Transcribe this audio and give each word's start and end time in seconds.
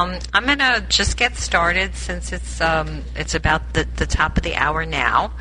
Um, 0.00 0.18
I'm 0.32 0.46
going 0.46 0.58
to 0.58 0.82
just 0.88 1.18
get 1.18 1.36
started 1.36 1.94
since 1.94 2.32
it's 2.32 2.60
um, 2.62 3.02
it's 3.14 3.34
about 3.34 3.74
the, 3.74 3.86
the 3.96 4.06
top 4.06 4.38
of 4.38 4.42
the 4.42 4.54
hour 4.54 4.86
now. 4.86 5.32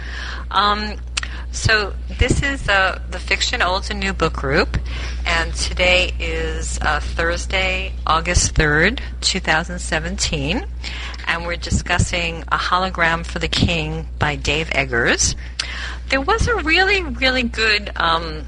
Um, 0.51 0.97
so 1.51 1.93
this 2.19 2.43
is 2.43 2.67
uh, 2.67 3.01
the 3.09 3.19
Fiction 3.19 3.61
Old 3.61 3.89
and 3.89 4.01
New 4.01 4.11
Book 4.11 4.33
Group, 4.33 4.77
and 5.25 5.53
today 5.53 6.13
is 6.19 6.77
uh, 6.81 6.99
Thursday, 6.99 7.93
August 8.05 8.53
3rd, 8.53 8.99
2017, 9.21 10.65
and 11.27 11.45
we're 11.45 11.55
discussing 11.55 12.41
A 12.51 12.57
Hologram 12.57 13.25
for 13.25 13.39
the 13.39 13.47
King 13.47 14.09
by 14.19 14.35
Dave 14.35 14.69
Eggers. 14.73 15.35
There 16.09 16.21
was 16.21 16.49
a 16.49 16.57
really, 16.57 17.01
really 17.01 17.43
good 17.43 17.91
um, 17.95 18.45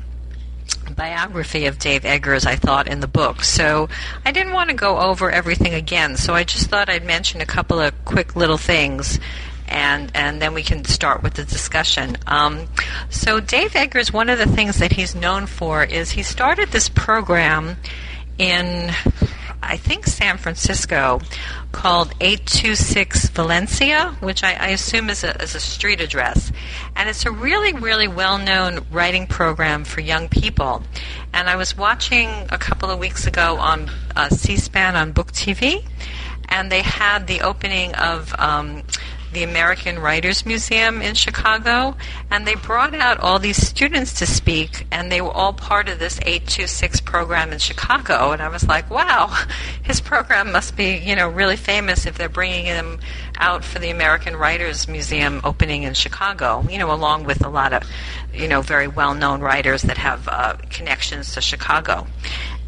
biography 0.93 1.65
of 1.65 1.79
Dave 1.79 2.05
Eggers, 2.05 2.45
I 2.45 2.55
thought, 2.55 2.87
in 2.87 2.99
the 2.99 3.07
book. 3.07 3.43
So 3.43 3.89
I 4.25 4.31
didn't 4.31 4.53
want 4.53 4.69
to 4.69 4.75
go 4.75 4.99
over 4.99 5.29
everything 5.29 5.73
again, 5.73 6.17
so 6.17 6.33
I 6.33 6.43
just 6.43 6.69
thought 6.69 6.89
I'd 6.89 7.05
mention 7.05 7.41
a 7.41 7.45
couple 7.45 7.79
of 7.79 7.93
quick 8.05 8.35
little 8.35 8.57
things 8.57 9.19
and 9.71 10.11
and 10.13 10.41
then 10.41 10.53
we 10.53 10.63
can 10.63 10.83
start 10.83 11.23
with 11.23 11.33
the 11.35 11.45
discussion. 11.45 12.17
Um, 12.27 12.67
so 13.09 13.39
Dave 13.39 13.73
Eggers, 13.75 14.11
one 14.11 14.29
of 14.29 14.37
the 14.37 14.45
things 14.45 14.77
that 14.79 14.91
he's 14.91 15.15
known 15.15 15.47
for 15.47 15.83
is 15.83 16.11
he 16.11 16.23
started 16.23 16.69
this 16.69 16.89
program 16.89 17.77
in 18.37 18.91
I 19.63 19.77
think 19.77 20.07
San 20.07 20.37
Francisco 20.37 21.21
called 21.71 22.13
826 22.19 23.29
Valencia, 23.29 24.15
which 24.19 24.43
I, 24.43 24.53
I 24.53 24.67
assume 24.69 25.09
is 25.09 25.23
a, 25.23 25.41
is 25.41 25.55
a 25.55 25.59
street 25.59 26.01
address. 26.01 26.51
And 26.95 27.07
it's 27.07 27.25
a 27.25 27.31
really, 27.31 27.73
really 27.73 28.07
well 28.07 28.37
known 28.37 28.85
writing 28.91 29.27
program 29.27 29.83
for 29.83 30.01
young 30.01 30.29
people. 30.29 30.83
And 31.33 31.49
I 31.49 31.55
was 31.55 31.77
watching 31.77 32.29
a 32.49 32.57
couple 32.57 32.89
of 32.89 32.99
weeks 32.99 33.27
ago 33.27 33.57
on 33.57 33.89
uh, 34.15 34.29
C 34.29 34.57
SPAN 34.57 34.95
on 34.95 35.11
Book 35.11 35.31
TV, 35.31 35.85
and 36.49 36.71
they 36.71 36.81
had 36.81 37.27
the 37.27 37.41
opening 37.41 37.93
of 37.95 38.33
um, 38.37 38.83
the 39.31 39.43
American 39.43 39.99
Writers 39.99 40.45
Museum 40.45 41.01
in 41.01 41.15
Chicago, 41.15 41.95
and 42.29 42.45
they 42.45 42.55
brought 42.55 42.93
out 42.93 43.19
all 43.19 43.39
these 43.39 43.57
students 43.57 44.13
to 44.19 44.25
speak, 44.25 44.85
and 44.91 45.11
they 45.11 45.21
were 45.21 45.31
all 45.31 45.53
part 45.53 45.87
of 45.87 45.99
this 45.99 46.19
826 46.19 47.01
program 47.01 47.51
in 47.51 47.59
Chicago. 47.59 48.31
And 48.31 48.41
I 48.41 48.49
was 48.49 48.67
like, 48.67 48.89
wow, 48.89 49.27
his 49.83 50.01
program 50.01 50.51
must 50.51 50.75
be, 50.75 50.97
you 50.97 51.15
know, 51.15 51.29
really 51.29 51.55
famous 51.55 52.05
if 52.05 52.17
they're 52.17 52.29
bringing 52.29 52.65
him 52.65 52.99
out 53.37 53.63
for 53.63 53.79
the 53.79 53.89
American 53.89 54.35
Writers 54.35 54.87
Museum 54.87 55.41
opening 55.43 55.83
in 55.83 55.93
Chicago, 55.93 56.65
you 56.69 56.77
know, 56.77 56.91
along 56.91 57.23
with 57.23 57.45
a 57.45 57.49
lot 57.49 57.73
of, 57.73 57.83
you 58.33 58.47
know, 58.47 58.61
very 58.61 58.87
well 58.87 59.13
known 59.13 59.41
writers 59.41 59.83
that 59.83 59.97
have 59.97 60.27
uh, 60.27 60.57
connections 60.69 61.33
to 61.33 61.41
Chicago. 61.41 62.05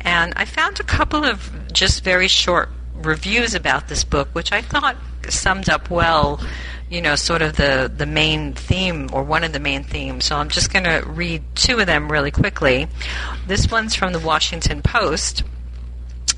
And 0.01 0.33
I 0.35 0.45
found 0.45 0.79
a 0.79 0.83
couple 0.83 1.23
of 1.23 1.51
just 1.71 2.03
very 2.03 2.27
short 2.27 2.69
reviews 2.95 3.53
about 3.53 3.87
this 3.87 4.03
book, 4.03 4.29
which 4.33 4.51
I 4.51 4.61
thought 4.61 4.95
summed 5.31 5.69
up 5.69 5.89
well, 5.89 6.41
you 6.89 7.01
know, 7.01 7.15
sort 7.15 7.41
of 7.41 7.55
the, 7.55 7.91
the 7.95 8.05
main 8.05 8.53
theme 8.53 9.09
or 9.13 9.23
one 9.23 9.43
of 9.43 9.53
the 9.53 9.59
main 9.59 9.83
themes. 9.83 10.25
So 10.25 10.35
I'm 10.35 10.49
just 10.49 10.71
going 10.71 10.85
to 10.85 11.03
read 11.07 11.43
two 11.55 11.79
of 11.79 11.87
them 11.87 12.11
really 12.11 12.31
quickly. 12.31 12.87
This 13.47 13.69
one's 13.71 13.95
from 13.95 14.13
the 14.13 14.19
Washington 14.19 14.81
Post. 14.81 15.43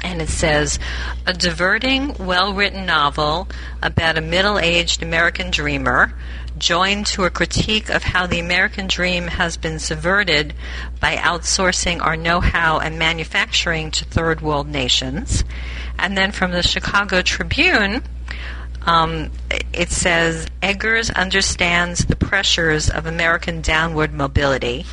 And 0.03 0.21
it 0.21 0.29
says, 0.29 0.77
a 1.25 1.33
diverting, 1.33 2.13
well 2.19 2.53
written 2.53 2.85
novel 2.85 3.47
about 3.81 4.17
a 4.17 4.21
middle 4.21 4.59
aged 4.59 5.01
American 5.01 5.49
dreamer, 5.49 6.13
joined 6.57 7.05
to 7.07 7.25
a 7.25 7.29
critique 7.29 7.89
of 7.89 8.03
how 8.03 8.27
the 8.27 8.39
American 8.39 8.87
dream 8.87 9.27
has 9.27 9.57
been 9.57 9.79
subverted 9.79 10.53
by 10.99 11.15
outsourcing 11.15 12.01
our 12.01 12.15
know 12.15 12.39
how 12.39 12.79
and 12.79 12.99
manufacturing 12.99 13.91
to 13.91 14.05
third 14.05 14.41
world 14.41 14.67
nations. 14.67 15.43
And 15.97 16.17
then 16.17 16.31
from 16.31 16.51
the 16.51 16.63
Chicago 16.63 17.21
Tribune, 17.21 18.03
um, 18.85 19.31
it 19.73 19.89
says 19.89 20.47
Eggers 20.61 21.09
understands 21.09 22.05
the 22.05 22.15
pressures 22.15 22.89
of 22.89 23.05
American 23.05 23.61
downward 23.61 24.13
mobility, 24.13 24.85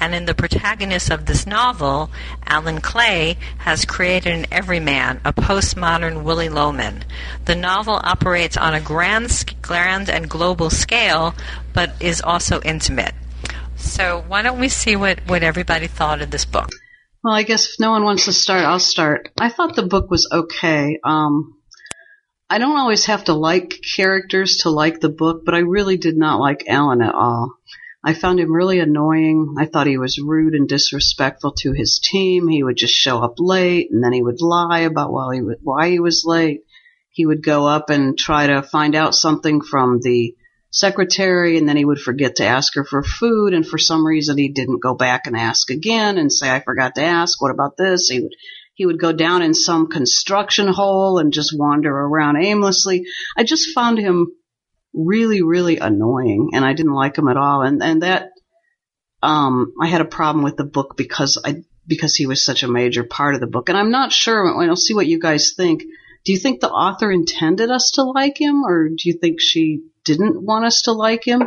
and 0.00 0.14
in 0.14 0.24
the 0.24 0.34
protagonist 0.34 1.10
of 1.10 1.26
this 1.26 1.46
novel, 1.46 2.10
Alan 2.46 2.80
Clay 2.80 3.36
has 3.58 3.84
created 3.84 4.32
an 4.32 4.46
everyman, 4.50 5.20
a 5.24 5.32
postmodern 5.32 6.24
Willy 6.24 6.48
Loman. 6.48 7.04
The 7.44 7.54
novel 7.54 8.00
operates 8.02 8.56
on 8.56 8.74
a 8.74 8.80
grand, 8.80 9.54
grand 9.62 10.10
and 10.10 10.28
global 10.28 10.70
scale, 10.70 11.34
but 11.72 11.94
is 12.00 12.20
also 12.20 12.60
intimate. 12.62 13.14
So 13.76 14.24
why 14.26 14.42
don't 14.42 14.58
we 14.58 14.68
see 14.68 14.96
what, 14.96 15.20
what 15.26 15.42
everybody 15.42 15.86
thought 15.86 16.22
of 16.22 16.30
this 16.30 16.44
book? 16.44 16.70
Well, 17.22 17.34
I 17.34 17.42
guess 17.42 17.68
if 17.68 17.80
no 17.80 17.90
one 17.90 18.04
wants 18.04 18.26
to 18.26 18.32
start, 18.32 18.64
I'll 18.64 18.78
start. 18.78 19.30
I 19.40 19.48
thought 19.48 19.76
the 19.76 19.86
book 19.86 20.10
was 20.10 20.28
okay. 20.30 20.98
Um, 21.04 21.53
I 22.48 22.58
don't 22.58 22.76
always 22.76 23.06
have 23.06 23.24
to 23.24 23.34
like 23.34 23.80
characters 23.96 24.58
to 24.58 24.70
like 24.70 25.00
the 25.00 25.08
book, 25.08 25.44
but 25.44 25.54
I 25.54 25.60
really 25.60 25.96
did 25.96 26.16
not 26.16 26.40
like 26.40 26.68
Alan 26.68 27.00
at 27.00 27.14
all. 27.14 27.54
I 28.06 28.12
found 28.12 28.38
him 28.38 28.52
really 28.52 28.80
annoying. 28.80 29.54
I 29.58 29.64
thought 29.64 29.86
he 29.86 29.96
was 29.96 30.18
rude 30.18 30.54
and 30.54 30.68
disrespectful 30.68 31.52
to 31.58 31.72
his 31.72 31.98
team. 32.02 32.48
He 32.48 32.62
would 32.62 32.76
just 32.76 32.92
show 32.92 33.18
up 33.20 33.36
late 33.38 33.90
and 33.90 34.04
then 34.04 34.12
he 34.12 34.22
would 34.22 34.42
lie 34.42 34.80
about 34.80 35.10
why 35.10 35.36
he, 35.36 35.40
why 35.62 35.88
he 35.88 36.00
was 36.00 36.24
late. 36.26 36.64
He 37.10 37.24
would 37.24 37.42
go 37.42 37.66
up 37.66 37.88
and 37.88 38.18
try 38.18 38.48
to 38.48 38.62
find 38.62 38.94
out 38.94 39.14
something 39.14 39.62
from 39.62 40.00
the 40.02 40.36
secretary 40.70 41.56
and 41.56 41.66
then 41.66 41.76
he 41.76 41.84
would 41.84 42.00
forget 42.00 42.36
to 42.36 42.44
ask 42.44 42.74
her 42.74 42.84
for 42.84 43.02
food 43.02 43.54
and 43.54 43.66
for 43.66 43.78
some 43.78 44.04
reason 44.04 44.36
he 44.36 44.48
didn't 44.48 44.82
go 44.82 44.92
back 44.92 45.26
and 45.26 45.36
ask 45.36 45.70
again 45.70 46.18
and 46.18 46.32
say 46.32 46.50
I 46.50 46.60
forgot 46.60 46.96
to 46.96 47.02
ask 47.02 47.40
what 47.40 47.52
about 47.52 47.76
this 47.76 48.08
he 48.08 48.20
would 48.20 48.34
he 48.74 48.86
would 48.86 48.98
go 48.98 49.12
down 49.12 49.42
in 49.42 49.54
some 49.54 49.86
construction 49.86 50.68
hole 50.68 51.18
and 51.18 51.32
just 51.32 51.56
wander 51.56 51.90
around 51.90 52.36
aimlessly. 52.36 53.06
I 53.36 53.44
just 53.44 53.72
found 53.74 53.98
him 53.98 54.32
really, 54.92 55.42
really 55.42 55.78
annoying 55.78 56.50
and 56.54 56.64
I 56.64 56.72
didn't 56.72 56.92
like 56.92 57.16
him 57.16 57.28
at 57.28 57.36
all. 57.36 57.62
And, 57.62 57.82
and 57.82 58.02
that, 58.02 58.30
um, 59.22 59.72
I 59.80 59.86
had 59.86 60.00
a 60.00 60.06
problem 60.06 60.44
with 60.44 60.56
the 60.56 60.64
book 60.64 60.96
because 60.96 61.40
I, 61.44 61.62
because 61.86 62.14
he 62.16 62.26
was 62.26 62.44
such 62.44 62.62
a 62.62 62.68
major 62.68 63.04
part 63.04 63.34
of 63.34 63.40
the 63.40 63.46
book. 63.46 63.68
And 63.68 63.78
I'm 63.78 63.90
not 63.90 64.12
sure, 64.12 64.60
I'll 64.62 64.76
see 64.76 64.94
what 64.94 65.06
you 65.06 65.20
guys 65.20 65.54
think. 65.56 65.82
Do 66.24 66.32
you 66.32 66.38
think 66.38 66.60
the 66.60 66.70
author 66.70 67.12
intended 67.12 67.70
us 67.70 67.92
to 67.92 68.02
like 68.02 68.40
him 68.40 68.64
or 68.64 68.88
do 68.88 68.96
you 69.04 69.14
think 69.14 69.40
she 69.40 69.82
didn't 70.04 70.42
want 70.42 70.64
us 70.64 70.82
to 70.82 70.92
like 70.92 71.24
him? 71.24 71.42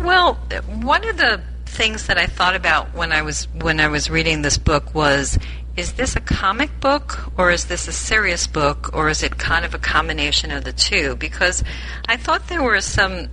Well, 0.00 0.34
one 0.82 1.08
of 1.08 1.16
the 1.16 1.40
things 1.74 2.06
that 2.06 2.18
I 2.18 2.26
thought 2.26 2.54
about 2.54 2.94
when 2.94 3.12
I 3.12 3.22
was 3.22 3.48
when 3.52 3.80
I 3.80 3.88
was 3.88 4.08
reading 4.08 4.42
this 4.42 4.58
book 4.58 4.94
was 4.94 5.38
is 5.76 5.94
this 5.94 6.14
a 6.14 6.20
comic 6.20 6.80
book 6.80 7.32
or 7.36 7.50
is 7.50 7.64
this 7.64 7.88
a 7.88 7.92
serious 7.92 8.46
book 8.46 8.90
or 8.94 9.08
is 9.08 9.24
it 9.24 9.38
kind 9.38 9.64
of 9.64 9.74
a 9.74 9.78
combination 9.78 10.52
of 10.52 10.62
the 10.62 10.72
two 10.72 11.16
because 11.16 11.64
I 12.06 12.16
thought 12.16 12.46
there 12.46 12.62
were 12.62 12.80
some 12.80 13.28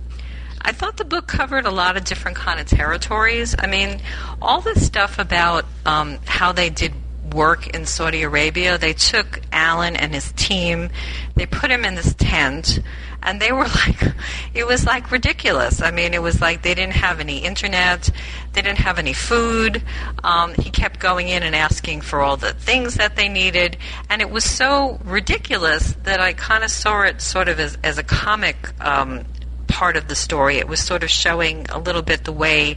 I 0.60 0.72
thought 0.72 0.96
the 0.96 1.04
book 1.04 1.26
covered 1.28 1.66
a 1.66 1.70
lot 1.70 1.96
of 1.96 2.04
different 2.04 2.36
kind 2.36 2.60
of 2.60 2.66
territories. 2.66 3.54
I 3.58 3.66
mean, 3.66 4.00
all 4.40 4.60
the 4.60 4.78
stuff 4.78 5.18
about 5.18 5.64
um, 5.84 6.18
how 6.24 6.52
they 6.52 6.70
did 6.70 6.92
work 7.34 7.68
in 7.68 7.84
Saudi 7.84 8.22
Arabia, 8.22 8.78
they 8.78 8.92
took 8.92 9.40
Allen 9.50 9.96
and 9.96 10.14
his 10.14 10.30
team, 10.32 10.90
they 11.34 11.46
put 11.46 11.70
him 11.70 11.84
in 11.84 11.96
this 11.96 12.14
tent, 12.14 12.78
and 13.22 13.40
they 13.40 13.52
were 13.52 13.64
like 13.86 14.14
it 14.54 14.66
was 14.66 14.84
like 14.84 15.10
ridiculous. 15.10 15.82
I 15.82 15.90
mean 15.90 16.14
it 16.14 16.22
was 16.22 16.40
like 16.40 16.62
they 16.62 16.74
didn't 16.74 16.94
have 16.94 17.20
any 17.20 17.38
internet. 17.38 18.10
They 18.52 18.62
didn't 18.62 18.78
have 18.78 18.98
any 18.98 19.12
food. 19.12 19.82
Um, 20.22 20.54
he 20.54 20.70
kept 20.70 21.00
going 21.00 21.28
in 21.28 21.42
and 21.42 21.56
asking 21.56 22.02
for 22.02 22.20
all 22.20 22.36
the 22.36 22.52
things 22.52 22.94
that 22.96 23.16
they 23.16 23.28
needed. 23.28 23.76
And 24.10 24.20
it 24.20 24.30
was 24.30 24.44
so 24.44 24.98
ridiculous 25.04 25.94
that 26.04 26.20
i 26.20 26.32
kind 26.32 26.64
of 26.64 26.70
saw 26.70 27.02
it 27.02 27.20
sort 27.20 27.48
of 27.48 27.58
as, 27.58 27.78
as 27.82 27.98
a 27.98 28.02
comic 28.02 28.56
um, 28.80 29.24
part 29.68 29.96
of 29.96 30.08
the 30.08 30.14
story. 30.14 30.58
It 30.58 30.68
was 30.68 30.80
sort 30.80 31.02
of 31.02 31.10
showing 31.10 31.66
a 31.70 31.78
little 31.78 32.02
bit 32.02 32.24
the 32.24 32.32
way 32.32 32.76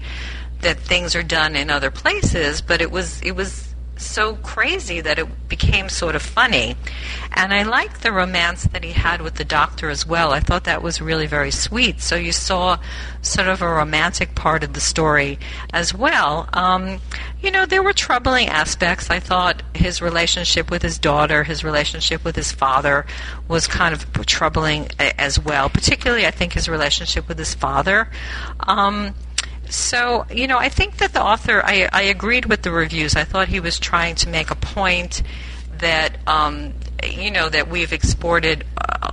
that 0.61 0.79
things 0.79 1.15
are 1.15 1.23
done 1.23 1.55
in 1.55 1.69
other 1.69 1.91
places 1.91 2.61
but 2.61 2.81
it 2.81 2.89
was 2.89 3.21
it 3.21 3.35
was 3.35 3.74
so 3.97 4.35
crazy 4.35 5.01
that 5.01 5.19
it 5.19 5.47
became 5.47 5.89
sort 5.89 6.15
of 6.15 6.21
funny. 6.21 6.75
And 7.31 7.53
I 7.53 7.63
liked 7.63 8.03
the 8.03 8.11
romance 8.11 8.63
that 8.65 8.83
he 8.83 8.91
had 8.91 9.21
with 9.21 9.35
the 9.35 9.45
doctor 9.45 9.89
as 9.89 10.05
well. 10.05 10.31
I 10.31 10.39
thought 10.39 10.65
that 10.65 10.81
was 10.81 11.01
really 11.01 11.27
very 11.27 11.51
sweet. 11.51 12.01
So 12.01 12.15
you 12.15 12.31
saw 12.31 12.79
sort 13.21 13.47
of 13.47 13.61
a 13.61 13.69
romantic 13.69 14.35
part 14.35 14.63
of 14.63 14.73
the 14.73 14.79
story 14.79 15.39
as 15.73 15.93
well. 15.93 16.49
Um, 16.53 16.99
you 17.41 17.51
know, 17.51 17.65
there 17.65 17.83
were 17.83 17.93
troubling 17.93 18.47
aspects. 18.47 19.09
I 19.09 19.19
thought 19.19 19.61
his 19.73 20.01
relationship 20.01 20.69
with 20.69 20.81
his 20.81 20.97
daughter, 20.97 21.43
his 21.43 21.63
relationship 21.63 22.23
with 22.23 22.35
his 22.35 22.51
father 22.51 23.05
was 23.47 23.67
kind 23.67 23.93
of 23.93 24.25
troubling 24.25 24.89
as 24.99 25.39
well. 25.39 25.69
Particularly, 25.69 26.25
I 26.25 26.31
think 26.31 26.53
his 26.53 26.67
relationship 26.67 27.27
with 27.27 27.37
his 27.37 27.53
father. 27.53 28.09
Um, 28.59 29.13
so, 29.69 30.25
you 30.29 30.47
know, 30.47 30.57
I 30.57 30.69
think 30.69 30.97
that 30.97 31.13
the 31.13 31.23
author, 31.23 31.61
I, 31.63 31.89
I 31.91 32.03
agreed 32.03 32.45
with 32.45 32.61
the 32.61 32.71
reviews. 32.71 33.15
I 33.15 33.23
thought 33.23 33.47
he 33.47 33.59
was 33.59 33.79
trying 33.79 34.15
to 34.15 34.29
make 34.29 34.51
a 34.51 34.55
point 34.55 35.23
that, 35.79 36.17
um, 36.27 36.73
you 37.03 37.31
know, 37.31 37.49
that 37.49 37.69
we've 37.69 37.93
exported 37.93 38.65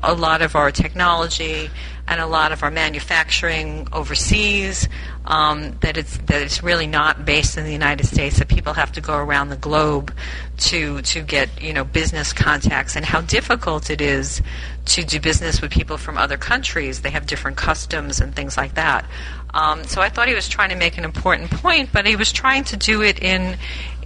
a 0.02 0.14
lot 0.14 0.42
of 0.42 0.56
our 0.56 0.70
technology 0.70 1.70
and 2.08 2.20
a 2.20 2.26
lot 2.26 2.52
of 2.52 2.62
our 2.62 2.70
manufacturing 2.70 3.86
overseas. 3.92 4.88
Um, 5.24 5.78
that 5.80 5.96
it's 5.96 6.16
that 6.18 6.42
it's 6.42 6.62
really 6.64 6.88
not 6.88 7.24
based 7.24 7.56
in 7.56 7.64
the 7.64 7.72
United 7.72 8.06
States. 8.06 8.38
That 8.38 8.48
people 8.48 8.72
have 8.72 8.90
to 8.92 9.00
go 9.00 9.16
around 9.16 9.50
the 9.50 9.56
globe 9.56 10.12
to 10.58 11.00
to 11.02 11.22
get 11.22 11.62
you 11.62 11.72
know 11.72 11.84
business 11.84 12.32
contacts, 12.32 12.96
and 12.96 13.04
how 13.04 13.20
difficult 13.20 13.88
it 13.88 14.00
is 14.00 14.42
to 14.86 15.04
do 15.04 15.20
business 15.20 15.62
with 15.62 15.70
people 15.70 15.96
from 15.96 16.18
other 16.18 16.36
countries. 16.36 17.02
They 17.02 17.10
have 17.10 17.26
different 17.26 17.56
customs 17.56 18.20
and 18.20 18.34
things 18.34 18.56
like 18.56 18.74
that. 18.74 19.04
Um, 19.54 19.84
so 19.84 20.00
I 20.00 20.08
thought 20.08 20.28
he 20.28 20.34
was 20.34 20.48
trying 20.48 20.70
to 20.70 20.76
make 20.76 20.98
an 20.98 21.04
important 21.04 21.50
point, 21.50 21.90
but 21.92 22.06
he 22.06 22.16
was 22.16 22.32
trying 22.32 22.64
to 22.64 22.76
do 22.76 23.02
it 23.02 23.22
in 23.22 23.56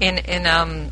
in 0.01 0.19
in 0.19 0.47
um, 0.47 0.91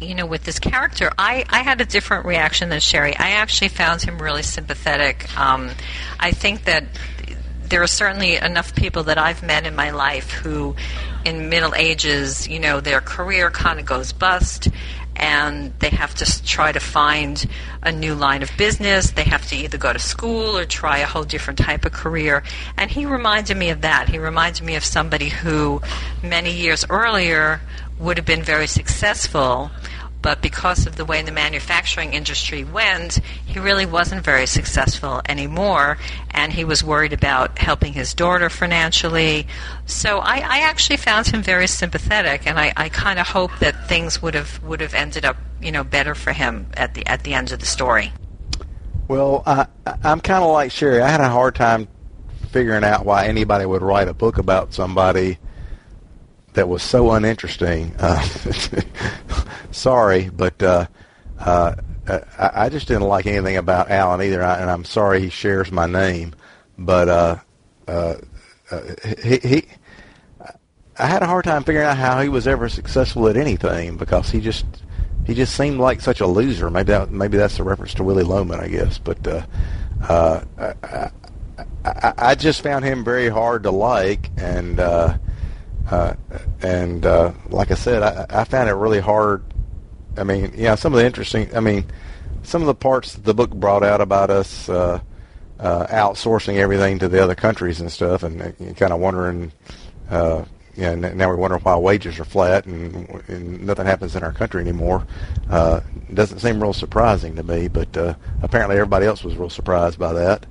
you 0.00 0.14
know, 0.14 0.26
with 0.26 0.44
this 0.44 0.58
character, 0.58 1.10
I, 1.18 1.44
I 1.48 1.62
had 1.62 1.80
a 1.80 1.84
different 1.84 2.26
reaction 2.26 2.68
than 2.68 2.80
Sherry. 2.80 3.16
I 3.16 3.32
actually 3.32 3.68
found 3.68 4.02
him 4.02 4.20
really 4.20 4.42
sympathetic. 4.42 5.36
Um, 5.38 5.70
I 6.20 6.32
think 6.32 6.64
that 6.64 6.84
there 7.68 7.82
are 7.82 7.88
certainly 7.88 8.36
enough 8.36 8.74
people 8.74 9.04
that 9.04 9.18
I've 9.18 9.42
met 9.42 9.66
in 9.66 9.74
my 9.74 9.90
life 9.90 10.30
who, 10.30 10.76
in 11.24 11.48
middle 11.48 11.74
ages, 11.74 12.46
you 12.46 12.60
know, 12.60 12.80
their 12.80 13.00
career 13.00 13.50
kind 13.50 13.80
of 13.80 13.86
goes 13.86 14.12
bust 14.12 14.68
and 15.16 15.72
they 15.78 15.90
have 15.90 16.14
to 16.16 16.44
try 16.44 16.72
to 16.72 16.80
find 16.80 17.46
a 17.82 17.92
new 17.92 18.14
line 18.14 18.42
of 18.42 18.50
business. 18.56 19.12
They 19.12 19.24
have 19.24 19.46
to 19.48 19.56
either 19.56 19.78
go 19.78 19.92
to 19.92 19.98
school 19.98 20.56
or 20.56 20.64
try 20.64 20.98
a 20.98 21.06
whole 21.06 21.24
different 21.24 21.58
type 21.58 21.84
of 21.84 21.92
career. 21.92 22.42
And 22.76 22.90
he 22.90 23.06
reminded 23.06 23.56
me 23.56 23.70
of 23.70 23.82
that. 23.82 24.08
He 24.08 24.18
reminded 24.18 24.64
me 24.64 24.74
of 24.76 24.84
somebody 24.84 25.28
who, 25.28 25.82
many 26.22 26.52
years 26.52 26.84
earlier, 26.90 27.60
would 27.98 28.16
have 28.16 28.26
been 28.26 28.42
very 28.42 28.66
successful, 28.66 29.70
but 30.24 30.40
because 30.40 30.86
of 30.86 30.96
the 30.96 31.04
way 31.04 31.20
the 31.20 31.30
manufacturing 31.30 32.14
industry 32.14 32.64
went, 32.64 33.20
he 33.44 33.58
really 33.58 33.84
wasn't 33.84 34.24
very 34.24 34.46
successful 34.46 35.20
anymore, 35.28 35.98
and 36.30 36.50
he 36.50 36.64
was 36.64 36.82
worried 36.82 37.12
about 37.12 37.58
helping 37.58 37.92
his 37.92 38.14
daughter 38.14 38.48
financially. 38.48 39.46
So 39.84 40.20
I, 40.20 40.36
I 40.36 40.58
actually 40.60 40.96
found 40.96 41.26
him 41.26 41.42
very 41.42 41.66
sympathetic, 41.66 42.46
and 42.46 42.58
I, 42.58 42.72
I 42.74 42.88
kind 42.88 43.18
of 43.18 43.28
hope 43.28 43.50
that 43.58 43.86
things 43.86 44.22
would 44.22 44.32
have 44.32 44.62
would 44.62 44.80
have 44.80 44.94
ended 44.94 45.26
up, 45.26 45.36
you 45.60 45.70
know, 45.70 45.84
better 45.84 46.14
for 46.14 46.32
him 46.32 46.68
at 46.74 46.94
the 46.94 47.06
at 47.06 47.22
the 47.24 47.34
end 47.34 47.52
of 47.52 47.60
the 47.60 47.66
story. 47.66 48.10
Well, 49.08 49.42
I, 49.44 49.66
I'm 50.02 50.22
kind 50.22 50.42
of 50.42 50.50
like 50.50 50.70
Sherry. 50.70 51.02
I 51.02 51.10
had 51.10 51.20
a 51.20 51.28
hard 51.28 51.54
time 51.54 51.86
figuring 52.48 52.82
out 52.82 53.04
why 53.04 53.26
anybody 53.26 53.66
would 53.66 53.82
write 53.82 54.08
a 54.08 54.14
book 54.14 54.38
about 54.38 54.72
somebody 54.72 55.36
that 56.54 56.68
was 56.68 56.82
so 56.82 57.10
uninteresting. 57.12 57.94
Uh, 57.98 58.22
sorry, 59.70 60.30
but 60.30 60.60
uh, 60.62 60.86
uh, 61.38 61.74
I, 62.08 62.50
I 62.54 62.68
just 62.68 62.88
didn't 62.88 63.02
like 63.02 63.26
anything 63.26 63.56
about 63.56 63.90
Alan 63.90 64.22
either, 64.22 64.42
and 64.42 64.70
I'm 64.70 64.84
sorry 64.84 65.20
he 65.20 65.28
shares 65.28 65.70
my 65.70 65.86
name, 65.86 66.34
but 66.78 67.08
uh, 67.08 67.36
uh, 67.86 68.14
uh, 68.70 68.80
he, 69.22 69.38
he 69.38 69.64
I 70.96 71.06
had 71.06 71.22
a 71.22 71.26
hard 71.26 71.44
time 71.44 71.64
figuring 71.64 71.86
out 71.86 71.96
how 71.96 72.20
he 72.20 72.28
was 72.28 72.46
ever 72.46 72.68
successful 72.68 73.28
at 73.28 73.36
anything 73.36 73.96
because 73.96 74.30
he 74.30 74.40
just 74.40 74.64
he 75.26 75.34
just 75.34 75.56
seemed 75.56 75.80
like 75.80 76.00
such 76.00 76.20
a 76.20 76.26
loser. 76.26 76.70
Maybe 76.70 76.92
that, 76.92 77.10
maybe 77.10 77.36
that's 77.36 77.58
a 77.58 77.64
reference 77.64 77.94
to 77.94 78.04
Willy 78.04 78.22
Loman, 78.22 78.60
I 78.60 78.68
guess. 78.68 78.98
But 78.98 79.26
uh, 79.26 79.46
uh, 80.08 80.44
I, 80.58 81.10
I, 81.84 82.12
I 82.16 82.34
just 82.34 82.62
found 82.62 82.84
him 82.84 83.04
very 83.04 83.28
hard 83.28 83.64
to 83.64 83.70
like, 83.70 84.30
and 84.36 84.78
uh, 85.90 86.14
and 86.62 87.04
uh, 87.04 87.32
like 87.48 87.70
I 87.70 87.74
said, 87.74 88.02
I, 88.02 88.26
I 88.30 88.44
found 88.44 88.68
it 88.68 88.74
really 88.74 89.00
hard. 89.00 89.44
I 90.16 90.24
mean, 90.24 90.52
yeah, 90.56 90.74
some 90.74 90.92
of 90.92 90.98
the 90.98 91.06
interesting. 91.06 91.54
I 91.54 91.60
mean, 91.60 91.84
some 92.42 92.62
of 92.62 92.66
the 92.66 92.74
parts 92.74 93.14
the 93.14 93.34
book 93.34 93.50
brought 93.50 93.82
out 93.82 94.00
about 94.00 94.30
us 94.30 94.68
uh, 94.68 95.00
uh, 95.58 95.86
outsourcing 95.86 96.56
everything 96.56 96.98
to 97.00 97.08
the 97.08 97.22
other 97.22 97.34
countries 97.34 97.80
and 97.80 97.90
stuff, 97.90 98.22
and 98.22 98.40
uh, 98.40 98.52
kind 98.74 98.92
of 98.92 99.00
wondering. 99.00 99.52
Uh, 100.10 100.44
yeah, 100.76 100.94
now 100.96 101.30
we 101.30 101.36
wonder 101.36 101.56
why 101.58 101.76
wages 101.76 102.18
are 102.18 102.24
flat 102.24 102.66
and, 102.66 103.08
and 103.28 103.64
nothing 103.64 103.86
happens 103.86 104.16
in 104.16 104.24
our 104.24 104.32
country 104.32 104.60
anymore. 104.60 105.06
Uh, 105.48 105.80
doesn't 106.12 106.40
seem 106.40 106.60
real 106.60 106.72
surprising 106.72 107.36
to 107.36 107.44
me, 107.44 107.68
but 107.68 107.96
uh, 107.96 108.14
apparently 108.42 108.74
everybody 108.74 109.06
else 109.06 109.22
was 109.22 109.36
real 109.36 109.50
surprised 109.50 110.00
by 110.00 110.12
that. 110.12 110.46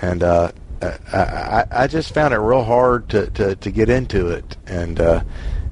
And 0.00 0.22
uh, 0.22 0.52
I, 0.82 1.64
I 1.70 1.86
just 1.86 2.12
found 2.12 2.34
it 2.34 2.38
real 2.38 2.64
hard 2.64 3.08
to, 3.10 3.30
to, 3.30 3.56
to 3.56 3.70
get 3.70 3.88
into 3.88 4.28
it, 4.28 4.56
and 4.66 5.00
uh, 5.00 5.22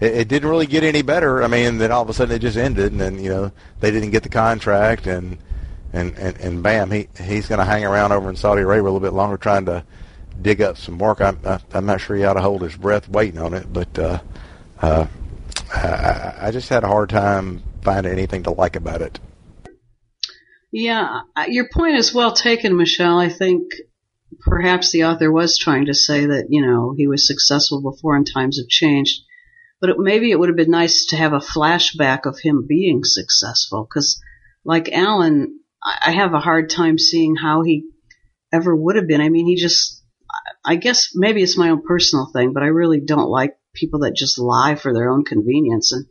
it, 0.01 0.15
it 0.15 0.29
didn't 0.29 0.49
really 0.49 0.67
get 0.67 0.83
any 0.83 1.03
better. 1.03 1.43
I 1.43 1.47
mean, 1.47 1.79
then 1.79 1.93
all 1.93 2.03
of 2.03 2.09
a 2.09 2.15
sudden 2.15 2.35
it 2.35 2.39
just 2.41 2.57
ended, 2.57 2.93
and 2.93 3.01
then 3.01 3.23
you 3.23 3.29
know 3.29 3.53
they 3.81 3.91
didn't 3.91 4.11
get 4.11 4.23
the 4.23 4.29
contract, 4.29 5.07
and 5.07 5.39
and 5.93 6.17
and, 6.17 6.37
and 6.39 6.63
bam, 6.63 6.91
he 6.91 7.09
he's 7.23 7.47
going 7.47 7.59
to 7.59 7.65
hang 7.65 7.85
around 7.85 8.13
over 8.13 8.31
in 8.31 8.37
Saudi 8.37 8.63
Arabia 8.63 8.83
a 8.83 8.85
little 8.85 9.01
bit 9.01 9.13
longer 9.13 9.37
trying 9.37 9.67
to 9.67 9.85
dig 10.41 10.63
up 10.63 10.79
some 10.79 10.99
work. 10.99 11.21
I'm 11.21 11.39
I, 11.45 11.61
I'm 11.73 11.87
not 11.87 12.01
sure 12.01 12.17
he 12.17 12.25
ought 12.25 12.35
to 12.35 12.41
hold 12.41 12.63
his 12.63 12.77
breath 12.77 13.09
waiting 13.09 13.41
on 13.41 13.53
it, 13.55 13.73
but 13.73 13.99
uh, 13.99 14.21
uh, 14.81 15.07
I, 15.75 16.35
I 16.41 16.51
just 16.51 16.69
had 16.69 16.85
a 16.85 16.89
hard 16.89 17.11
time 17.11 17.63
finding 17.83 18.13
anything 18.13 18.43
to 18.45 18.51
like 18.51 18.77
about 18.77 19.03
it. 19.03 19.21
Yeah, 20.73 21.21
your 21.47 21.69
point 21.73 21.97
is 21.97 22.13
well 22.13 22.33
taken, 22.33 22.77
Michelle. 22.77 23.19
I 23.19 23.29
think 23.29 23.71
perhaps 24.41 24.93
the 24.93 25.05
author 25.05 25.31
was 25.31 25.59
trying 25.59 25.87
to 25.87 25.95
say 25.95 26.27
that, 26.27 26.47
you 26.49 26.65
know, 26.65 26.95
he 26.97 27.07
was 27.07 27.27
successful 27.27 27.81
before 27.81 28.17
and 28.17 28.27
times 28.27 28.59
have 28.59 28.69
changed. 28.69 29.23
But 29.81 29.91
it, 29.91 29.97
maybe 29.99 30.31
it 30.31 30.39
would 30.39 30.49
have 30.49 30.57
been 30.57 30.71
nice 30.71 31.07
to 31.07 31.17
have 31.17 31.33
a 31.33 31.41
flashback 31.41 32.27
of 32.27 32.39
him 32.39 32.67
being 32.67 33.01
successful 33.05 33.87
because, 33.89 34.21
like 34.65 34.91
Alan, 34.91 35.61
I 35.83 36.13
have 36.13 36.33
a 36.33 36.41
hard 36.41 36.71
time 36.71 36.99
seeing 36.99 37.37
how 37.37 37.63
he 37.63 37.85
ever 38.53 38.75
would 38.75 38.97
have 38.97 39.07
been. 39.07 39.21
I 39.21 39.29
mean, 39.29 39.47
he 39.47 39.57
just, 39.57 40.03
I 40.65 40.77
guess 40.77 41.11
maybe 41.15 41.43
it's 41.43 41.59
my 41.59 41.71
own 41.71 41.83
personal 41.83 42.31
thing, 42.33 42.53
but 42.53 42.63
I 42.63 42.69
really 42.69 43.01
don't 43.01 43.29
like 43.29 43.57
people 43.75 44.01
that 44.01 44.15
just 44.15 44.39
lie 44.39 44.77
for 44.77 44.95
their 44.95 45.11
own 45.11 45.25
convenience. 45.25 45.93
And 45.93 46.07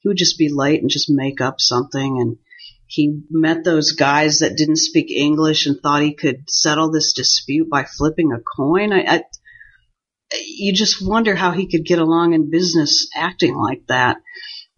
he 0.00 0.08
would 0.08 0.18
just 0.18 0.38
be 0.38 0.50
late 0.52 0.80
and 0.80 0.90
just 0.90 1.10
make 1.10 1.40
up 1.40 1.56
something 1.58 2.20
and 2.20 2.36
he 2.86 3.22
met 3.30 3.64
those 3.64 3.92
guys 3.92 4.38
that 4.38 4.56
didn't 4.56 4.76
speak 4.76 5.10
English 5.10 5.66
and 5.66 5.80
thought 5.80 6.02
he 6.02 6.14
could 6.14 6.48
settle 6.48 6.90
this 6.90 7.12
dispute 7.12 7.68
by 7.68 7.84
flipping 7.84 8.32
a 8.32 8.40
coin. 8.40 8.92
I, 8.92 9.04
I, 9.06 9.22
you 10.46 10.72
just 10.72 11.06
wonder 11.06 11.34
how 11.34 11.50
he 11.50 11.68
could 11.68 11.84
get 11.84 11.98
along 11.98 12.34
in 12.34 12.50
business 12.50 13.08
acting 13.14 13.56
like 13.56 13.86
that. 13.88 14.18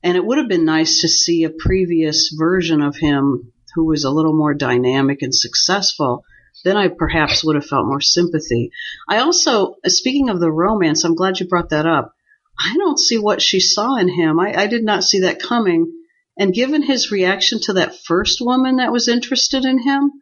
And 0.03 0.17
it 0.17 0.25
would 0.25 0.39
have 0.39 0.49
been 0.49 0.65
nice 0.65 1.03
to 1.03 1.09
see 1.09 1.45
a 1.45 1.51
previous 1.51 2.35
version 2.39 2.81
of 2.81 2.97
him 2.97 3.53
who 3.75 3.87
was 3.87 4.05
a 4.05 4.11
little 4.11 4.37
more 4.37 4.55
dynamic 4.55 5.23
and 5.23 5.35
successful. 5.35 6.25
Then 6.65 6.77
I 6.77 6.89
perhaps 6.89 7.45
would 7.45 7.57
have 7.57 7.67
felt 7.67 7.87
more 7.87 8.01
sympathy. 8.01 8.71
I 9.09 9.19
also, 9.19 9.75
speaking 9.87 10.31
of 10.31 10.41
the 10.41 10.51
romance, 10.51 11.05
I'm 11.05 11.15
glad 11.15 11.41
you 11.41 11.47
brought 11.47 11.71
that 11.71 11.87
up. 11.87 12.15
I 12.59 12.75
don't 12.77 12.99
see 12.99 13.19
what 13.19 13.43
she 13.43 13.61
saw 13.61 13.97
in 13.97 14.09
him. 14.09 14.41
I, 14.41 14.63
I 14.63 14.67
did 14.67 14.83
not 14.83 15.05
see 15.05 15.21
that 15.21 15.41
coming 15.41 15.93
and 16.39 16.55
given 16.55 16.83
his 16.83 17.11
reaction 17.11 17.59
to 17.63 17.75
that 17.75 17.97
first 18.07 18.41
woman 18.41 18.77
that 18.77 18.93
was 18.93 19.09
interested 19.09 19.65
in 19.65 19.83
him, 19.83 20.13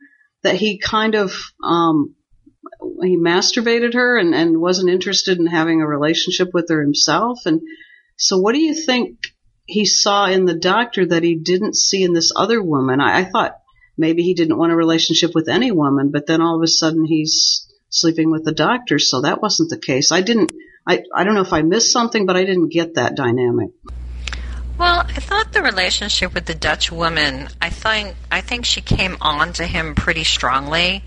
that 0.42 0.56
he 0.56 0.78
kind 0.78 1.14
of 1.14 1.34
um, 1.62 2.14
he 3.02 3.16
masturbated 3.16 3.94
her 3.94 4.18
and, 4.18 4.34
and 4.34 4.60
wasn't 4.60 4.90
interested 4.90 5.38
in 5.38 5.46
having 5.46 5.82
a 5.82 5.86
relationship 5.86 6.48
with 6.54 6.68
her 6.70 6.80
himself. 6.80 7.40
And 7.44 7.60
so, 8.16 8.38
what 8.38 8.54
do 8.54 8.60
you 8.60 8.74
think 8.74 9.18
he 9.66 9.84
saw 9.84 10.26
in 10.26 10.46
the 10.46 10.58
doctor 10.58 11.04
that 11.06 11.22
he 11.22 11.34
didn't 11.36 11.76
see 11.76 12.02
in 12.02 12.14
this 12.14 12.32
other 12.34 12.62
woman? 12.62 13.00
I, 13.00 13.18
I 13.18 13.24
thought 13.24 13.58
maybe 13.98 14.22
he 14.22 14.34
didn't 14.34 14.58
want 14.58 14.72
a 14.72 14.76
relationship 14.76 15.32
with 15.34 15.48
any 15.48 15.70
woman, 15.70 16.10
but 16.10 16.26
then 16.26 16.40
all 16.40 16.56
of 16.56 16.62
a 16.62 16.68
sudden 16.68 17.04
he's 17.04 17.70
sleeping 17.90 18.30
with 18.30 18.44
the 18.44 18.52
doctor. 18.52 18.98
So 18.98 19.20
that 19.22 19.42
wasn't 19.42 19.70
the 19.70 19.78
case. 19.78 20.12
I 20.12 20.22
didn't. 20.22 20.52
I 20.86 21.02
I 21.14 21.24
don't 21.24 21.34
know 21.34 21.42
if 21.42 21.52
I 21.52 21.62
missed 21.62 21.92
something, 21.92 22.24
but 22.24 22.36
I 22.36 22.44
didn't 22.44 22.72
get 22.72 22.94
that 22.94 23.16
dynamic. 23.16 23.70
Well, 24.78 25.06
I 25.08 25.20
thought 25.20 25.52
the 25.52 25.62
relationship 25.62 26.34
with 26.34 26.44
the 26.44 26.54
Dutch 26.54 26.92
woman, 26.92 27.48
I 27.62 27.70
think 27.70 28.14
I 28.30 28.42
think 28.42 28.66
she 28.66 28.82
came 28.82 29.16
on 29.22 29.54
to 29.54 29.64
him 29.66 29.94
pretty 29.94 30.24
strongly, 30.24 31.02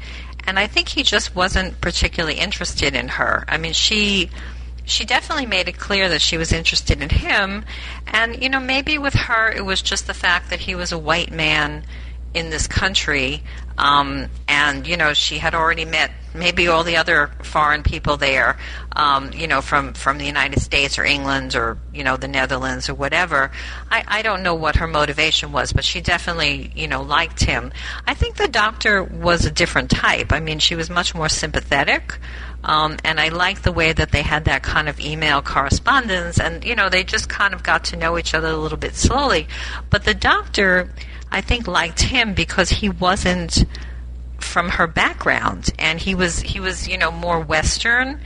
and 0.47 0.57
I 0.57 0.65
think 0.65 0.89
he 0.89 1.03
just 1.03 1.35
wasn't 1.35 1.79
particularly 1.79 2.39
interested 2.39 2.95
in 2.95 3.09
her. 3.09 3.45
I 3.47 3.57
mean, 3.57 3.73
she 3.73 4.31
she 4.85 5.05
definitely 5.05 5.45
made 5.45 5.67
it 5.67 5.77
clear 5.77 6.09
that 6.09 6.21
she 6.21 6.35
was 6.35 6.51
interested 6.51 6.99
in 6.99 7.09
him, 7.09 7.63
and 8.07 8.41
you 8.41 8.49
know, 8.49 8.59
maybe 8.59 8.97
with 8.97 9.13
her 9.13 9.51
it 9.51 9.63
was 9.63 9.83
just 9.83 10.07
the 10.07 10.15
fact 10.15 10.49
that 10.49 10.61
he 10.61 10.73
was 10.73 10.91
a 10.91 10.97
white 10.97 11.31
man 11.31 11.83
in 12.33 12.50
this 12.50 12.67
country, 12.67 13.43
um, 13.77 14.27
and 14.48 14.86
you 14.86 14.98
know, 14.98 15.13
she 15.13 15.38
had 15.38 15.55
already 15.55 15.86
met 15.86 16.12
maybe 16.33 16.67
all 16.67 16.83
the 16.83 16.98
other 16.98 17.31
foreign 17.41 17.81
people 17.81 18.17
there, 18.17 18.57
um, 18.95 19.31
you 19.33 19.48
know, 19.48 19.62
from 19.62 19.93
from 19.93 20.17
the 20.17 20.25
United 20.25 20.59
States 20.59 21.00
or 21.00 21.03
England 21.03 21.55
or 21.55 21.77
you 21.93 22.03
know 22.03 22.17
the 22.17 22.27
Netherlands 22.27 22.89
or 22.89 22.93
whatever. 22.93 23.51
I, 23.89 24.03
I 24.07 24.21
don't 24.21 24.43
know 24.43 24.55
what 24.55 24.75
her 24.75 24.88
motivation 24.88 25.51
was, 25.51 25.74
but 25.74 25.83
she 25.83 26.01
definitely 26.01 26.71
you 26.75 26.88
know 26.88 27.01
liked 27.01 27.43
him. 27.43 27.71
I 28.05 28.13
think 28.13 28.36
the 28.36 28.48
doctor 28.48 29.03
was 29.03 29.45
a 29.45 29.51
different 29.51 29.89
type. 29.89 30.31
I 30.31 30.39
mean, 30.39 30.59
she 30.59 30.75
was 30.75 30.89
much 30.89 31.15
more 31.15 31.29
sympathetic. 31.29 32.19
Um, 32.62 32.98
and 33.05 33.21
I 33.21 33.29
liked 33.29 33.63
the 33.63 33.71
way 33.71 33.93
that 33.93 34.12
they 34.12 34.21
had 34.21 34.45
that 34.45 34.63
kind 34.63 34.89
of 34.89 35.00
email 35.00 35.41
correspondence, 35.41 36.39
and 36.39 36.63
you 36.65 36.75
know 36.75 36.89
they 36.89 37.03
just 37.03 37.29
kind 37.29 37.53
of 37.53 37.63
got 37.63 37.86
to 37.86 37.95
know 37.95 38.17
each 38.17 38.33
other 38.33 38.50
a 38.50 38.57
little 38.57 38.77
bit 38.77 38.95
slowly. 38.95 39.48
But 39.89 40.03
the 40.03 40.13
doctor, 40.13 40.93
I 41.31 41.41
think, 41.41 41.67
liked 41.67 42.01
him 42.01 42.33
because 42.33 42.69
he 42.69 42.89
wasn't 42.89 43.65
from 44.39 44.69
her 44.69 44.88
background, 44.88 45.69
and 45.77 46.00
he 46.00 46.15
was 46.15 46.39
he 46.41 46.59
was 46.59 46.88
you 46.88 46.98
know 46.98 47.12
more 47.12 47.39
Western, 47.39 48.19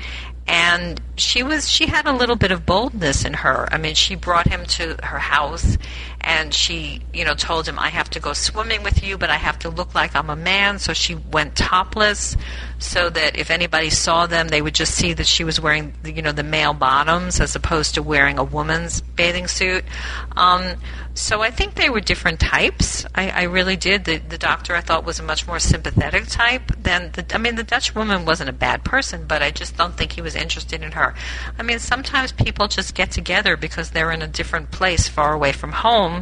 and 0.47 1.01
she 1.15 1.43
was 1.43 1.69
she 1.69 1.87
had 1.87 2.05
a 2.05 2.13
little 2.13 2.35
bit 2.35 2.51
of 2.51 2.65
boldness 2.65 3.25
in 3.25 3.33
her. 3.33 3.67
I 3.71 3.77
mean, 3.77 3.95
she 3.95 4.15
brought 4.15 4.47
him 4.47 4.65
to 4.65 4.97
her 5.03 5.19
house 5.19 5.77
and 6.23 6.53
she, 6.53 7.01
you 7.13 7.25
know, 7.25 7.33
told 7.33 7.67
him 7.67 7.77
I 7.77 7.89
have 7.89 8.09
to 8.11 8.19
go 8.19 8.33
swimming 8.33 8.81
with 8.81 9.03
you, 9.03 9.17
but 9.17 9.29
I 9.29 9.35
have 9.35 9.59
to 9.59 9.69
look 9.69 9.93
like 9.93 10.15
I'm 10.15 10.29
a 10.29 10.35
man, 10.35 10.79
so 10.79 10.93
she 10.93 11.15
went 11.15 11.55
topless 11.55 12.37
so 12.79 13.09
that 13.09 13.37
if 13.37 13.49
anybody 13.49 13.89
saw 13.89 14.25
them, 14.25 14.47
they 14.47 14.61
would 14.61 14.75
just 14.75 14.95
see 14.95 15.13
that 15.13 15.27
she 15.27 15.43
was 15.43 15.59
wearing, 15.59 15.93
you 16.05 16.21
know, 16.21 16.31
the 16.31 16.43
male 16.43 16.73
bottoms 16.73 17.39
as 17.39 17.55
opposed 17.55 17.95
to 17.95 18.03
wearing 18.03 18.37
a 18.37 18.43
woman's 18.43 19.01
bathing 19.01 19.47
suit. 19.47 19.83
Um, 20.35 20.75
so 21.15 21.41
I 21.41 21.51
think 21.51 21.75
they 21.75 21.89
were 21.89 22.01
different 22.01 22.39
types. 22.39 23.05
I, 23.13 23.29
I 23.29 23.43
really 23.43 23.75
did. 23.75 24.05
The, 24.05 24.17
the 24.17 24.37
doctor 24.37 24.75
I 24.75 24.81
thought 24.81 25.05
was 25.05 25.19
a 25.19 25.23
much 25.23 25.45
more 25.45 25.59
sympathetic 25.59 26.27
type 26.27 26.71
than 26.81 27.11
the. 27.13 27.25
I 27.33 27.37
mean, 27.37 27.55
the 27.55 27.63
Dutch 27.63 27.93
woman 27.93 28.25
wasn't 28.25 28.49
a 28.49 28.53
bad 28.53 28.83
person, 28.83 29.25
but 29.27 29.43
I 29.43 29.51
just 29.51 29.77
don't 29.77 29.95
think 29.95 30.13
he 30.13 30.21
was 30.21 30.35
interested 30.35 30.81
in 30.81 30.91
her. 30.93 31.13
I 31.57 31.63
mean, 31.63 31.77
sometimes 31.77 32.31
people 32.31 32.67
just 32.67 32.95
get 32.95 33.11
together 33.11 33.55
because 33.55 33.91
they're 33.91 34.11
in 34.11 34.23
a 34.23 34.27
different 34.27 34.71
place, 34.71 35.07
far 35.07 35.33
away 35.33 35.51
from 35.51 35.71
home, 35.71 36.12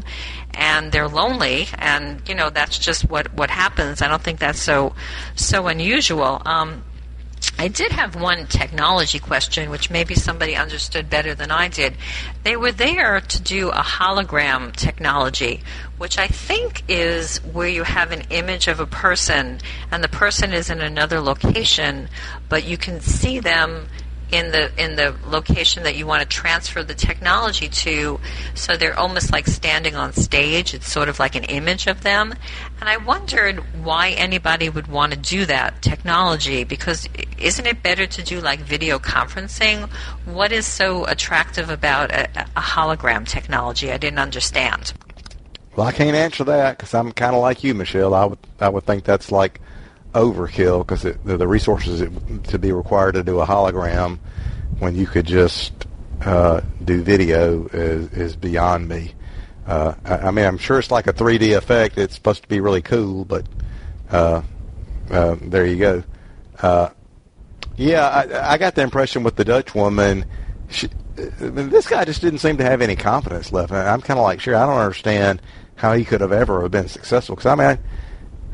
and 0.54 0.92
they're 0.92 1.08
lonely, 1.08 1.68
and 1.78 2.22
you 2.28 2.36
know 2.36 2.50
that's 2.50 2.78
just 2.78 3.10
what 3.10 3.34
what 3.34 3.50
happens. 3.50 4.02
I 4.02 4.08
don't 4.08 4.22
think 4.22 4.40
that's 4.40 4.62
so 4.62 4.96
so 5.36 5.68
unusual. 5.68 6.42
Um, 6.46 6.84
I 7.58 7.68
did 7.68 7.92
have 7.92 8.16
one 8.16 8.48
technology 8.48 9.20
question, 9.20 9.70
which 9.70 9.90
maybe 9.90 10.16
somebody 10.16 10.56
understood 10.56 11.10
better 11.10 11.36
than 11.36 11.52
I 11.52 11.68
did. 11.68 11.96
They 12.44 12.56
were 12.56 12.72
there 12.72 13.20
to 13.22 13.42
do 13.42 13.70
a 13.70 13.82
hologram 13.82 14.76
technology, 14.76 15.62
which 15.98 16.18
I 16.18 16.28
think 16.28 16.84
is 16.88 17.38
where 17.44 17.68
you 17.68 17.84
have 17.84 18.12
an 18.12 18.24
image 18.30 18.68
of 18.68 18.80
a 18.80 18.86
person 18.86 19.60
and 19.92 20.04
the 20.04 20.08
person 20.08 20.54
is 20.54 20.70
in 20.70 20.82
another 20.82 21.20
location, 21.20 22.10
but 22.50 22.64
you 22.64 22.78
can 22.78 23.00
see 23.00 23.40
them 23.40 23.88
in 24.32 24.52
the 24.52 24.72
in 24.82 24.96
the 24.96 25.14
location 25.28 25.84
that 25.84 25.96
you 25.96 26.08
want 26.08 26.22
to 26.22 26.28
transfer 26.28 26.84
the 26.84 26.94
technology 26.94 27.68
to. 27.68 28.20
So 28.54 28.78
they're 28.78 28.98
almost 28.98 29.32
like 29.32 29.48
standing 29.48 29.96
on 29.96 30.14
stage. 30.14 30.74
It's 30.74 30.90
sort 30.90 31.10
of 31.10 31.20
like 31.20 31.36
an 31.36 31.44
image 31.46 31.88
of 31.88 32.02
them. 32.02 32.34
And 32.80 32.90
i 32.90 32.98
wondered 32.98 33.60
why 33.84 34.10
anybody 34.12 34.70
would 34.70 34.88
want 34.88 35.14
to 35.14 35.20
do 35.20 35.46
that 35.46 35.82
technology 35.82 36.64
because 36.64 37.08
isn't 37.38 37.66
it 37.66 37.84
better 37.84 38.08
to 38.08 38.24
do 38.24 38.40
like 38.40 38.60
video 38.60 39.00
conferencing? 39.00 39.90
What 40.26 40.52
is 40.52 40.66
so 40.66 41.06
attractive 41.06 41.70
about 41.70 42.12
a, 42.12 42.30
a 42.56 42.62
hologram 42.62 43.28
technology? 43.28 43.92
I 43.92 43.98
didn't 43.98 44.20
understand. 44.20 44.94
Well 45.76 45.88
i 45.88 45.92
can't 45.92 46.16
answer 46.16 46.44
that 46.44 46.78
because 46.78 46.94
i'm 46.94 47.12
kind 47.14 47.36
of 47.36 47.42
like 47.42 47.64
you 47.64 47.74
michelle. 47.74 48.14
I 48.14 48.26
would 48.26 48.40
i 48.60 48.70
would 48.70 48.86
think 48.86 49.04
that's 49.04 49.32
like 49.32 49.62
overkill 50.14 50.86
because 50.86 51.04
the, 51.04 51.14
the 51.38 51.48
resources 51.48 52.08
to 52.44 52.60
be 52.60 52.72
required 52.72 53.14
to 53.14 53.24
do 53.24 53.40
a 53.40 53.46
hologram 53.46 54.20
when 54.80 54.96
you 54.96 55.06
could 55.06 55.26
just 55.26 55.88
uh, 56.22 56.62
do 56.84 57.02
video 57.02 57.68
is, 57.68 58.12
is 58.14 58.36
beyond 58.36 58.88
me. 58.88 59.14
Uh, 59.66 59.94
I, 60.06 60.18
I, 60.18 60.32
mean, 60.32 60.46
I'm 60.46 60.58
sure 60.58 60.80
it's 60.80 60.92
like 60.92 61.08
a 61.08 61.14
3D 61.14 61.56
effect. 61.56 61.98
It's 61.98 62.16
supposed 62.16 62.44
to 62.44 62.50
be 62.50 62.60
really 62.60 62.82
cool, 62.82 63.26
but 63.26 63.46
uh, 64.10 64.42
uh 65.10 65.36
there 65.42 65.66
you 65.66 65.78
go. 65.78 66.04
Uh, 66.62 66.90
yeah, 67.78 68.08
I, 68.08 68.54
I, 68.54 68.58
got 68.58 68.76
the 68.76 68.82
impression 68.82 69.24
with 69.24 69.36
the 69.36 69.46
Dutch 69.46 69.74
woman, 69.74 70.26
she, 70.70 70.90
this 71.16 71.88
guy 71.88 72.06
just 72.06 72.22
didn't 72.22 72.40
seem 72.40 72.58
to 72.58 72.64
have 72.64 72.82
any 72.82 72.96
confidence 72.96 73.52
left. 73.52 73.72
I'm 73.72 74.02
kind 74.02 74.20
of 74.20 74.24
like, 74.24 74.40
sure, 74.40 74.56
I 74.56 74.66
don't 74.66 74.78
understand 74.78 75.42
how 75.76 75.94
he 75.94 76.06
could 76.06 76.22
have 76.22 76.32
ever 76.32 76.68
been 76.70 76.88
successful. 76.88 77.36
Because 77.36 77.48
I 77.48 77.56
mean, 77.56 77.68
I, 77.68 77.80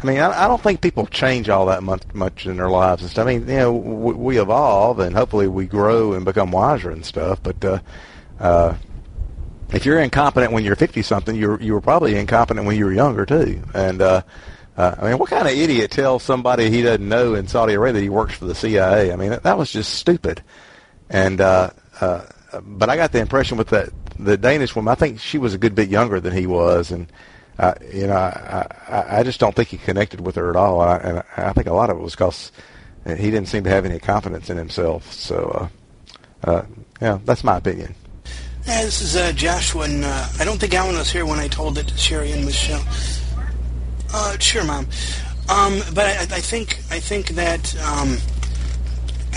I 0.01 0.05
mean, 0.05 0.19
I, 0.19 0.45
I 0.45 0.47
don't 0.47 0.61
think 0.61 0.81
people 0.81 1.07
change 1.07 1.49
all 1.49 1.65
that 1.67 1.81
much, 1.81 2.03
much 2.13 2.45
in 2.45 2.57
their 2.57 2.69
lives 2.69 3.01
and 3.01 3.09
stuff. 3.09 3.27
I 3.27 3.37
mean, 3.37 3.47
you 3.47 3.55
know, 3.55 3.73
we, 3.73 4.13
we 4.13 4.39
evolve 4.39 4.99
and 4.99 5.15
hopefully 5.15 5.47
we 5.47 5.65
grow 5.65 6.13
and 6.13 6.23
become 6.23 6.51
wiser 6.51 6.91
and 6.91 7.03
stuff. 7.05 7.41
But 7.41 7.65
uh, 7.65 7.79
uh, 8.39 8.75
if 9.73 9.85
you're 9.85 9.99
incompetent 9.99 10.53
when 10.53 10.63
you're 10.63 10.75
50 10.75 11.01
something, 11.01 11.35
you 11.35 11.57
you 11.59 11.73
were 11.73 11.81
probably 11.81 12.15
incompetent 12.15 12.65
when 12.67 12.77
you 12.77 12.85
were 12.85 12.93
younger 12.93 13.25
too. 13.25 13.63
And 13.73 14.01
uh, 14.01 14.21
uh, 14.77 14.95
I 14.99 15.09
mean, 15.09 15.17
what 15.17 15.29
kind 15.29 15.47
of 15.47 15.53
idiot 15.53 15.91
tells 15.91 16.21
somebody 16.21 16.69
he 16.69 16.83
doesn't 16.83 17.07
know 17.07 17.33
in 17.33 17.47
Saudi 17.47 17.73
Arabia 17.73 17.93
that 17.93 18.03
he 18.03 18.09
works 18.09 18.35
for 18.35 18.45
the 18.45 18.55
CIA? 18.55 19.11
I 19.11 19.15
mean, 19.15 19.31
that, 19.31 19.43
that 19.43 19.57
was 19.57 19.71
just 19.71 19.95
stupid. 19.95 20.43
And 21.09 21.41
uh, 21.41 21.71
uh, 21.99 22.25
but 22.61 22.89
I 22.89 22.95
got 22.95 23.11
the 23.11 23.19
impression 23.19 23.57
with 23.57 23.69
that 23.69 23.89
the 24.19 24.37
Danish 24.37 24.75
woman, 24.75 24.91
I 24.91 24.95
think 24.95 25.19
she 25.19 25.37
was 25.37 25.53
a 25.53 25.57
good 25.57 25.75
bit 25.75 25.89
younger 25.89 26.19
than 26.19 26.33
he 26.33 26.47
was, 26.47 26.91
and 26.91 27.11
you 27.91 28.07
know, 28.07 28.15
I, 28.15 28.67
I, 28.87 29.19
I 29.19 29.23
just 29.23 29.39
don't 29.39 29.55
think 29.55 29.69
he 29.69 29.77
connected 29.77 30.21
with 30.21 30.35
her 30.35 30.49
at 30.49 30.55
all, 30.55 30.81
and 30.81 30.91
I, 30.91 31.23
and 31.35 31.45
I 31.45 31.53
think 31.53 31.67
a 31.67 31.73
lot 31.73 31.89
of 31.89 31.97
it 31.97 32.01
was 32.01 32.13
because 32.13 32.51
he 33.05 33.31
didn't 33.31 33.47
seem 33.47 33.63
to 33.63 33.69
have 33.69 33.85
any 33.85 33.99
confidence 33.99 34.49
in 34.49 34.57
himself. 34.57 35.11
So, 35.13 35.69
uh, 36.45 36.49
uh, 36.49 36.65
yeah, 37.01 37.19
that's 37.25 37.43
my 37.43 37.57
opinion. 37.57 37.95
Yeah, 38.65 38.83
this 38.83 39.01
is 39.01 39.15
uh, 39.15 39.31
Joshua, 39.31 39.83
and 39.83 40.03
uh, 40.03 40.27
I 40.39 40.43
don't 40.43 40.59
think 40.59 40.73
Alan 40.73 40.97
was 40.97 41.09
here 41.09 41.25
when 41.25 41.39
I 41.39 41.47
told 41.47 41.77
it 41.77 41.87
to 41.87 41.97
Sherry 41.97 42.31
and 42.33 42.45
Michelle. 42.45 42.83
Uh, 44.13 44.37
sure, 44.39 44.63
Mom. 44.63 44.87
Um, 45.49 45.79
but 45.93 46.05
I, 46.05 46.21
I 46.21 46.41
think 46.41 46.79
I 46.91 46.99
think 46.99 47.29
that 47.29 47.75
um, 47.81 48.17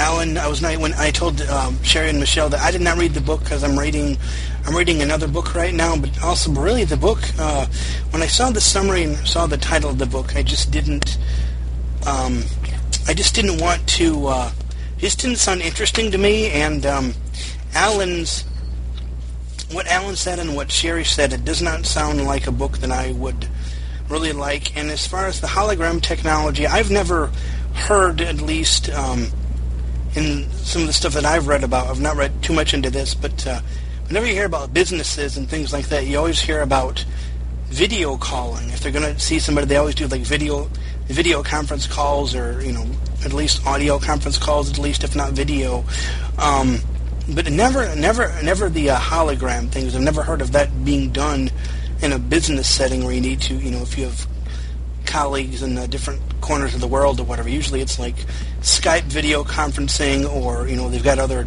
Alan, 0.01 0.39
I 0.39 0.49
was 0.49 0.63
when 0.63 0.95
I 0.95 1.11
told 1.11 1.43
um, 1.43 1.81
Sherry 1.83 2.09
and 2.09 2.19
Michelle 2.19 2.49
that 2.49 2.61
I 2.61 2.71
did 2.71 2.81
not 2.81 2.97
read 2.97 3.13
the 3.13 3.21
book 3.21 3.41
because 3.41 3.63
I'm 3.63 3.79
reading 3.79 4.17
I'm 4.65 4.75
reading 4.75 5.03
another 5.03 5.29
book 5.29 5.55
right 5.55 5.75
now, 5.75 5.95
but 5.95 6.23
also 6.23 6.51
really 6.53 6.85
the 6.85 6.97
book. 6.97 7.19
Uh, 7.39 7.67
when 8.09 8.23
I 8.23 8.27
saw 8.27 8.49
the 8.49 8.63
summary 8.63 9.03
and 9.03 9.17
saw 9.29 9.47
the 9.47 9.59
title 9.59 9.91
of 9.91 9.99
the 9.99 10.07
book, 10.07 10.37
I 10.37 10.43
just 10.43 10.71
didn't. 10.71 11.19
Um, 12.07 12.45
I 13.07 13.13
just 13.13 13.35
didn't 13.35 13.61
want 13.61 13.87
to. 13.99 14.27
Uh, 14.27 14.53
just 14.97 15.21
didn't 15.21 15.37
sound 15.37 15.61
interesting 15.61 16.11
to 16.13 16.19
me. 16.19 16.51
And 16.51 16.87
um, 16.87 17.15
Alan's, 17.75 18.45
what 19.71 19.87
Alan 19.87 20.17
said 20.17 20.39
and 20.39 20.57
what 20.57 20.71
Sherry 20.71 21.05
said, 21.05 21.35
it 21.35 21.45
does 21.45 21.61
not 21.61 21.85
sound 21.85 22.25
like 22.25 22.47
a 22.47 22.53
book 22.53 22.79
that 22.79 22.91
I 22.91 23.13
would 23.13 23.49
really 24.09 24.33
like. 24.33 24.75
And 24.79 24.91
as 24.91 25.07
far 25.07 25.27
as 25.27 25.43
the 25.43 25.47
hologram 25.47 26.01
technology, 26.01 26.67
I've 26.67 26.91
never 26.91 27.31
heard, 27.75 28.23
at 28.23 28.41
least 28.41 28.89
um, 28.89 29.31
in 30.15 30.51
some 30.51 30.83
of 30.83 30.89
the 30.89 30.95
stuff 30.95 31.15
that 31.15 31.25
I've 31.25 31.47
read 31.47 31.65
about. 31.65 31.87
I've 31.87 32.01
not 32.01 32.17
read 32.17 32.43
too 32.43 32.53
much 32.53 32.75
into 32.75 32.91
this, 32.91 33.15
but. 33.15 33.47
Uh, 33.47 33.61
whenever 34.11 34.27
you 34.27 34.33
hear 34.35 34.45
about 34.45 34.75
businesses 34.75 35.37
and 35.37 35.49
things 35.49 35.73
like 35.73 35.87
that, 35.87 36.05
you 36.05 36.19
always 36.19 36.41
hear 36.41 36.63
about 36.63 37.05
video 37.67 38.17
calling. 38.17 38.69
If 38.71 38.81
they're 38.81 38.91
going 38.91 39.15
to 39.15 39.21
see 39.21 39.39
somebody, 39.39 39.69
they 39.69 39.77
always 39.77 39.95
do 39.95 40.09
like 40.09 40.23
video 40.23 40.69
video 41.07 41.43
conference 41.43 41.87
calls 41.87 42.37
or 42.37 42.61
you 42.63 42.73
know 42.73 42.87
at 43.25 43.33
least 43.33 43.65
audio 43.67 44.01
conference 44.01 44.37
calls, 44.37 44.69
at 44.69 44.79
least 44.79 45.05
if 45.05 45.15
not 45.15 45.33
video. 45.33 45.85
Um, 46.39 46.81
but 47.33 47.49
never, 47.53 47.95
never, 47.95 48.35
never 48.43 48.69
the 48.69 48.91
uh, 48.91 48.99
hologram 48.99 49.69
things. 49.69 49.95
I've 49.95 50.03
never 50.03 50.23
heard 50.25 50.41
of 50.41 50.51
that 50.53 50.85
being 50.85 51.11
done 51.11 51.51
in 52.03 52.13
a 52.13 52.19
business 52.19 52.69
setting 52.69 53.05
where 53.05 53.13
you 53.13 53.21
need 53.21 53.41
to, 53.43 53.55
you 53.55 53.71
know, 53.71 53.83
if 53.83 53.97
you 53.97 54.07
have 54.07 54.27
colleagues 55.11 55.63
in 55.63 55.77
uh, 55.77 55.87
different 55.87 56.21
corners 56.41 56.75
of 56.75 56.81
the 56.81 56.87
world 56.87 57.21
or 57.21 57.25
whatever. 57.25 57.49
Usually 57.49 57.81
it's 57.81 57.99
like 57.99 58.17
Skype 58.61 59.03
video 59.03 59.45
conferencing, 59.45 60.29
or 60.31 60.69
you 60.69 60.77
know, 60.77 60.89
they've 60.89 61.05
got 61.05 61.19
other, 61.19 61.47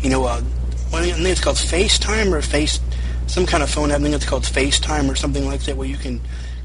you 0.00 0.10
know, 0.10 0.24
uh, 0.24 0.42
I 0.92 1.10
think 1.10 1.26
it's 1.26 1.40
called 1.40 1.56
FaceTime 1.56 2.32
or 2.32 2.42
Face, 2.42 2.80
some 3.26 3.46
kind 3.46 3.62
of 3.62 3.70
phone 3.70 3.90
app. 3.90 4.00
I 4.00 4.02
think 4.02 4.14
it's 4.14 4.26
called 4.26 4.44
FaceTime 4.44 5.10
or 5.10 5.14
something 5.14 5.46
like 5.46 5.62
that, 5.62 5.76
where 5.76 5.88
you 5.88 5.96
can, 5.96 6.20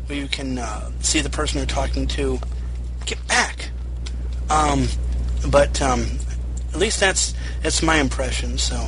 where 0.08 0.18
you 0.18 0.28
can 0.28 0.58
uh, 0.58 0.92
see 1.00 1.22
the 1.22 1.30
person 1.30 1.58
you're 1.58 1.68
talking 1.68 2.08
to. 2.08 2.40
Get 3.06 3.26
back. 3.28 3.70
Um, 4.50 4.88
but 5.50 5.82
um, 5.82 6.06
at 6.74 6.80
least 6.80 7.00
that's 7.00 7.34
that's 7.62 7.82
my 7.82 7.98
impression. 7.98 8.58
So 8.58 8.88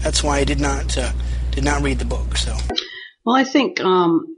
that's 0.00 0.22
why 0.22 0.38
I 0.38 0.44
did 0.44 0.60
not 0.60 0.96
uh, 0.96 1.12
did 1.50 1.64
not 1.64 1.82
read 1.82 1.98
the 1.98 2.04
book. 2.04 2.36
So. 2.36 2.56
Well, 3.24 3.34
I 3.34 3.42
think 3.42 3.80
um, 3.80 4.35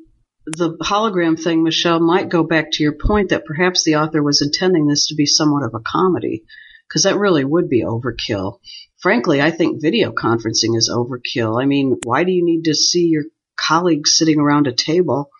the 0.57 0.77
hologram 0.83 1.43
thing, 1.43 1.63
Michelle, 1.63 2.01
might 2.01 2.29
go 2.29 2.43
back 2.43 2.73
to 2.73 2.83
your 2.83 2.95
point 2.95 3.31
that 3.31 3.45
perhaps 3.45 3.85
the 3.85 3.97
author 3.97 4.23
was 4.23 4.43
intending 4.43 4.87
this 4.87 5.09
to 5.09 5.15
be 5.15 5.27
somewhat 5.27 5.65
of 5.65 5.75
a 5.75 5.81
comedy, 5.87 6.45
because 6.89 7.03
that 7.05 7.19
really 7.19 7.45
would 7.45 7.69
be 7.69 7.85
overkill 7.85 8.59
frankly, 8.99 9.41
I 9.41 9.51
think 9.51 9.81
video 9.81 10.13
conferencing 10.13 10.77
is 10.77 10.93
overkill. 10.93 11.61
I 11.61 11.67
mean, 11.67 11.97
why 12.05 12.25
do 12.25 12.33
you 12.33 12.45
need 12.45 12.65
to 12.65 12.75
see 12.75 13.07
your 13.07 13.25
colleagues 13.57 14.17
sitting 14.17 14.39
around 14.39 14.67
a 14.67 14.73
table? 14.73 15.31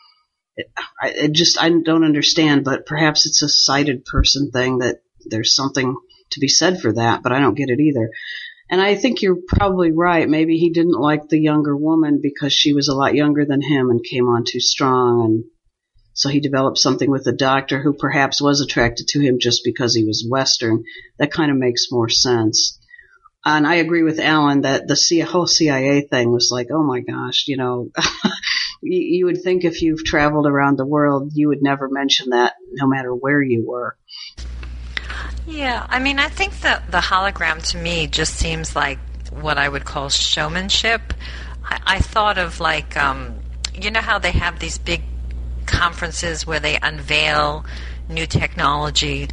It, 0.57 0.71
I 1.01 1.29
just 1.29 1.61
I 1.61 1.69
don't 1.69 2.05
understand, 2.05 2.65
but 2.65 2.87
perhaps 2.87 3.27
it's 3.27 3.43
a 3.43 3.49
sighted 3.49 4.05
person 4.05 4.51
thing 4.51 4.79
that 4.79 5.03
there's 5.27 5.55
something 5.55 5.97
to 6.31 6.41
be 6.41 6.49
said 6.49 6.81
for 6.81 6.93
that, 6.93 7.23
but 7.23 7.33
I 7.33 7.41
don't 7.41 7.57
get 7.57 7.71
it 7.71 7.81
either. 7.81 8.11
And 8.71 8.81
I 8.81 8.95
think 8.95 9.23
you're 9.23 9.39
probably 9.47 9.93
right. 9.93 10.29
Maybe 10.29 10.59
he 10.59 10.71
didn't 10.71 11.01
like 11.01 11.29
the 11.29 11.41
younger 11.41 11.77
woman 11.77 12.21
because 12.23 12.53
she 12.53 12.75
was 12.75 12.89
a 12.89 12.95
lot 12.95 13.15
younger 13.15 13.45
than 13.47 13.63
him 13.63 13.91
and 13.91 14.05
came 14.05 14.29
on 14.29 14.45
too 14.45 14.61
strong 14.61 15.25
and 15.25 15.45
so 16.19 16.29
he 16.29 16.41
developed 16.41 16.79
something 16.79 17.09
with 17.09 17.23
the 17.23 17.33
doctor 17.33 17.81
who 17.81 17.93
perhaps 17.93 18.43
was 18.43 18.61
attracted 18.61 19.07
to 19.07 19.21
him 19.21 19.39
just 19.41 19.63
because 19.63 19.95
he 19.95 20.05
was 20.05 20.27
Western. 20.29 20.83
That 21.21 21.31
kind 21.31 21.53
of 21.53 21.57
makes 21.57 21.93
more 21.93 22.09
sense. 22.09 22.77
And 23.45 23.65
I 23.65 23.77
agree 23.77 24.03
with 24.03 24.19
Alan 24.19 24.63
that 24.63 24.89
the 24.89 25.21
whole 25.21 25.47
CIA 25.47 26.01
thing 26.01 26.33
was 26.33 26.51
like, 26.53 26.71
oh 26.73 26.83
my 26.83 27.03
gosh, 27.03 27.45
you 27.47 27.57
know, 27.57 27.91
you, 28.83 29.01
you 29.01 29.27
would 29.27 29.43
think 29.45 29.65
if 29.65 29.81
you've 29.81 30.05
traveled 30.05 30.49
around 30.49 30.77
the 30.77 30.85
world, 30.85 31.31
you 31.35 31.47
would 31.49 31.63
never 31.63 31.89
mention 31.89 32.31
that, 32.31 32.55
no 32.73 32.89
matter 32.89 33.15
where 33.15 33.41
you 33.41 33.65
were. 33.65 33.97
Yeah, 35.49 35.87
I 35.89 35.99
mean, 35.99 36.19
I 36.19 36.29
think 36.29 36.61
that 36.61 36.91
the 36.91 36.99
hologram 36.99 37.67
to 37.71 37.79
me 37.79 38.07
just 38.07 38.35
seems 38.35 38.77
like 38.77 38.99
what 39.31 39.57
I 39.57 39.67
would 39.67 39.87
call 39.87 40.11
showmanship. 40.11 41.15
I, 41.65 41.81
I 41.87 41.99
thought 42.01 42.37
of 42.37 42.61
like, 42.61 42.99
um, 42.99 43.41
you 43.75 43.91
know 43.91 44.01
how 44.01 44.19
they 44.19 44.33
have 44.33 44.59
these 44.59 44.77
big 44.77 45.01
conferences 45.65 46.47
where 46.47 46.61
they 46.61 46.79
unveil 46.83 47.65
new 48.11 48.27
technology 48.27 49.29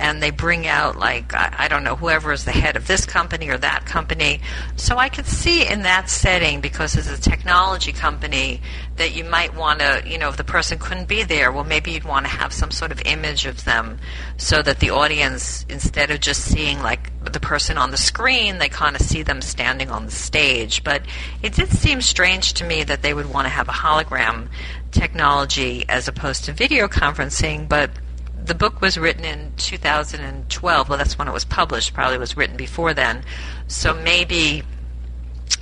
and 0.00 0.22
they 0.22 0.30
bring 0.30 0.66
out 0.66 0.98
like 0.98 1.34
I, 1.34 1.54
I 1.58 1.68
don't 1.68 1.84
know 1.84 1.94
whoever 1.94 2.32
is 2.32 2.44
the 2.44 2.52
head 2.52 2.76
of 2.76 2.86
this 2.86 3.04
company 3.04 3.50
or 3.50 3.58
that 3.58 3.84
company. 3.84 4.40
So 4.76 4.96
I 4.96 5.10
could 5.10 5.26
see 5.26 5.68
in 5.68 5.82
that 5.82 6.08
setting 6.08 6.60
because 6.60 6.96
it's 6.96 7.10
a 7.10 7.20
technology 7.20 7.92
company 7.92 8.62
that 8.96 9.14
you 9.14 9.24
might 9.24 9.54
want 9.54 9.80
to 9.80 10.02
you 10.06 10.18
know 10.18 10.28
if 10.28 10.36
the 10.36 10.44
person 10.44 10.78
couldn't 10.78 11.06
be 11.06 11.22
there, 11.22 11.52
well 11.52 11.64
maybe 11.64 11.92
you'd 11.92 12.04
want 12.04 12.26
to 12.26 12.32
have 12.32 12.52
some 12.52 12.70
sort 12.70 12.90
of 12.90 13.02
image 13.02 13.46
of 13.46 13.64
them 13.64 13.98
so 14.38 14.62
that 14.62 14.80
the 14.80 14.90
audience 14.90 15.66
instead 15.68 16.10
of 16.10 16.20
just 16.20 16.42
seeing 16.42 16.82
like 16.82 17.10
the 17.32 17.40
person 17.40 17.76
on 17.76 17.90
the 17.90 17.98
screen, 17.98 18.58
they 18.58 18.70
kind 18.70 18.96
of 18.96 19.02
see 19.02 19.22
them 19.22 19.42
standing 19.42 19.90
on 19.90 20.06
the 20.06 20.10
stage. 20.10 20.82
But 20.82 21.02
it 21.42 21.54
did 21.54 21.68
seem 21.68 22.00
strange 22.00 22.54
to 22.54 22.64
me 22.64 22.82
that 22.84 23.02
they 23.02 23.12
would 23.12 23.30
want 23.30 23.44
to 23.44 23.50
have 23.50 23.68
a 23.68 23.72
hologram 23.72 24.48
technology 24.90 25.84
as 25.88 26.08
opposed 26.08 26.44
to 26.44 26.52
video 26.52 26.88
conferencing, 26.88 27.68
but 27.68 27.90
the 28.50 28.54
book 28.56 28.80
was 28.80 28.98
written 28.98 29.24
in 29.24 29.52
2012. 29.58 30.88
Well, 30.88 30.98
that's 30.98 31.16
when 31.16 31.28
it 31.28 31.32
was 31.32 31.44
published. 31.44 31.94
Probably 31.94 32.18
was 32.18 32.36
written 32.36 32.56
before 32.56 32.92
then. 32.92 33.22
So 33.68 33.94
maybe 33.94 34.64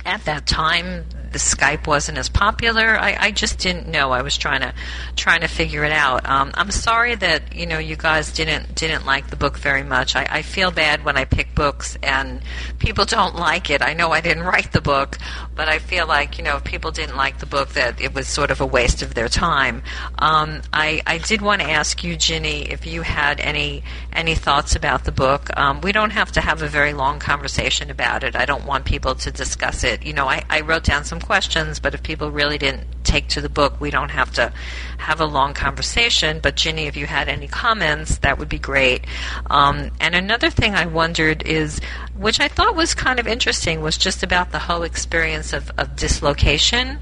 at 0.07 0.25
that 0.25 0.47
time 0.47 1.05
the 1.31 1.37
Skype 1.37 1.85
wasn't 1.85 2.17
as 2.17 2.29
popular. 2.29 2.99
I, 2.99 3.15
I 3.19 3.31
just 3.31 3.59
didn't 3.59 3.87
know. 3.87 4.11
I 4.11 4.23
was 4.23 4.35
trying 4.35 4.61
to 4.61 4.73
trying 5.15 5.41
to 5.41 5.47
figure 5.47 5.83
it 5.83 5.91
out. 5.91 6.27
Um, 6.27 6.49
I'm 6.55 6.71
sorry 6.71 7.13
that 7.13 7.55
you 7.55 7.67
know 7.67 7.77
you 7.77 7.95
guys 7.95 8.31
didn't 8.31 8.73
didn't 8.73 9.05
like 9.05 9.29
the 9.29 9.35
book 9.35 9.59
very 9.59 9.83
much. 9.83 10.15
I, 10.15 10.25
I 10.27 10.41
feel 10.41 10.71
bad 10.71 11.05
when 11.05 11.15
I 11.15 11.25
pick 11.25 11.53
books 11.53 11.95
and 12.01 12.41
people 12.79 13.05
don't 13.05 13.35
like 13.35 13.69
it. 13.69 13.83
I 13.83 13.93
know 13.93 14.11
I 14.11 14.21
didn't 14.21 14.43
write 14.43 14.71
the 14.71 14.81
book, 14.81 15.19
but 15.59 15.67
I 15.67 15.79
feel 15.79 16.07
like 16.07 16.37
you 16.37 16.45
know 16.45 16.55
if 16.55 16.63
people 16.63 16.89
didn't 16.89 17.17
like 17.17 17.39
the 17.39 17.45
book, 17.45 17.73
that 17.73 17.99
it 17.99 18.15
was 18.15 18.29
sort 18.29 18.49
of 18.49 18.61
a 18.61 18.65
waste 18.65 19.01
of 19.01 19.13
their 19.13 19.27
time. 19.27 19.83
Um, 20.17 20.61
I 20.71 21.01
I 21.05 21.17
did 21.17 21.41
want 21.41 21.61
to 21.61 21.69
ask 21.69 22.01
you, 22.01 22.15
Ginny, 22.15 22.71
if 22.71 22.85
you 22.85 23.01
had 23.01 23.41
any 23.41 23.83
any 24.13 24.35
thoughts 24.35 24.77
about 24.77 25.03
the 25.03 25.11
book. 25.11 25.49
Um, 25.57 25.81
we 25.81 25.91
don't 25.91 26.11
have 26.11 26.31
to 26.31 26.41
have 26.41 26.61
a 26.61 26.67
very 26.67 26.93
long 26.93 27.19
conversation 27.19 27.91
about 27.91 28.23
it. 28.23 28.37
I 28.37 28.45
don't 28.45 28.65
want 28.65 28.85
people 28.85 29.15
to 29.15 29.31
discuss 29.31 29.83
it. 29.83 30.05
You 30.05 30.13
know, 30.13 30.27
I, 30.27 30.43
I 30.49 30.61
wrote 30.61 30.85
down 30.85 31.03
some 31.03 31.19
questions, 31.19 31.79
but 31.79 31.93
if 31.93 32.03
people 32.03 32.31
really 32.31 32.57
didn't 32.57 32.87
take 33.03 33.27
to 33.29 33.41
the 33.41 33.49
book, 33.49 33.79
we 33.81 33.89
don't 33.89 34.09
have 34.09 34.31
to 34.33 34.53
have 34.97 35.19
a 35.19 35.25
long 35.25 35.53
conversation. 35.53 36.39
But 36.41 36.55
Ginny, 36.55 36.87
if 36.87 36.95
you 36.95 37.05
had 37.05 37.27
any 37.27 37.47
comments, 37.47 38.19
that 38.19 38.37
would 38.39 38.49
be 38.49 38.59
great. 38.59 39.05
Um, 39.49 39.91
and 39.99 40.15
another 40.15 40.49
thing 40.49 40.73
I 40.75 40.85
wondered 40.85 41.43
is, 41.43 41.81
which 42.19 42.41
I 42.41 42.49
thought 42.49 42.75
was 42.75 42.93
kind 42.93 43.17
of 43.17 43.27
interesting, 43.27 43.79
was 43.79 43.97
just 43.97 44.23
about 44.23 44.51
the 44.51 44.59
whole 44.59 44.83
experience 44.83 45.53
of, 45.53 45.71
of 45.77 45.95
dislocation. 45.95 46.99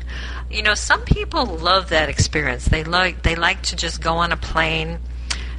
You 0.51 0.61
know, 0.61 0.75
some 0.75 1.01
people 1.05 1.45
love 1.45 1.89
that 1.89 2.07
experience. 2.07 2.65
They 2.65 2.83
like 2.83 3.23
they 3.23 3.35
like 3.35 3.63
to 3.63 3.75
just 3.75 3.99
go 3.99 4.17
on 4.17 4.31
a 4.31 4.37
plane 4.37 4.99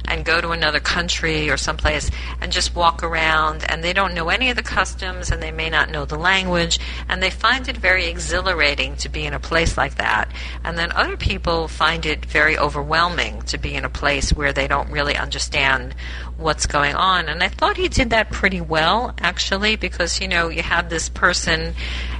and 0.09 0.25
go 0.25 0.41
to 0.41 0.49
another 0.49 0.79
country 0.79 1.49
or 1.49 1.55
someplace 1.55 2.09
and 2.41 2.51
just 2.51 2.75
walk 2.75 3.03
around 3.03 3.63
and 3.69 3.83
they 3.83 3.93
don't 3.93 4.13
know 4.13 4.29
any 4.29 4.49
of 4.49 4.55
the 4.55 4.63
customs 4.63 5.31
and 5.31 5.41
they 5.41 5.51
may 5.51 5.69
not 5.69 5.89
know 5.89 6.03
the 6.05 6.17
language 6.17 6.79
and 7.07 7.21
they 7.21 7.29
find 7.29 7.69
it 7.69 7.77
very 7.77 8.07
exhilarating 8.07 8.95
to 8.97 9.07
be 9.07 9.25
in 9.25 9.33
a 9.33 9.39
place 9.39 9.77
like 9.77 9.95
that. 9.95 10.29
And 10.63 10.77
then 10.77 10.91
other 10.91 11.15
people 11.15 11.67
find 11.67 12.05
it 12.05 12.25
very 12.25 12.57
overwhelming 12.57 13.43
to 13.43 13.57
be 13.57 13.75
in 13.75 13.85
a 13.85 13.89
place 13.89 14.33
where 14.33 14.51
they 14.51 14.67
don't 14.67 14.91
really 14.91 15.15
understand 15.15 15.93
what's 16.37 16.65
going 16.65 16.95
on. 16.95 17.29
And 17.29 17.43
I 17.43 17.47
thought 17.47 17.77
he 17.77 17.87
did 17.87 18.09
that 18.09 18.31
pretty 18.31 18.61
well 18.61 19.13
actually 19.19 19.75
because 19.75 20.19
you 20.19 20.27
know, 20.27 20.49
you 20.49 20.63
have 20.63 20.89
this 20.89 21.07
person 21.09 21.75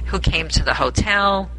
who 0.06 0.20
came 0.20 0.48
to 0.48 0.62
the 0.62 0.74
hotel 0.74 1.50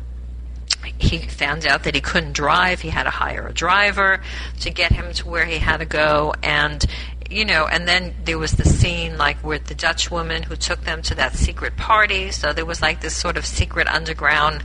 he 0.98 1.20
found 1.20 1.66
out 1.66 1.84
that 1.84 1.96
he 1.96 2.02
couldn't 2.02 2.34
drive. 2.34 2.82
He 2.82 2.90
had 2.90 3.04
to 3.04 3.10
hire 3.10 3.48
a 3.48 3.54
driver 3.54 4.22
to 4.62 4.70
get 4.70 4.92
him 4.92 5.14
to 5.14 5.28
where 5.28 5.46
he 5.46 5.58
had 5.58 5.78
to 5.78 5.86
go. 5.86 6.34
And, 6.44 6.86
you 7.30 7.46
know, 7.46 7.66
and 7.66 7.88
then 7.88 8.14
there 8.26 8.38
was 8.38 8.54
the 8.54 8.66
scene 8.66 9.18
like 9.18 9.44
with 9.44 9.66
the 9.66 9.76
Dutch 9.76 10.12
woman 10.12 10.44
who 10.44 10.56
took 10.56 10.84
them 10.84 11.02
to 11.04 11.16
that 11.16 11.34
secret 11.34 11.78
party. 11.78 12.32
So 12.32 12.54
there 12.54 12.66
was 12.66 12.82
like 12.82 13.02
this 13.02 13.16
sort 13.16 13.38
of 13.38 13.46
secret 13.46 13.88
underground 13.88 14.64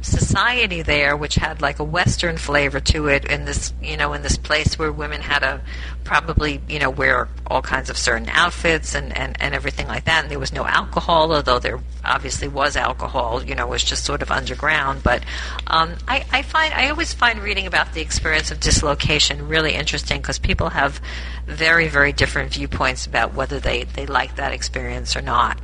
society 0.00 0.82
there, 0.82 1.16
which 1.16 1.36
had 1.36 1.60
like 1.60 1.78
a 1.78 1.84
Western 1.84 2.36
flavor 2.36 2.80
to 2.80 3.08
it 3.08 3.24
in 3.24 3.44
this, 3.44 3.72
you 3.82 3.96
know, 3.96 4.12
in 4.12 4.22
this 4.22 4.36
place 4.36 4.78
where 4.78 4.92
women 4.92 5.20
had 5.20 5.40
to 5.40 5.60
probably, 6.08 6.58
you 6.70 6.78
know, 6.78 6.88
wear 6.88 7.28
all 7.46 7.60
kinds 7.60 7.90
of 7.90 7.98
certain 7.98 8.30
outfits 8.30 8.94
and, 8.94 9.14
and, 9.14 9.36
and 9.42 9.54
everything 9.54 9.86
like 9.86 10.06
that. 10.06 10.22
And 10.22 10.30
there 10.30 10.38
was 10.38 10.54
no 10.54 10.64
alcohol, 10.64 11.32
although 11.34 11.58
there 11.58 11.78
obviously 12.02 12.48
was 12.48 12.76
alcohol, 12.76 13.44
you 13.44 13.54
know, 13.54 13.66
it 13.66 13.70
was 13.70 13.84
just 13.84 14.06
sort 14.06 14.22
of 14.22 14.30
underground. 14.30 15.02
But 15.02 15.22
um, 15.66 15.96
I, 16.08 16.24
I 16.32 16.40
find, 16.40 16.72
I 16.72 16.88
always 16.88 17.12
find 17.12 17.40
reading 17.40 17.66
about 17.66 17.92
the 17.92 18.00
experience 18.00 18.50
of 18.50 18.58
dislocation 18.58 19.48
really 19.48 19.74
interesting 19.74 20.22
because 20.22 20.38
people 20.38 20.70
have 20.70 20.98
very, 21.46 21.88
very 21.88 22.12
different 22.12 22.54
viewpoints 22.54 23.04
about 23.04 23.34
whether 23.34 23.60
they, 23.60 23.84
they 23.84 24.06
like 24.06 24.36
that 24.36 24.54
experience 24.54 25.14
or 25.14 25.20
not. 25.20 25.60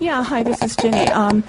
Yeah, 0.00 0.24
hi, 0.24 0.42
this 0.42 0.60
is 0.60 0.74
Ginny. 0.74 1.06
Um, 1.06 1.44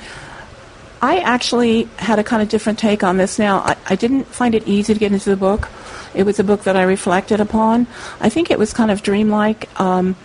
I 1.01 1.19
actually 1.19 1.83
had 1.97 2.19
a 2.19 2.23
kind 2.23 2.41
of 2.41 2.49
different 2.49 2.79
take 2.79 3.03
on 3.03 3.17
this 3.17 3.37
now. 3.37 3.59
I, 3.59 3.75
I 3.89 3.95
didn't 3.95 4.25
find 4.25 4.55
it 4.55 4.67
easy 4.67 4.93
to 4.93 4.99
get 4.99 5.11
into 5.11 5.29
the 5.29 5.37
book. 5.37 5.67
It 6.13 6.23
was 6.23 6.39
a 6.39 6.43
book 6.43 6.63
that 6.63 6.75
I 6.75 6.83
reflected 6.83 7.39
upon. 7.39 7.87
I 8.19 8.29
think 8.29 8.49
it 8.49 8.57
was 8.57 8.73
kind 8.73 8.89
of 8.89 9.03
dreamlike. 9.03 9.67
Um, 9.79 10.15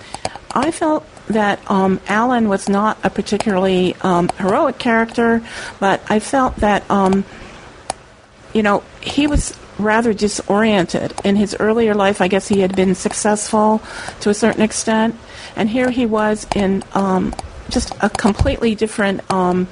I 0.52 0.70
felt 0.70 1.06
that 1.28 1.60
um, 1.70 2.00
Alan 2.08 2.48
was 2.48 2.68
not 2.68 2.98
a 3.04 3.10
particularly 3.10 3.94
um, 4.00 4.28
heroic 4.38 4.78
character, 4.78 5.42
but 5.78 6.00
I 6.08 6.18
felt 6.18 6.56
that, 6.56 6.88
um, 6.90 7.24
you 8.52 8.62
know, 8.62 8.82
he 9.00 9.26
was 9.26 9.56
rather 9.78 10.12
disoriented. 10.12 11.14
In 11.24 11.36
his 11.36 11.56
earlier 11.58 11.94
life, 11.94 12.20
I 12.20 12.28
guess 12.28 12.48
he 12.48 12.60
had 12.60 12.76
been 12.76 12.94
successful 12.94 13.82
to 14.20 14.30
a 14.30 14.34
certain 14.34 14.62
extent, 14.62 15.16
and 15.56 15.68
here 15.68 15.90
he 15.90 16.06
was 16.06 16.46
in 16.54 16.82
um, 16.92 17.34
just 17.68 17.92
a 18.00 18.10
completely 18.10 18.74
different 18.74 19.28
um, 19.30 19.68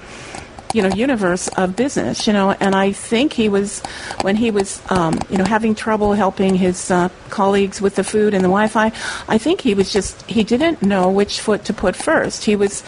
you 0.75 0.83
know 0.83 0.89
universe 0.89 1.49
of 1.49 1.75
business 1.77 2.27
you 2.27 2.33
know 2.33 2.51
and 2.53 2.75
i 2.75 2.93
think 2.93 3.33
he 3.33 3.49
was 3.49 3.81
when 4.23 4.37
he 4.37 4.51
was 4.51 4.83
um, 4.91 5.19
you 5.31 5.39
know 5.39 5.45
having 5.45 5.75
trouble 5.75 6.13
helping 6.13 6.55
his 6.55 6.91
uh, 6.91 7.09
colleagues 7.31 7.81
with 7.81 7.95
the 7.95 8.05
food 8.05 8.35
and 8.35 8.45
the 8.45 8.49
wi-fi 8.49 8.87
i 9.29 9.39
think 9.39 9.61
he 9.61 9.75
was 9.75 9.93
just 9.93 10.23
he 10.29 10.45
didn't 10.45 10.83
know 10.83 11.11
which 11.11 11.41
foot 11.41 11.65
to 11.65 11.73
put 11.73 11.97
first. 11.97 12.45
He 12.45 12.57
was 12.57 12.83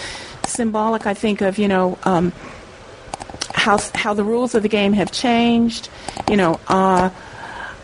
symbolic 0.46 1.06
i 1.06 1.14
think 1.14 1.40
of 1.40 1.58
you 1.58 1.68
know 1.68 1.98
um, 2.04 2.32
how 3.54 3.78
how 3.94 4.14
the 4.14 4.24
rules 4.24 4.54
of 4.54 4.62
the 4.62 4.68
game 4.68 4.92
have 4.92 5.10
changed 5.12 5.88
you 6.28 6.36
know 6.36 6.58
uh, 6.68 7.10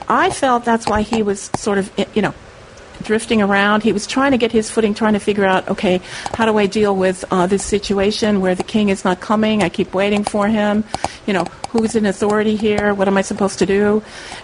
i 0.09 0.31
felt 0.31 0.65
that's 0.65 0.87
why 0.87 1.03
he 1.03 1.23
was 1.23 1.51
sort 1.57 1.79
of 1.79 1.91
you 2.15 2.23
know 2.23 2.35
drifting 3.07 3.41
around. 3.41 3.83
He 3.83 3.93
was 3.93 4.07
trying 4.07 4.33
to 4.33 4.39
get 4.39 4.53
his 4.53 4.71
footing, 4.71 4.93
trying 4.93 5.15
to 5.15 5.21
figure 5.21 5.47
out, 5.47 5.69
okay, 5.69 6.01
how 6.35 6.45
do 6.45 6.59
I 6.59 6.67
deal 6.67 6.95
with 6.95 7.25
uh, 7.31 7.47
this 7.47 7.65
situation 7.65 8.41
where 8.41 8.55
the 8.55 8.65
king 8.65 8.91
is 8.91 9.05
not 9.05 9.21
coming? 9.21 9.63
I 9.63 9.69
keep 9.69 9.95
waiting 9.95 10.25
for 10.25 10.49
him. 10.49 10.85
You 11.27 11.33
know, 11.33 11.45
who's 11.71 11.95
in 11.95 12.05
authority 12.05 12.57
here? 12.57 12.93
What 12.93 13.09
am 13.09 13.17
I 13.17 13.23
supposed 13.23 13.61
to 13.61 13.67
do? 13.67 14.03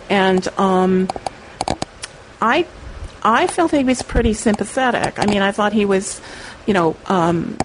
And 0.09 0.46
um, 0.59 1.09
I, 2.40 2.66
I 3.22 3.46
felt 3.48 3.72
he 3.72 3.85
was 3.85 4.03
pretty 4.03 4.33
sympathetic. 4.33 5.18
I 5.18 5.27
mean, 5.27 5.42
I 5.42 5.53
thought 5.53 5.72
he 5.72 5.85
was, 5.85 6.20
you 6.66 6.75
know, 6.75 6.96
um, 7.07 7.59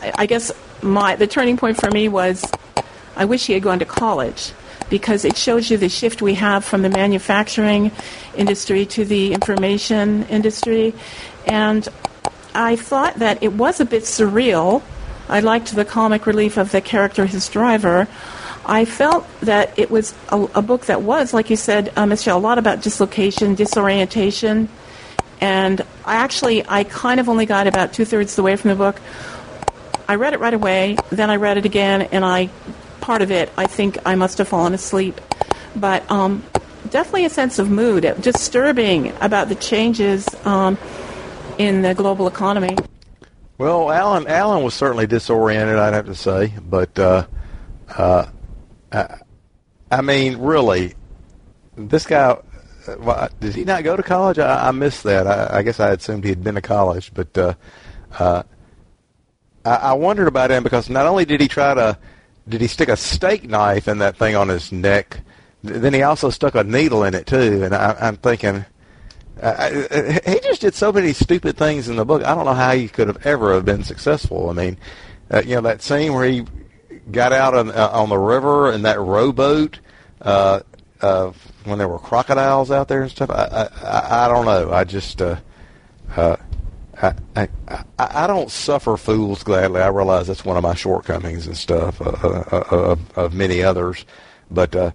I, 0.00 0.12
I 0.18 0.26
guess 0.26 0.52
my 0.82 1.16
the 1.16 1.26
turning 1.26 1.56
point 1.56 1.76
for 1.80 1.90
me 1.90 2.08
was, 2.08 2.44
I 3.16 3.24
wish 3.24 3.46
he 3.46 3.54
had 3.54 3.62
gone 3.62 3.80
to 3.80 3.84
college 3.84 4.52
because 4.88 5.24
it 5.24 5.36
shows 5.36 5.70
you 5.70 5.76
the 5.76 5.88
shift 5.88 6.22
we 6.22 6.34
have 6.34 6.64
from 6.64 6.82
the 6.82 6.88
manufacturing 6.88 7.90
industry 8.36 8.86
to 8.86 9.04
the 9.04 9.32
information 9.32 10.24
industry. 10.24 10.94
And 11.46 11.88
I 12.54 12.76
thought 12.76 13.16
that 13.16 13.42
it 13.42 13.52
was 13.52 13.80
a 13.80 13.84
bit 13.84 14.04
surreal. 14.04 14.82
I 15.28 15.40
liked 15.40 15.74
the 15.74 15.84
comic 15.84 16.26
relief 16.26 16.56
of 16.56 16.72
the 16.72 16.80
character, 16.80 17.26
his 17.26 17.48
driver. 17.48 18.08
I 18.64 18.84
felt 18.84 19.26
that 19.40 19.78
it 19.78 19.90
was 19.90 20.14
a, 20.28 20.40
a 20.54 20.62
book 20.62 20.86
that 20.86 21.02
was, 21.02 21.32
like 21.32 21.50
you 21.50 21.56
said, 21.56 21.92
uh, 21.96 22.06
Michelle, 22.06 22.38
a 22.38 22.40
lot 22.40 22.58
about 22.58 22.82
dislocation, 22.82 23.54
disorientation. 23.54 24.68
And 25.40 25.82
I 26.04 26.16
actually, 26.16 26.64
I 26.66 26.84
kind 26.84 27.20
of 27.20 27.28
only 27.28 27.46
got 27.46 27.66
about 27.66 27.92
two 27.92 28.04
thirds 28.04 28.34
the 28.36 28.42
way 28.42 28.56
from 28.56 28.70
the 28.70 28.76
book. 28.76 29.00
I 30.08 30.14
read 30.14 30.32
it 30.34 30.40
right 30.40 30.54
away, 30.54 30.96
then 31.10 31.30
I 31.30 31.36
read 31.36 31.58
it 31.58 31.66
again, 31.66 32.02
and 32.02 32.24
I 32.24 32.48
part 33.06 33.22
of 33.22 33.30
it, 33.30 33.52
I 33.56 33.66
think 33.66 33.98
I 34.04 34.16
must 34.16 34.38
have 34.38 34.48
fallen 34.48 34.74
asleep. 34.74 35.20
But 35.76 36.10
um, 36.10 36.42
definitely 36.90 37.24
a 37.24 37.30
sense 37.30 37.60
of 37.60 37.70
mood, 37.70 38.02
disturbing 38.20 39.12
about 39.20 39.48
the 39.48 39.54
changes 39.54 40.26
um, 40.44 40.76
in 41.56 41.82
the 41.82 41.94
global 41.94 42.26
economy. 42.26 42.76
Well, 43.58 43.92
Alan, 43.92 44.26
Alan 44.26 44.64
was 44.64 44.74
certainly 44.74 45.06
disoriented, 45.06 45.76
I'd 45.76 45.94
have 45.94 46.06
to 46.06 46.16
say, 46.16 46.52
but 46.60 46.98
uh, 46.98 47.26
uh, 47.96 48.26
I 49.90 50.02
mean, 50.02 50.38
really, 50.38 50.94
this 51.76 52.06
guy. 52.06 52.36
Well, 52.98 53.28
did 53.40 53.54
he 53.54 53.64
not 53.64 53.84
go 53.84 53.96
to 53.96 54.02
college? 54.02 54.38
I, 54.38 54.68
I 54.68 54.70
missed 54.72 55.04
that. 55.04 55.26
I, 55.26 55.58
I 55.58 55.62
guess 55.62 55.80
I 55.80 55.90
assumed 55.90 56.24
he 56.24 56.30
had 56.30 56.42
been 56.42 56.56
to 56.56 56.60
college, 56.60 57.12
but 57.14 57.36
uh, 57.38 57.54
uh, 58.18 58.42
I, 59.64 59.74
I 59.74 59.92
wondered 59.94 60.28
about 60.28 60.50
him 60.50 60.62
because 60.62 60.90
not 60.90 61.06
only 61.06 61.24
did 61.24 61.40
he 61.40 61.48
try 61.48 61.74
to, 61.74 61.98
did 62.48 62.60
he 62.60 62.66
stick 62.66 62.88
a 62.88 62.96
steak 62.96 63.48
knife 63.48 63.88
in 63.88 63.98
that 63.98 64.16
thing 64.16 64.36
on 64.36 64.48
his 64.48 64.72
neck, 64.72 65.20
then 65.62 65.94
he 65.94 66.02
also 66.02 66.30
stuck 66.30 66.54
a 66.54 66.64
needle 66.64 67.04
in 67.04 67.14
it 67.14 67.26
too. 67.26 67.64
And 67.64 67.74
I, 67.74 67.96
I'm 68.00 68.16
thinking, 68.16 68.64
uh, 69.40 69.70
he 69.70 70.40
just 70.40 70.60
did 70.60 70.74
so 70.74 70.92
many 70.92 71.12
stupid 71.12 71.56
things 71.56 71.88
in 71.88 71.96
the 71.96 72.04
book. 72.04 72.24
I 72.24 72.34
don't 72.34 72.44
know 72.44 72.54
how 72.54 72.72
he 72.72 72.88
could 72.88 73.08
have 73.08 73.26
ever 73.26 73.54
have 73.54 73.64
been 73.64 73.82
successful. 73.82 74.48
I 74.48 74.52
mean, 74.52 74.78
uh, 75.30 75.42
you 75.44 75.56
know 75.56 75.62
that 75.62 75.82
scene 75.82 76.14
where 76.14 76.24
he 76.24 76.44
got 77.10 77.32
out 77.32 77.54
on, 77.54 77.70
uh, 77.70 77.90
on 77.92 78.08
the 78.08 78.18
river 78.18 78.72
in 78.72 78.82
that 78.82 78.98
rowboat 78.98 79.78
uh, 80.22 80.60
uh, 81.00 81.32
when 81.64 81.78
there 81.78 81.88
were 81.88 81.98
crocodiles 81.98 82.70
out 82.70 82.88
there 82.88 83.02
and 83.02 83.10
stuff. 83.10 83.30
I 83.30 83.68
I, 83.82 84.24
I 84.24 84.28
don't 84.28 84.46
know. 84.46 84.72
I 84.72 84.84
just 84.84 85.20
uh, 85.20 85.36
uh, 86.16 86.36
I, 87.02 87.14
I 87.36 87.48
I 87.98 88.26
don't 88.26 88.50
suffer 88.50 88.96
fools 88.96 89.42
gladly. 89.42 89.80
I 89.80 89.88
realize 89.88 90.28
that's 90.28 90.44
one 90.44 90.56
of 90.56 90.62
my 90.62 90.74
shortcomings 90.74 91.46
and 91.46 91.56
stuff 91.56 92.00
uh, 92.00 92.16
uh, 92.22 92.44
uh, 92.52 92.76
of, 92.76 93.18
of 93.18 93.34
many 93.34 93.62
others, 93.62 94.04
but 94.50 94.74
uh, 94.74 94.90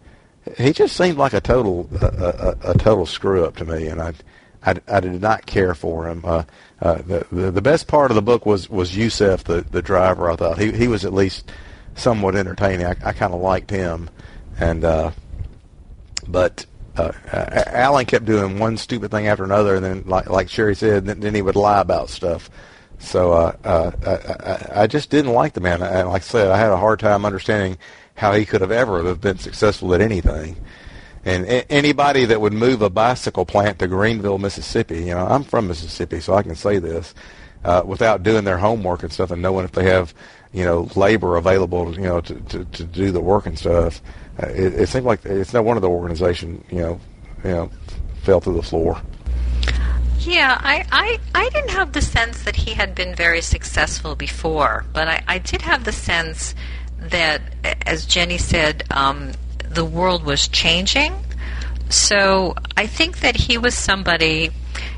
he 0.57 0.73
just 0.73 0.95
seemed 0.95 1.17
like 1.17 1.33
a 1.33 1.41
total 1.41 1.87
uh, 2.01 2.55
a, 2.63 2.71
a 2.71 2.77
total 2.77 3.05
screw 3.05 3.45
up 3.45 3.55
to 3.57 3.65
me, 3.65 3.87
and 3.87 4.01
I. 4.01 4.13
I, 4.63 4.75
I 4.87 4.99
did 4.99 5.19
not 5.19 5.47
care 5.47 5.73
for 5.73 6.07
him. 6.07 6.21
Uh, 6.23 6.43
uh, 6.83 7.01
the, 7.01 7.25
the 7.31 7.49
the 7.49 7.61
best 7.63 7.87
part 7.87 8.11
of 8.11 8.15
the 8.15 8.21
book 8.21 8.45
was 8.45 8.69
was 8.69 8.91
Yousef, 8.91 9.43
the 9.43 9.61
the 9.61 9.81
driver. 9.81 10.29
I 10.29 10.35
thought 10.35 10.59
he 10.59 10.71
he 10.71 10.87
was 10.87 11.03
at 11.03 11.13
least 11.13 11.51
somewhat 11.95 12.35
entertaining. 12.35 12.85
I, 12.85 12.95
I 13.03 13.11
kind 13.13 13.33
of 13.33 13.41
liked 13.41 13.71
him, 13.71 14.07
and 14.59 14.83
uh, 14.83 15.11
but 16.27 16.67
uh, 16.97 17.11
Alan 17.67 18.05
kept 18.05 18.25
doing 18.25 18.59
one 18.59 18.77
stupid 18.77 19.11
thing 19.11 19.27
after 19.27 19.43
another, 19.43 19.75
and 19.75 19.85
then 19.85 20.03
like 20.05 20.29
like 20.29 20.49
Sherry 20.49 20.75
said, 20.75 21.05
then, 21.05 21.19
then 21.19 21.35
he 21.35 21.41
would 21.41 21.55
lie 21.55 21.81
about 21.81 22.09
stuff. 22.09 22.49
So 22.99 23.31
uh, 23.31 23.55
uh, 23.63 23.91
I, 24.05 24.79
I, 24.79 24.83
I 24.83 24.87
just 24.87 25.09
didn't 25.09 25.33
like 25.33 25.53
the 25.53 25.61
man. 25.61 25.81
And 25.81 26.09
like 26.09 26.21
I 26.21 26.25
said, 26.25 26.51
I 26.51 26.57
had 26.57 26.71
a 26.71 26.77
hard 26.77 26.99
time 26.99 27.25
understanding 27.25 27.77
how 28.15 28.33
he 28.33 28.45
could 28.45 28.61
have 28.61 28.71
ever 28.71 29.03
have 29.05 29.21
been 29.21 29.39
successful 29.39 29.93
at 29.95 30.01
anything. 30.01 30.55
And 31.25 31.45
a- 31.45 31.71
anybody 31.71 32.25
that 32.25 32.41
would 32.41 32.53
move 32.53 32.81
a 32.81 32.89
bicycle 32.89 33.45
plant 33.45 33.79
to 33.79 33.87
Greenville, 33.87 34.37
Mississippi, 34.37 34.99
you 34.99 35.15
know, 35.15 35.25
I'm 35.25 35.43
from 35.43 35.67
Mississippi, 35.67 36.19
so 36.19 36.35
I 36.35 36.43
can 36.43 36.55
say 36.55 36.77
this, 36.77 37.15
uh, 37.63 37.81
without 37.85 38.21
doing 38.21 38.43
their 38.43 38.59
homework 38.59 39.01
and 39.01 39.11
stuff 39.11 39.31
and 39.31 39.41
knowing 39.41 39.65
if 39.65 39.71
they 39.71 39.85
have 39.85 40.13
you 40.53 40.65
know, 40.65 40.89
labor 40.95 41.37
available, 41.37 41.93
you 41.95 42.01
know, 42.01 42.21
to, 42.21 42.35
to, 42.35 42.65
to 42.65 42.83
do 42.83 43.11
the 43.11 43.21
work 43.21 43.45
and 43.45 43.57
stuff. 43.57 44.01
Uh, 44.03 44.07
it, 44.41 44.73
it 44.81 44.89
seemed 44.89 45.05
like 45.05 45.25
it's 45.25 45.53
not 45.53 45.65
one 45.65 45.77
of 45.77 45.81
the 45.81 45.89
organization, 45.89 46.63
you 46.69 46.79
know, 46.79 46.99
you 47.43 47.49
know, 47.49 47.71
fell 48.23 48.39
through 48.39 48.55
the 48.55 48.63
floor. 48.63 49.01
Yeah, 50.19 50.59
I, 50.61 50.85
I, 50.91 51.19
I 51.33 51.49
didn't 51.49 51.71
have 51.71 51.93
the 51.93 52.01
sense 52.01 52.43
that 52.43 52.55
he 52.55 52.75
had 52.75 52.93
been 52.93 53.15
very 53.15 53.41
successful 53.41 54.15
before, 54.15 54.85
but 54.93 55.07
I, 55.07 55.23
I 55.27 55.37
did 55.39 55.63
have 55.63 55.83
the 55.83 55.91
sense 55.91 56.53
that, 56.99 57.41
as 57.87 58.05
Ginny 58.05 58.37
said, 58.37 58.83
um, 58.91 59.31
the 59.67 59.83
world 59.83 60.23
was 60.23 60.47
changing. 60.47 61.15
So 61.89 62.55
I 62.77 62.85
think 62.85 63.19
that 63.19 63.35
he 63.35 63.57
was 63.57 63.73
somebody. 63.73 64.51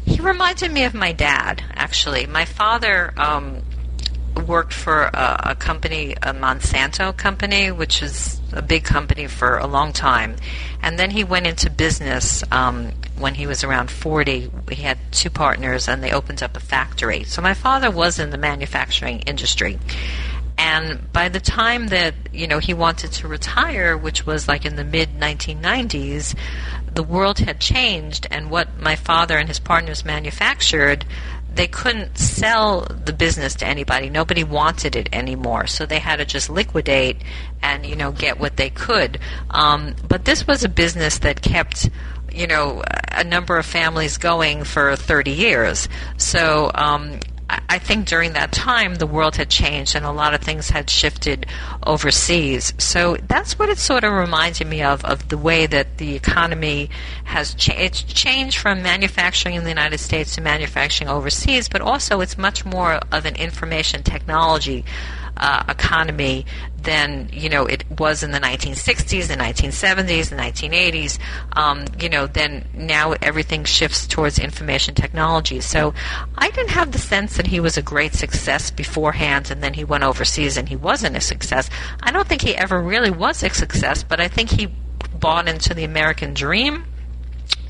He 0.05 0.19
reminded 0.19 0.71
me 0.71 0.83
of 0.83 0.93
my 0.93 1.13
dad, 1.13 1.63
actually. 1.73 2.25
My 2.25 2.43
father 2.45 3.13
um, 3.17 3.61
worked 4.43 4.73
for 4.73 5.03
a, 5.03 5.41
a 5.51 5.55
company, 5.55 6.13
a 6.13 6.33
Monsanto 6.33 7.15
company, 7.15 7.71
which 7.71 8.03
is 8.03 8.39
a 8.51 8.61
big 8.61 8.83
company 8.83 9.27
for 9.27 9.57
a 9.57 9.67
long 9.67 9.93
time. 9.93 10.35
And 10.81 10.99
then 10.99 11.09
he 11.09 11.23
went 11.23 11.47
into 11.47 11.69
business 11.69 12.43
um, 12.51 12.91
when 13.17 13.33
he 13.35 13.47
was 13.47 13.63
around 13.63 13.89
40. 13.89 14.51
He 14.69 14.83
had 14.83 14.97
two 15.11 15.29
partners 15.29 15.87
and 15.87 16.03
they 16.03 16.11
opened 16.11 16.43
up 16.43 16.55
a 16.55 16.59
factory. 16.59 17.23
So 17.23 17.41
my 17.41 17.53
father 17.53 17.89
was 17.89 18.19
in 18.19 18.29
the 18.29 18.37
manufacturing 18.37 19.21
industry. 19.21 19.79
And 20.57 21.11
by 21.11 21.29
the 21.29 21.39
time 21.39 21.87
that, 21.87 22.13
you 22.31 22.47
know, 22.47 22.59
he 22.59 22.73
wanted 22.73 23.11
to 23.13 23.27
retire, 23.27 23.97
which 23.97 24.25
was 24.25 24.47
like 24.47 24.65
in 24.65 24.75
the 24.75 24.83
mid 24.83 25.09
1990s, 25.17 26.35
the 26.93 27.03
world 27.03 27.39
had 27.39 27.59
changed 27.59 28.27
and 28.29 28.51
what 28.51 28.79
my 28.79 28.95
father 28.95 29.37
and 29.37 29.47
his 29.47 29.59
partners 29.59 30.05
manufactured 30.05 31.05
they 31.55 31.67
couldn't 31.67 32.17
sell 32.17 32.81
the 33.05 33.13
business 33.13 33.55
to 33.55 33.67
anybody. 33.67 34.09
Nobody 34.09 34.43
wanted 34.43 34.95
it 34.95 35.09
anymore, 35.13 35.67
so 35.67 35.85
they 35.85 35.99
had 35.99 36.17
to 36.17 36.25
just 36.25 36.49
liquidate 36.49 37.17
and 37.61 37.85
you 37.85 37.95
know 37.95 38.11
get 38.11 38.39
what 38.39 38.57
they 38.57 38.69
could. 38.69 39.19
Um, 39.49 39.95
but 40.07 40.25
this 40.25 40.47
was 40.47 40.63
a 40.63 40.69
business 40.69 41.19
that 41.19 41.41
kept 41.41 41.89
you 42.31 42.47
know 42.47 42.83
a 43.11 43.23
number 43.23 43.57
of 43.57 43.65
families 43.65 44.17
going 44.17 44.63
for 44.63 44.95
30 44.95 45.31
years. 45.31 45.87
So 46.17 46.71
um, 46.73 47.19
I 47.69 47.79
think 47.79 48.07
during 48.07 48.33
that 48.33 48.51
time 48.51 48.95
the 48.95 49.07
world 49.07 49.35
had 49.35 49.49
changed 49.49 49.95
and 49.95 50.05
a 50.05 50.11
lot 50.11 50.33
of 50.33 50.41
things 50.41 50.69
had 50.69 50.89
shifted 50.89 51.45
overseas. 51.85 52.73
So 52.77 53.17
that's 53.27 53.57
what 53.59 53.69
it 53.69 53.77
sort 53.77 54.03
of 54.03 54.13
reminded 54.13 54.67
me 54.67 54.81
of 54.81 55.03
of 55.05 55.29
the 55.29 55.37
way 55.37 55.65
that 55.65 55.97
the 55.97 56.15
economy 56.15 56.89
has 57.25 57.53
changed. 57.53 57.81
It's 57.81 58.03
changed 58.03 58.57
from 58.57 58.81
manufacturing 58.81 59.55
in 59.55 59.63
the 59.63 59.69
United 59.69 59.99
States 59.99 60.35
to 60.35 60.41
manufacturing 60.41 61.09
overseas, 61.09 61.69
but 61.69 61.81
also 61.81 62.21
it's 62.21 62.37
much 62.37 62.65
more 62.65 62.99
of 63.11 63.25
an 63.25 63.35
information 63.35 64.03
technology 64.03 64.85
uh, 65.37 65.63
economy 65.67 66.45
than 66.83 67.29
you 67.31 67.49
know 67.49 67.65
it 67.65 67.83
was 67.97 68.23
in 68.23 68.31
the 68.31 68.39
1960s, 68.39 69.27
the 69.27 69.35
1970s, 69.35 70.29
the 70.29 70.35
1980s. 70.35 71.19
Um, 71.53 71.85
you 71.99 72.09
know, 72.09 72.27
then 72.27 72.67
now 72.73 73.13
everything 73.21 73.63
shifts 73.63 74.05
towards 74.05 74.37
information 74.39 74.95
technology. 74.95 75.61
So 75.61 75.93
I 76.37 76.49
didn't 76.49 76.71
have 76.71 76.91
the 76.91 76.99
sense 76.99 77.37
that 77.37 77.47
he 77.47 77.59
was 77.59 77.77
a 77.77 77.81
great 77.81 78.13
success 78.13 78.69
beforehand, 78.71 79.49
and 79.49 79.63
then 79.63 79.73
he 79.73 79.83
went 79.83 80.03
overseas 80.03 80.57
and 80.57 80.69
he 80.69 80.75
wasn't 80.75 81.17
a 81.17 81.21
success. 81.21 81.69
I 82.01 82.11
don't 82.11 82.27
think 82.27 82.41
he 82.41 82.55
ever 82.55 82.79
really 82.81 83.11
was 83.11 83.43
a 83.43 83.49
success, 83.49 84.03
but 84.03 84.19
I 84.19 84.27
think 84.27 84.51
he 84.51 84.67
bought 85.19 85.47
into 85.47 85.73
the 85.73 85.83
American 85.83 86.33
dream 86.33 86.85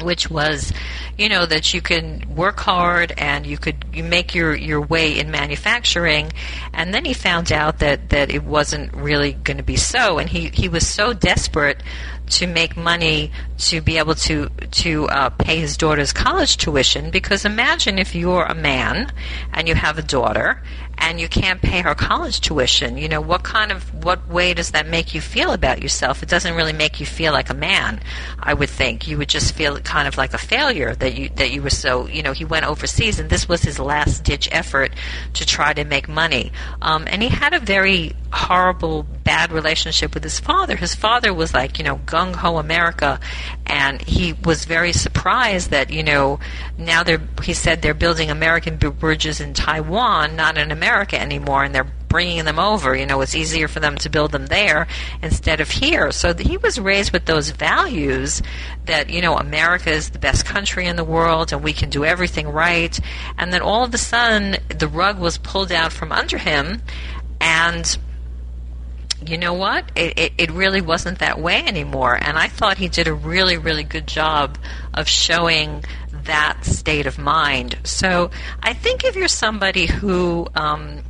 which 0.04 0.30
was, 0.30 0.74
you 1.18 1.30
know, 1.30 1.46
that 1.46 1.74
you 1.74 1.82
can 1.82 2.36
work 2.36 2.60
hard 2.60 3.14
and 3.18 3.46
you 3.46 3.58
could 3.58 3.86
you 3.94 4.04
make 4.04 4.36
your, 4.36 4.56
your 4.56 4.82
way 4.82 5.18
in 5.18 5.32
manufacturing. 5.32 6.32
And 6.74 6.94
then 6.94 7.06
he 7.06 7.14
found 7.14 7.52
out 7.52 7.80
that, 7.80 8.10
that 8.10 8.32
it 8.32 8.44
wasn't 8.44 8.94
really 8.94 9.34
going 9.34 9.58
to 9.58 9.64
be 9.64 9.78
so. 9.78 10.18
And 10.20 10.30
he, 10.30 10.50
he 10.50 10.70
was 10.70 10.88
so 10.88 11.14
desperate 11.14 11.82
to 12.30 12.48
make 12.48 12.78
money 12.78 13.32
to 13.58 13.82
be 13.82 13.98
able 13.98 14.16
to 14.16 14.50
to 14.72 15.08
uh, 15.10 15.30
pay 15.30 15.60
his 15.60 15.78
daughter's 15.78 16.14
college 16.14 16.58
tuition. 16.58 17.12
Because 17.12 17.46
imagine 17.46 18.00
if 18.00 18.16
you're 18.16 18.46
a 18.46 18.56
man 18.56 19.12
and 19.52 19.68
you 19.68 19.76
have 19.76 19.98
a 19.98 20.02
daughter 20.02 20.62
and 20.98 21.20
you 21.20 21.28
can't 21.28 21.62
pay 21.62 21.82
her 21.82 21.96
college 21.96 22.40
tuition. 22.40 22.98
You 22.98 23.10
know 23.10 23.22
what 23.22 23.44
kind 23.44 23.72
of 23.72 24.04
what 24.04 24.28
way 24.28 24.54
does 24.54 24.72
that 24.72 24.88
make 24.88 25.14
you 25.14 25.22
feel 25.22 25.52
about 25.52 25.82
yourself? 25.82 26.24
It 26.24 26.30
doesn't 26.30 26.56
really 26.56 26.74
make 26.74 27.00
you 27.00 27.06
feel 27.06 27.34
like 27.34 27.50
a 27.50 27.54
man. 27.54 28.02
I 28.40 28.54
would 28.54 28.70
think 28.70 29.08
you 29.08 29.18
would 29.18 29.30
just 29.30 29.54
feel 29.54 29.80
kind 29.80 30.08
of 30.08 30.18
like 30.18 30.34
a 30.34 30.38
failure 30.38 30.96
that 30.96 31.16
you 31.16 31.30
that 31.36 31.52
you 31.52 31.62
were 31.62 31.70
so 31.70 32.08
you 32.08 32.24
know 32.24 32.32
he 32.32 32.46
went 32.46 32.66
overseas 32.66 33.20
and 33.20 33.30
this 33.30 33.50
was 33.50 33.62
his 33.62 33.80
last 33.80 34.24
ditch 34.24 34.48
effort 34.52 34.94
to 35.34 35.46
try 35.46 35.74
to 35.74 35.84
make 35.84 36.08
money. 36.08 36.52
Um, 36.82 37.06
and 37.08 37.22
he 37.22 37.30
had 37.30 37.54
a 37.54 37.60
very 37.60 38.14
horrible 38.34 39.04
bad 39.04 39.52
relationship 39.52 40.14
with 40.14 40.24
his 40.24 40.40
father. 40.40 40.76
His 40.76 40.96
father 40.96 41.34
was 41.34 41.54
like, 41.54 41.78
you 41.78 41.86
know, 41.86 41.98
gung 41.98 42.34
ho 42.36 42.58
America, 42.58 43.20
and 43.66 44.02
he 44.02 44.34
was 44.34 44.66
very 44.66 44.92
surprised 44.92 45.70
that, 45.70 45.92
you 45.92 46.04
know, 46.04 46.40
now 46.78 47.04
they're, 47.04 47.22
he 47.44 47.54
said 47.54 47.82
they're 47.82 47.94
building 47.94 48.32
American 48.32 48.78
bridges 48.78 49.40
in 49.40 49.54
Taiwan, 49.54 50.36
not 50.36 50.58
in 50.58 50.72
America 50.72 51.20
anymore, 51.20 51.64
and 51.64 51.76
they're 51.76 51.88
bringing 52.14 52.46
them 52.46 52.60
over. 52.60 52.96
You 52.96 53.06
know, 53.06 53.22
it's 53.22 53.34
easier 53.36 53.68
for 53.68 53.80
them 53.80 53.98
to 53.98 54.10
build 54.10 54.32
them 54.32 54.46
there 54.48 54.88
instead 55.22 55.60
of 55.62 55.70
here. 55.70 56.12
So 56.12 56.34
he 56.34 56.58
was 56.58 56.80
raised 56.80 57.12
with 57.12 57.26
those 57.26 57.50
values 57.50 58.42
that, 58.86 59.10
you 59.10 59.22
know, 59.22 59.36
America 59.36 59.90
is 59.90 60.12
the 60.12 60.20
best 60.20 60.46
country 60.46 60.86
in 60.86 60.96
the 60.96 61.04
world 61.04 61.52
and 61.52 61.64
we 61.64 61.74
can 61.74 61.90
do 61.90 62.06
everything 62.06 62.48
right. 62.50 63.00
And 63.40 63.52
then 63.52 63.62
all 63.62 63.84
of 63.84 63.94
a 63.96 63.98
sudden, 63.98 64.58
the 64.70 64.88
rug 64.88 65.18
was 65.18 65.40
pulled 65.40 65.72
out 65.72 65.92
from 65.92 66.12
under 66.12 66.38
him 66.38 66.84
and 67.42 67.98
you 69.30 69.38
know 69.38 69.54
what? 69.54 69.92
It, 69.96 70.18
it, 70.18 70.34
it, 70.38 70.52
really 70.52 70.82
wasn't 70.82 71.20
that 71.20 71.40
way 71.40 71.64
anymore. 71.66 72.18
And 72.20 72.38
I 72.38 72.48
thought 72.48 72.78
he 72.78 72.88
did 72.88 73.08
a 73.08 73.14
really, 73.14 73.58
really 73.58 73.84
good 73.84 74.08
job 74.08 74.58
of 74.94 75.08
showing 75.08 75.84
that 76.24 76.66
state 76.66 77.06
of 77.06 77.18
mind. 77.18 77.78
So 77.84 78.32
I 78.62 78.74
think 78.74 79.04
if 79.04 79.16
you're 79.16 79.28
somebody 79.28 79.86
who 79.86 80.48
um, 80.56 81.04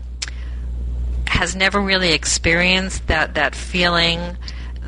has 1.27 1.55
never 1.55 1.79
really 1.79 2.13
experienced 2.13 3.07
that, 3.07 3.35
that 3.35 3.55
feeling 3.55 4.37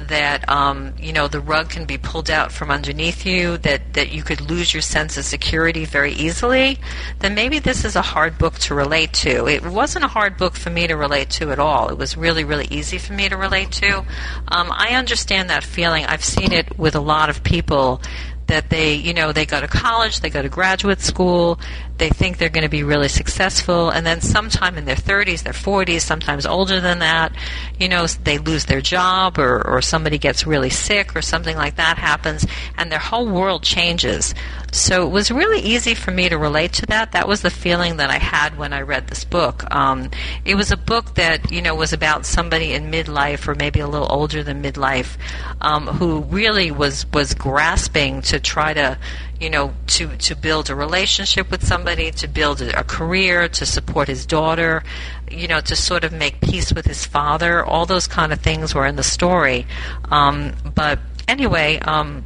that 0.08 0.48
um, 0.50 0.94
you 1.00 1.14
know 1.14 1.28
the 1.28 1.40
rug 1.40 1.70
can 1.70 1.86
be 1.86 1.98
pulled 1.98 2.30
out 2.30 2.52
from 2.52 2.70
underneath 2.70 3.26
you, 3.26 3.58
that 3.60 3.94
that 3.94 4.12
you 4.12 4.24
could 4.24 4.42
lose 4.42 4.74
your 4.74 4.82
sense 4.82 5.18
of 5.18 5.26
security 5.26 5.86
very 5.86 6.14
easily, 6.14 6.80
then 7.20 7.36
maybe 7.36 7.60
this 7.60 7.86
is 7.86 7.96
a 7.96 8.02
hard 8.02 8.38
book 8.38 8.56
to 8.56 8.76
relate 8.76 9.14
to. 9.14 9.48
It 9.48 9.66
wasn't 9.66 10.06
a 10.06 10.10
hard 10.10 10.38
book 10.38 10.56
for 10.56 10.70
me 10.70 10.88
to 10.88 10.96
relate 10.96 11.30
to 11.32 11.52
at 11.52 11.60
all. 11.60 11.90
It 11.90 11.98
was 11.98 12.18
really 12.18 12.44
really 12.44 12.68
easy 12.70 12.98
for 12.98 13.14
me 13.14 13.30
to 13.30 13.38
relate 13.38 13.72
to. 13.74 14.00
Um, 14.48 14.72
I 14.72 14.96
understand 14.96 15.50
that 15.50 15.64
feeling. 15.64 16.06
I've 16.06 16.24
seen 16.24 16.52
it 16.52 16.78
with 16.78 16.96
a 16.96 17.02
lot 17.02 17.30
of 17.30 17.44
people 17.44 18.02
that 18.48 18.70
they, 18.70 18.96
you 18.96 19.14
know, 19.14 19.32
they 19.32 19.46
go 19.46 19.60
to 19.60 19.68
college, 19.68 20.20
they 20.20 20.30
go 20.30 20.42
to 20.42 20.50
graduate 20.50 21.02
school, 21.02 21.60
they 21.98 22.10
think 22.10 22.38
they're 22.38 22.50
going 22.50 22.64
to 22.64 22.70
be 22.70 22.84
really 22.84 23.08
successful, 23.08 23.90
and 23.90 24.06
then 24.06 24.22
sometime 24.22 24.78
in 24.78 24.86
their 24.86 24.96
30s, 24.96 25.44
their 25.44 25.54
40s, 25.54 26.02
sometimes 26.02 26.46
older 26.46 26.82
than 26.82 27.00
that, 27.00 27.34
you 27.80 27.88
know, 27.88 28.06
they 28.08 28.38
lose 28.38 28.66
their 28.66 28.82
job 28.82 29.40
or, 29.40 29.66
or 29.66 29.82
somebody 29.82 30.18
gets 30.18 30.46
really 30.46 30.70
sick 30.70 31.16
or 31.16 31.22
something 31.22 31.56
like 31.56 31.78
that 31.78 31.98
happens, 31.98 32.46
and 32.78 32.92
their 32.92 33.00
whole 33.00 33.28
world 33.28 33.64
changes. 33.64 34.34
So 34.72 35.08
it 35.08 35.10
was 35.10 35.32
really 35.32 35.62
easy 35.62 35.96
for 35.96 36.12
me 36.12 36.28
to 36.28 36.38
relate 36.38 36.74
to 36.74 36.86
that. 36.88 37.14
That 37.14 37.30
was 37.30 37.42
the 37.42 37.50
feeling 37.50 37.98
that 37.98 38.10
I 38.10 38.18
had 38.18 38.58
when 38.58 38.74
I 38.74 38.82
read 38.82 39.08
this 39.08 39.24
book. 39.24 39.64
Um, 39.74 40.12
it 40.44 40.56
was 40.56 40.72
a 40.72 40.78
book 40.78 41.16
that, 41.16 41.50
you 41.50 41.62
know, 41.62 41.76
was 41.76 41.94
about 41.94 42.26
somebody 42.26 42.74
in 42.74 42.92
midlife 42.92 43.48
or 43.48 43.56
maybe 43.56 43.80
a 43.80 43.88
little 43.88 44.12
older 44.12 44.44
than 44.44 44.62
midlife 44.62 45.16
um, 45.62 45.88
who 45.88 46.22
really 46.24 46.72
was, 46.72 47.06
was 47.14 47.34
grasping 47.34 48.22
to 48.24 48.40
try 48.42 48.74
to, 48.74 48.98
you 49.40 49.50
know, 49.50 49.74
to, 49.88 50.16
to 50.18 50.36
build 50.36 50.70
a 50.70 50.76
relationship 50.76 51.52
with 51.52 51.66
somebody, 51.66 52.12
to 52.12 52.28
build 52.28 52.62
a, 52.62 52.84
career, 52.84 53.48
to 53.50 53.66
support 53.66 54.08
his 54.08 54.26
daughter, 54.26 54.84
you 55.30 55.48
know, 55.48 55.60
to 55.62 55.76
sort 55.76 56.04
of 56.04 56.14
make 56.14 56.40
peace 56.42 56.72
with 56.74 56.86
his 56.86 57.06
father. 57.06 57.64
All 57.64 57.86
those 57.86 58.08
kind 58.08 58.32
of 58.32 58.40
things 58.40 58.74
were 58.74 58.86
in 58.86 58.96
the 58.96 59.04
story. 59.04 59.68
Um, 60.10 60.54
but 60.74 61.00
anyway, 61.28 61.80
um, 61.80 62.24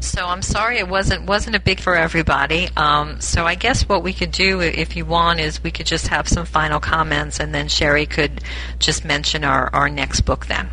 so 0.00 0.26
I'm 0.26 0.42
sorry 0.42 0.78
it 0.78 0.88
wasn't 0.88 1.26
wasn't 1.26 1.54
a 1.54 1.60
big 1.60 1.80
for 1.80 1.94
everybody. 1.94 2.68
Um, 2.76 3.20
so 3.20 3.46
I 3.46 3.54
guess 3.54 3.88
what 3.88 4.02
we 4.02 4.12
could 4.12 4.32
do, 4.32 4.60
if 4.60 4.96
you 4.96 5.04
want, 5.06 5.40
is 5.40 5.62
we 5.62 5.70
could 5.70 5.86
just 5.86 6.08
have 6.08 6.28
some 6.28 6.44
final 6.44 6.80
comments, 6.80 7.38
and 7.38 7.54
then 7.54 7.68
Sherry 7.68 8.06
could 8.06 8.42
just 8.78 9.04
mention 9.04 9.44
our, 9.44 9.70
our 9.72 9.88
next 9.88 10.22
book 10.22 10.46
then. 10.46 10.70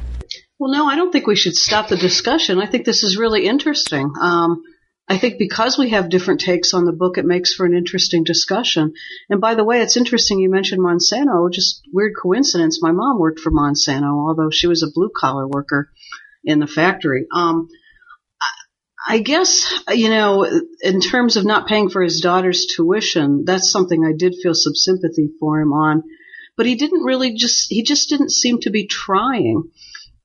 Well, 0.58 0.72
no, 0.72 0.88
I 0.88 0.96
don't 0.96 1.12
think 1.12 1.26
we 1.26 1.38
should 1.38 1.56
stop 1.56 1.88
the 1.88 1.96
discussion. 1.96 2.60
I 2.60 2.66
think 2.66 2.86
this 2.86 3.04
is 3.04 3.18
really 3.18 3.46
interesting. 3.46 4.12
Um, 4.20 4.64
I 5.12 5.18
think 5.18 5.40
because 5.40 5.76
we 5.76 5.90
have 5.90 6.10
different 6.10 6.40
takes 6.40 6.76
on 6.76 6.86
the 6.86 6.94
book, 6.94 7.18
it 7.18 7.26
makes 7.26 7.54
for 7.54 7.66
an 7.66 7.74
interesting 7.74 8.24
discussion. 8.24 8.94
And 9.28 9.42
by 9.42 9.56
the 9.56 9.64
way, 9.64 9.82
it's 9.82 9.98
interesting 9.98 10.40
you 10.40 10.52
mentioned 10.52 10.82
Monsanto. 10.82 11.52
Just 11.52 11.82
weird 11.92 12.14
coincidence. 12.22 12.80
My 12.80 12.92
mom 12.92 13.18
worked 13.18 13.40
for 13.40 13.52
Monsanto, 13.52 14.28
although 14.28 14.52
she 14.52 14.68
was 14.68 14.84
a 14.84 14.92
blue 14.94 15.10
collar 15.16 15.48
worker 15.48 15.90
in 16.44 16.60
the 16.60 16.68
factory. 16.68 17.26
Um, 17.34 17.70
I 19.08 19.18
guess, 19.18 19.74
you 19.90 20.10
know, 20.10 20.48
in 20.84 21.02
terms 21.02 21.38
of 21.38 21.46
not 21.46 21.68
paying 21.68 21.90
for 21.90 22.04
his 22.04 22.22
daughter's 22.22 22.68
tuition, 22.68 23.46
that's 23.46 23.72
something 23.72 24.06
I 24.06 24.14
did 24.16 24.36
feel 24.36 24.54
some 24.54 24.76
sympathy 24.76 25.30
for 25.40 25.60
him 25.60 25.74
on. 25.74 26.04
But 26.56 26.68
he 26.68 26.76
didn't 26.76 27.04
really 27.04 27.34
just, 27.34 27.68
he 27.70 27.82
just 27.82 28.10
didn't 28.10 28.32
seem 28.32 28.60
to 28.62 28.70
be 28.70 28.86
trying. 28.86 29.64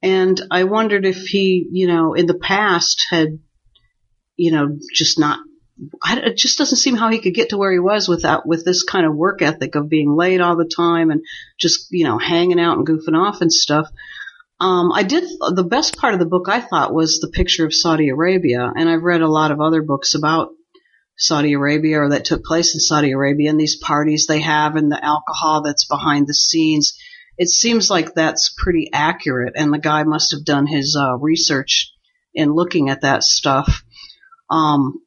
And 0.03 0.39
I 0.51 0.65
wondered 0.65 1.07
if 1.07 1.27
he, 1.29 1.67
you 1.71 1.87
know, 1.87 2.13
in 2.13 2.27
the 2.27 2.35
past 2.35 3.07
had 3.09 3.39
you 4.37 4.53
know, 4.53 4.79
just 4.93 5.19
not. 5.19 5.41
It 6.07 6.37
just 6.37 6.57
doesn't 6.57 6.79
seem 6.79 6.95
how 6.95 7.11
he 7.11 7.19
could 7.19 7.35
get 7.35 7.51
to 7.51 7.59
where 7.59 7.73
he 7.73 7.81
was 7.81 8.09
without 8.09 8.47
with 8.47 8.65
this 8.65 8.85
kind 8.85 9.05
of 9.05 9.17
work 9.17 9.43
ethic 9.43 9.75
of 9.75 9.89
being 9.89 10.15
late 10.15 10.41
all 10.41 10.57
the 10.57 10.71
time 10.77 11.11
and 11.11 11.23
just 11.59 11.89
you 11.91 12.05
know 12.05 12.19
hanging 12.19 12.61
out 12.61 12.79
and 12.79 12.87
goofing 12.87 13.19
off 13.19 13.41
and 13.41 13.53
stuff. 13.53 13.89
Um, 14.61 14.93
I 14.93 15.03
did 15.03 15.25
the 15.25 15.67
best 15.69 15.97
part 15.97 16.15
of 16.15 16.21
the 16.21 16.27
book 16.27 16.49
I 16.49 16.61
thought 16.61 16.95
was 16.95 17.19
the 17.19 17.29
picture 17.29 17.67
of 17.67 17.75
Saudi 17.75 18.09
Arabia, 18.09 18.73
and 18.75 18.89
I've 18.89 19.03
read 19.03 19.21
a 19.21 19.29
lot 19.29 19.51
of 19.51 19.61
other 19.61 19.83
books 19.83 20.15
about 20.15 20.51
Saudi 21.17 21.53
Arabia 21.53 22.01
or 22.01 22.11
that 22.11 22.25
took 22.25 22.45
place 22.45 22.75
in 22.75 22.81
Saudi 22.81 23.13
Arabia 23.13 23.51
and 23.51 23.61
these 23.61 23.77
parties 23.77 24.27
they 24.27 24.41
have 24.41 24.77
and 24.77 24.91
the 24.91 25.05
alcohol 25.05 25.63
that's 25.63 25.87
behind 25.87 26.27
the 26.27 26.35
scenes. 26.35 26.97
It 27.37 27.49
seems 27.49 27.91
like 27.91 28.15
that's 28.15 28.55
pretty 28.57 28.91
accurate, 28.93 29.55
and 29.57 29.73
the 29.73 29.79
guy 29.79 30.05
must 30.05 30.33
have 30.33 30.45
done 30.45 30.67
his 30.67 30.97
uh, 30.97 31.17
research 31.19 31.93
in 32.33 32.53
looking 32.53 32.91
at 32.91 33.03
that 33.03 33.23
stuff. 33.23 33.84
Um, 34.51 35.01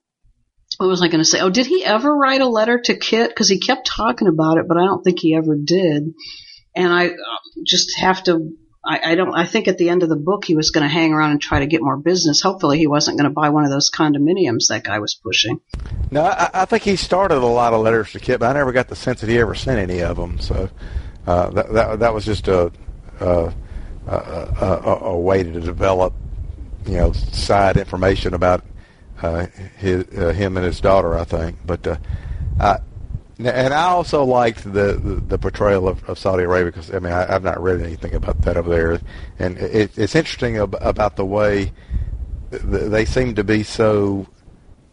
what 0.77 0.87
was 0.87 1.01
I 1.01 1.07
going 1.07 1.21
to 1.21 1.25
say? 1.25 1.39
Oh, 1.39 1.49
did 1.49 1.65
he 1.65 1.83
ever 1.83 2.13
write 2.13 2.41
a 2.41 2.47
letter 2.47 2.79
to 2.79 2.95
Kit? 2.95 3.29
Because 3.29 3.49
he 3.49 3.59
kept 3.59 3.87
talking 3.87 4.27
about 4.27 4.57
it, 4.57 4.67
but 4.67 4.77
I 4.77 4.85
don't 4.85 5.03
think 5.03 5.19
he 5.19 5.35
ever 5.35 5.55
did. 5.55 6.13
And 6.75 6.93
I 6.93 7.07
uh, 7.07 7.37
just 7.65 7.99
have 7.99 8.23
to. 8.25 8.51
I, 8.85 9.11
I 9.11 9.15
don't. 9.15 9.33
I 9.33 9.45
think 9.45 9.67
at 9.67 9.79
the 9.79 9.89
end 9.89 10.03
of 10.03 10.09
the 10.09 10.15
book, 10.15 10.45
he 10.45 10.55
was 10.55 10.69
going 10.69 10.83
to 10.83 10.93
hang 10.93 11.13
around 11.13 11.31
and 11.31 11.41
try 11.41 11.59
to 11.59 11.65
get 11.65 11.81
more 11.81 11.97
business. 11.97 12.41
Hopefully, 12.41 12.77
he 12.77 12.85
wasn't 12.85 13.17
going 13.17 13.29
to 13.29 13.33
buy 13.33 13.49
one 13.49 13.63
of 13.63 13.71
those 13.71 13.89
condominiums 13.89 14.67
that 14.69 14.83
guy 14.83 14.99
was 14.99 15.15
pushing. 15.15 15.59
No, 16.11 16.23
I, 16.23 16.49
I 16.53 16.65
think 16.65 16.83
he 16.83 16.95
started 16.95 17.37
a 17.37 17.45
lot 17.45 17.73
of 17.73 17.81
letters 17.81 18.11
to 18.11 18.19
Kit, 18.19 18.39
but 18.39 18.49
I 18.49 18.53
never 18.53 18.71
got 18.71 18.87
the 18.87 18.95
sense 18.95 19.21
that 19.21 19.29
he 19.29 19.39
ever 19.39 19.55
sent 19.55 19.79
any 19.79 20.01
of 20.01 20.15
them. 20.15 20.39
So 20.39 20.69
uh, 21.25 21.49
that, 21.49 21.73
that 21.73 21.99
that 21.99 22.13
was 22.13 22.23
just 22.23 22.47
a 22.47 22.71
a, 23.19 23.53
a, 24.05 24.11
a, 24.11 24.99
a 25.05 25.17
way 25.17 25.41
to 25.41 25.59
develop, 25.59 26.13
you 26.85 26.97
know, 26.97 27.13
side 27.13 27.77
information 27.77 28.35
about 28.35 28.63
uh, 29.21 29.47
his, 29.77 30.05
uh, 30.17 30.31
him 30.33 30.57
and 30.57 30.65
his 30.65 30.79
daughter, 30.79 31.17
I 31.17 31.23
think. 31.23 31.57
But 31.65 31.85
uh, 31.87 31.97
I, 32.59 32.79
and 33.39 33.73
I 33.73 33.83
also 33.83 34.23
liked 34.23 34.63
the, 34.63 34.93
the, 34.93 35.21
the 35.27 35.37
portrayal 35.37 35.87
of, 35.87 36.03
of 36.09 36.17
Saudi 36.17 36.43
Arabia 36.43 36.71
because 36.71 36.91
I 36.93 36.99
mean 36.99 37.13
I, 37.13 37.35
I've 37.35 37.43
not 37.43 37.61
read 37.61 37.81
anything 37.81 38.15
about 38.15 38.41
that 38.41 38.57
over 38.57 38.69
there, 38.69 38.99
and 39.37 39.57
it, 39.57 39.97
it's 39.97 40.15
interesting 40.15 40.57
ab- 40.57 40.77
about 40.81 41.17
the 41.17 41.25
way 41.25 41.71
th- 42.49 42.61
they 42.63 43.05
seem 43.05 43.35
to 43.35 43.43
be 43.43 43.61
so 43.61 44.25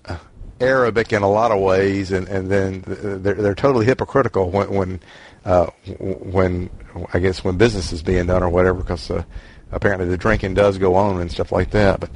uh, 0.04 0.18
Arabic 0.60 1.12
in 1.12 1.22
a 1.22 1.30
lot 1.30 1.52
of 1.52 1.60
ways, 1.60 2.12
and 2.12 2.28
and 2.28 2.50
then 2.50 2.84
they're 2.86 3.34
they're 3.34 3.54
totally 3.54 3.86
hypocritical 3.86 4.50
when 4.50 4.70
when 4.70 5.00
uh, 5.46 5.66
when 5.98 6.68
I 7.14 7.20
guess 7.20 7.42
when 7.44 7.56
business 7.56 7.92
is 7.92 8.02
being 8.02 8.26
done 8.26 8.42
or 8.42 8.50
whatever 8.50 8.80
because 8.80 9.10
uh, 9.10 9.24
apparently 9.72 10.06
the 10.06 10.18
drinking 10.18 10.52
does 10.52 10.76
go 10.76 10.96
on 10.96 11.18
and 11.20 11.30
stuff 11.32 11.50
like 11.50 11.70
that, 11.70 12.00
but. 12.00 12.10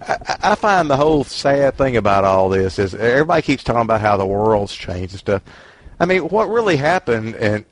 I, 0.00 0.36
I 0.42 0.54
find 0.54 0.88
the 0.88 0.96
whole 0.96 1.24
sad 1.24 1.76
thing 1.76 1.96
about 1.96 2.24
all 2.24 2.48
this 2.48 2.78
is 2.78 2.94
everybody 2.94 3.42
keeps 3.42 3.64
talking 3.64 3.82
about 3.82 4.00
how 4.00 4.16
the 4.16 4.26
world's 4.26 4.74
changed 4.74 5.12
and 5.12 5.20
stuff. 5.20 5.42
I 6.00 6.06
mean, 6.06 6.28
what 6.28 6.48
really 6.48 6.76
happened 6.76 7.34
and 7.34 7.64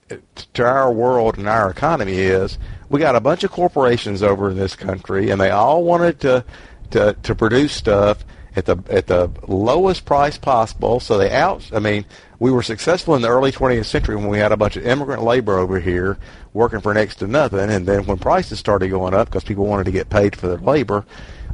to 0.54 0.64
our 0.64 0.92
world 0.92 1.38
and 1.38 1.48
our 1.48 1.70
economy 1.70 2.14
is 2.18 2.58
we 2.88 2.98
got 2.98 3.16
a 3.16 3.20
bunch 3.20 3.44
of 3.44 3.52
corporations 3.52 4.22
over 4.22 4.50
in 4.50 4.56
this 4.56 4.74
country, 4.74 5.30
and 5.30 5.40
they 5.40 5.50
all 5.50 5.84
wanted 5.84 6.20
to 6.20 6.44
to 6.90 7.16
to 7.22 7.34
produce 7.34 7.72
stuff 7.72 8.24
at 8.56 8.64
the 8.64 8.78
at 8.90 9.06
the 9.06 9.30
lowest 9.46 10.04
price 10.04 10.38
possible. 10.38 10.98
So 10.98 11.18
they 11.18 11.30
out. 11.30 11.70
I 11.72 11.78
mean, 11.78 12.04
we 12.40 12.50
were 12.50 12.62
successful 12.62 13.14
in 13.14 13.22
the 13.22 13.28
early 13.28 13.52
20th 13.52 13.84
century 13.84 14.16
when 14.16 14.28
we 14.28 14.38
had 14.38 14.52
a 14.52 14.56
bunch 14.56 14.76
of 14.76 14.84
immigrant 14.86 15.22
labor 15.22 15.58
over 15.58 15.78
here 15.78 16.18
working 16.52 16.80
for 16.80 16.92
next 16.94 17.16
to 17.16 17.26
nothing, 17.26 17.70
and 17.70 17.86
then 17.86 18.06
when 18.06 18.18
prices 18.18 18.58
started 18.58 18.88
going 18.88 19.14
up 19.14 19.28
because 19.28 19.44
people 19.44 19.66
wanted 19.66 19.84
to 19.84 19.92
get 19.92 20.10
paid 20.10 20.34
for 20.34 20.48
their 20.48 20.58
labor, 20.58 21.04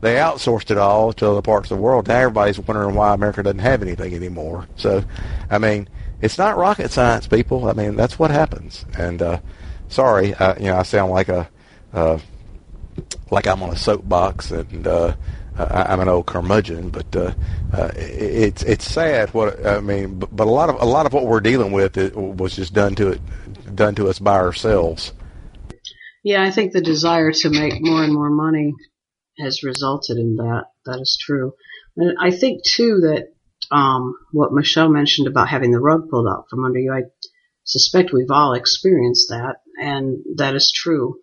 they 0.03 0.17
outsourced 0.17 0.71
it 0.73 0.79
all 0.79 1.13
to 1.15 1.31
other 1.31 1.43
parts 1.43 1.71
of 1.71 1.79
the 1.79 1.83
world. 1.83 2.09
Now 2.09 2.19
everybody's 2.19 2.59
wondering 2.59 2.97
why 2.97 3.15
America 3.15 3.43
doesn't 3.43 3.61
have 3.61 3.83
anything 3.83 4.15
anymore. 4.15 4.67
So, 4.77 5.05
I 5.49 5.59
mean, 5.59 5.89
it's 6.21 6.37
not 6.37 6.59
rocket 6.59 6.91
science, 6.91 7.29
people. 7.29 7.69
I 7.69 7.73
mean, 7.73 7.95
that's 7.95 8.19
what 8.19 8.33
happens. 8.33 8.85
And 8.99 9.23
uh, 9.23 9.41
sorry, 9.89 10.35
uh, 10.35 10.57
you 10.59 10.67
know, 10.67 10.77
I 10.77 10.83
sound 10.83 11.13
like 11.13 11.29
a 11.29 11.49
uh, 11.95 12.19
like 13.31 13.47
I'm 13.47 13.63
on 13.63 13.71
a 13.71 13.77
soapbox 13.77 14.51
and 14.51 14.87
uh, 14.87 15.15
I'm 15.57 16.01
an 16.01 16.09
old 16.09 16.27
curmudgeon, 16.27 16.91
but 16.91 17.15
uh, 17.15 17.33
uh, 17.73 17.91
it's 17.95 18.65
it's 18.65 18.85
sad. 18.85 19.33
What 19.33 19.65
I 19.65 19.81
mean, 19.81 20.19
but, 20.19 20.35
but 20.35 20.49
a 20.49 20.51
lot 20.51 20.69
of 20.69 20.83
a 20.83 20.85
lot 20.85 21.07
of 21.07 21.13
what 21.13 21.27
we're 21.27 21.41
dealing 21.41 21.71
with 21.71 21.97
it 21.97 22.17
was 22.17 22.57
just 22.57 22.75
done 22.75 22.97
to 22.97 23.11
it 23.13 23.21
done 23.77 23.95
to 23.95 24.09
us 24.09 24.19
by 24.19 24.35
ourselves. 24.35 25.13
Yeah, 26.25 26.43
I 26.43 26.51
think 26.51 26.73
the 26.73 26.81
desire 26.81 27.31
to 27.33 27.51
make 27.51 27.75
more 27.81 28.03
and 28.03 28.13
more 28.13 28.31
money 28.31 28.75
has 29.39 29.63
resulted 29.63 30.19
in 30.19 30.37
that. 30.37 30.65
That 30.87 31.01
is 31.01 31.19
true. 31.21 31.53
And 31.97 32.17
I 32.21 32.31
think 32.31 32.63
too 32.65 33.01
that 33.03 33.29
um, 33.71 34.15
what 34.33 34.53
Michelle 34.53 34.89
mentioned 34.89 35.29
about 35.29 35.49
having 35.49 35.71
the 35.73 35.81
rug 35.81 36.09
pulled 36.11 36.29
out 36.29 36.47
from 36.51 36.65
under 36.65 36.79
you, 36.79 36.93
I 36.93 37.03
suspect 37.65 38.13
we've 38.13 38.31
all 38.31 38.55
experienced 38.55 39.29
that, 39.31 39.57
and 39.77 40.19
that 40.37 40.55
is 40.55 40.73
true. 40.75 41.17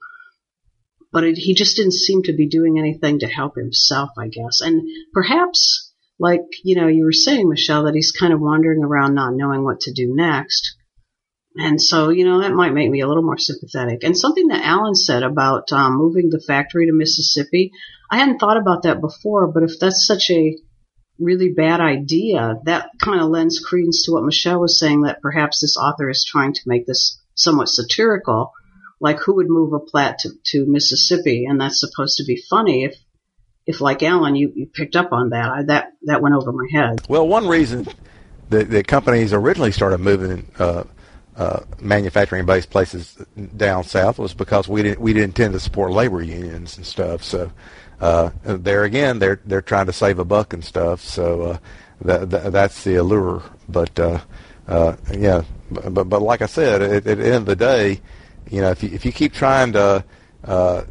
But 1.12 1.24
it, 1.24 1.38
he 1.38 1.54
just 1.54 1.76
didn't 1.76 1.94
seem 1.94 2.24
to 2.24 2.34
be 2.34 2.48
doing 2.48 2.78
anything 2.78 3.20
to 3.20 3.28
help 3.28 3.56
himself, 3.56 4.12
I 4.18 4.28
guess. 4.28 4.62
And 4.62 4.84
perhaps, 5.12 5.92
like, 6.20 6.42
you 6.64 6.76
know, 6.76 6.88
you 6.88 7.04
were 7.04 7.12
saying, 7.12 7.50
Michelle, 7.50 7.86
that 7.86 7.96
he's 7.96 8.12
kind 8.12 8.32
of 8.32 8.40
wandering 8.40 8.84
around 8.84 9.16
not 9.16 9.34
knowing 9.34 9.64
what 9.64 9.82
to 9.82 9.94
do 9.94 10.14
next. 10.16 10.76
And 11.62 11.82
so, 11.82 12.10
you 12.10 12.26
know, 12.26 12.42
that 12.42 12.54
might 12.54 12.74
make 12.74 12.90
me 12.90 13.02
a 13.02 13.08
little 13.08 13.24
more 13.24 13.38
sympathetic. 13.38 14.04
And 14.04 14.18
something 14.18 14.48
that 14.48 14.64
Alan 14.64 14.96
said 14.96 15.24
about 15.24 15.72
um, 15.72 15.98
moving 15.98 16.30
the 16.30 16.44
factory 16.46 16.88
to 16.88 16.94
Mississippi, 16.94 17.72
I 18.10 18.18
hadn't 18.18 18.40
thought 18.40 18.58
about 18.58 18.84
that 18.84 19.02
before, 19.02 19.48
but 19.48 19.64
if 19.64 19.80
that's 19.80 20.08
such 20.08 20.30
a 20.30 20.56
really 21.20 21.50
bad 21.50 21.82
idea, 21.82 22.56
that 22.64 22.90
kind 23.02 23.22
of 23.22 23.30
lends 23.30 23.60
credence 23.60 24.06
to 24.06 24.14
what 24.14 24.24
Michelle 24.24 24.62
was 24.62 24.80
saying 24.80 25.02
that 25.02 25.22
perhaps 25.22 25.60
this 25.62 25.76
author 25.76 26.10
is 26.10 26.26
trying 26.26 26.54
to 26.54 26.62
make 26.66 26.88
this 26.88 27.20
somewhat 27.36 27.68
satirical 27.68 28.54
like 29.00 29.20
who 29.20 29.36
would 29.36 29.50
move 29.50 29.74
a 29.74 29.80
Platte 29.80 30.20
to, 30.20 30.30
to 30.48 30.66
Mississippi, 30.66 31.46
and 31.46 31.60
that's 31.60 31.80
supposed 31.80 32.18
to 32.18 32.26
be 32.26 32.42
funny 32.50 32.86
if 32.86 32.96
if 33.66 33.82
like 33.82 34.02
Alan, 34.02 34.36
you, 34.36 34.52
you 34.56 34.66
picked 34.66 34.96
up 34.96 35.10
on 35.12 35.30
that. 35.30 35.50
I, 35.50 35.64
that 35.64 35.92
that 36.04 36.22
went 36.22 36.36
over 36.36 36.52
my 36.52 36.68
head. 36.72 37.02
Well, 37.08 37.28
one 37.28 37.48
reason 37.48 37.88
that, 38.50 38.70
that 38.70 38.88
companies 38.88 39.32
originally 39.32 39.72
started 39.72 40.00
moving 40.00 40.48
uh, 40.58 40.84
uh, 41.40 41.62
manufacturing-based 41.80 42.70
places 42.70 43.16
down 43.56 43.86
south 43.86 44.20
was 44.20 44.34
because 44.34 44.68
we 44.68 44.84
didn't 44.84 45.00
we 45.00 45.14
didn't 45.14 45.36
tend 45.36 45.54
to 45.54 45.60
support 45.60 45.94
labor 45.94 46.22
unions 46.22 46.76
and 46.76 46.86
stuff. 46.86 47.24
So 47.24 47.50
uh, 48.02 48.32
there 48.44 48.84
again, 48.84 49.20
they're 49.20 49.40
they're 49.46 49.62
trying 49.62 49.86
to 49.86 49.94
save 49.94 50.20
a 50.20 50.26
buck 50.26 50.52
and 50.52 50.64
stuff. 50.64 51.02
So 51.02 51.42
uh, 51.44 51.58
that, 52.02 52.30
that 52.30 52.52
that's 52.52 52.84
the 52.84 52.96
allure. 52.96 53.42
But 53.70 53.98
uh, 53.98 54.20
uh, 54.68 54.98
yeah, 55.12 55.44
but 55.72 56.10
but 56.10 56.22
like 56.22 56.42
I 56.42 56.46
said, 56.46 56.82
at, 56.82 57.08
at 57.08 57.18
the 57.18 57.26
end 57.26 57.36
of 57.36 57.46
the 57.46 57.56
day, 57.56 58.02
you 58.52 58.60
know, 58.60 58.72
if 58.72 58.84
you 58.84 58.90
if 58.92 59.06
you 59.06 59.14
keep 59.14 59.32
trying 59.32 59.72
to 59.74 60.04
uh, 60.44 60.84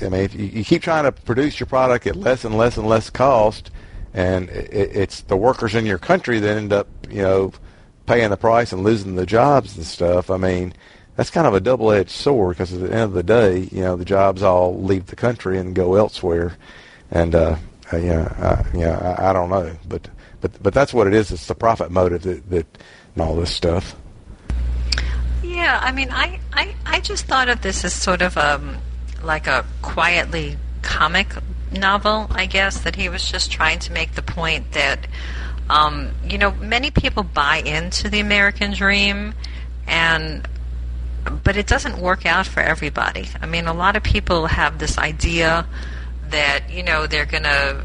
I 0.00 0.08
mean, 0.08 0.20
if 0.20 0.34
you, 0.34 0.46
you 0.46 0.64
keep 0.64 0.82
trying 0.82 1.04
to 1.04 1.12
produce 1.12 1.58
your 1.58 1.66
product 1.66 2.06
at 2.06 2.14
less 2.14 2.44
and 2.44 2.56
less 2.56 2.76
and 2.76 2.86
less 2.86 3.10
cost, 3.10 3.72
and 4.14 4.48
it, 4.50 4.70
it's 4.72 5.22
the 5.22 5.36
workers 5.36 5.74
in 5.74 5.84
your 5.84 5.98
country 5.98 6.38
that 6.38 6.56
end 6.56 6.72
up, 6.72 6.86
you 7.10 7.22
know, 7.22 7.52
paying 8.06 8.30
the 8.30 8.36
price 8.36 8.72
and 8.72 8.84
losing 8.84 9.16
the 9.16 9.26
jobs 9.26 9.76
and 9.76 9.84
stuff. 9.84 10.30
I 10.30 10.36
mean, 10.36 10.72
that's 11.16 11.30
kind 11.30 11.46
of 11.46 11.54
a 11.54 11.60
double-edged 11.60 12.10
sword 12.10 12.56
because 12.56 12.72
at 12.72 12.80
the 12.80 12.92
end 12.92 13.02
of 13.02 13.12
the 13.12 13.22
day, 13.22 13.68
you 13.72 13.82
know, 13.82 13.96
the 13.96 14.04
jobs 14.04 14.42
all 14.42 14.80
leave 14.82 15.06
the 15.06 15.16
country 15.16 15.58
and 15.58 15.74
go 15.74 15.94
elsewhere, 15.94 16.56
and 17.10 17.34
uh, 17.34 17.56
uh, 17.92 17.96
yeah, 17.96 18.34
uh, 18.38 18.62
yeah, 18.74 19.16
I, 19.18 19.30
I 19.30 19.32
don't 19.32 19.50
know, 19.50 19.76
but 19.88 20.08
but 20.40 20.62
but 20.62 20.74
that's 20.74 20.92
what 20.92 21.06
it 21.06 21.14
is. 21.14 21.30
It's 21.30 21.46
the 21.46 21.54
profit 21.54 21.90
motive 21.90 22.22
that, 22.22 22.50
that 22.50 22.66
and 23.14 23.22
all 23.22 23.34
this 23.34 23.50
stuff. 23.50 23.96
Yeah, 25.42 25.80
I 25.82 25.92
mean, 25.92 26.10
I, 26.10 26.38
I, 26.52 26.74
I 26.84 27.00
just 27.00 27.26
thought 27.26 27.48
of 27.48 27.62
this 27.62 27.84
as 27.84 27.94
sort 27.94 28.20
of 28.20 28.36
um, 28.36 28.76
like 29.22 29.46
a 29.46 29.64
quietly 29.80 30.58
comic 30.82 31.28
novel, 31.72 32.26
I 32.30 32.46
guess, 32.46 32.80
that 32.82 32.96
he 32.96 33.08
was 33.08 33.26
just 33.26 33.50
trying 33.50 33.78
to 33.80 33.92
make 33.92 34.14
the 34.14 34.22
point 34.22 34.72
that, 34.72 35.06
um, 35.68 36.12
you 36.28 36.38
know, 36.38 36.52
many 36.52 36.90
people 36.90 37.22
buy 37.22 37.58
into 37.58 38.08
the 38.08 38.20
American 38.20 38.72
dream, 38.72 39.34
and 39.86 40.46
but 41.42 41.56
it 41.56 41.66
doesn't 41.66 41.98
work 41.98 42.24
out 42.24 42.46
for 42.46 42.60
everybody. 42.60 43.28
I 43.40 43.46
mean, 43.46 43.66
a 43.66 43.74
lot 43.74 43.96
of 43.96 44.02
people 44.02 44.46
have 44.46 44.78
this 44.78 44.96
idea 44.98 45.66
that 46.30 46.70
you 46.70 46.82
know 46.82 47.06
they're 47.06 47.26
gonna, 47.26 47.84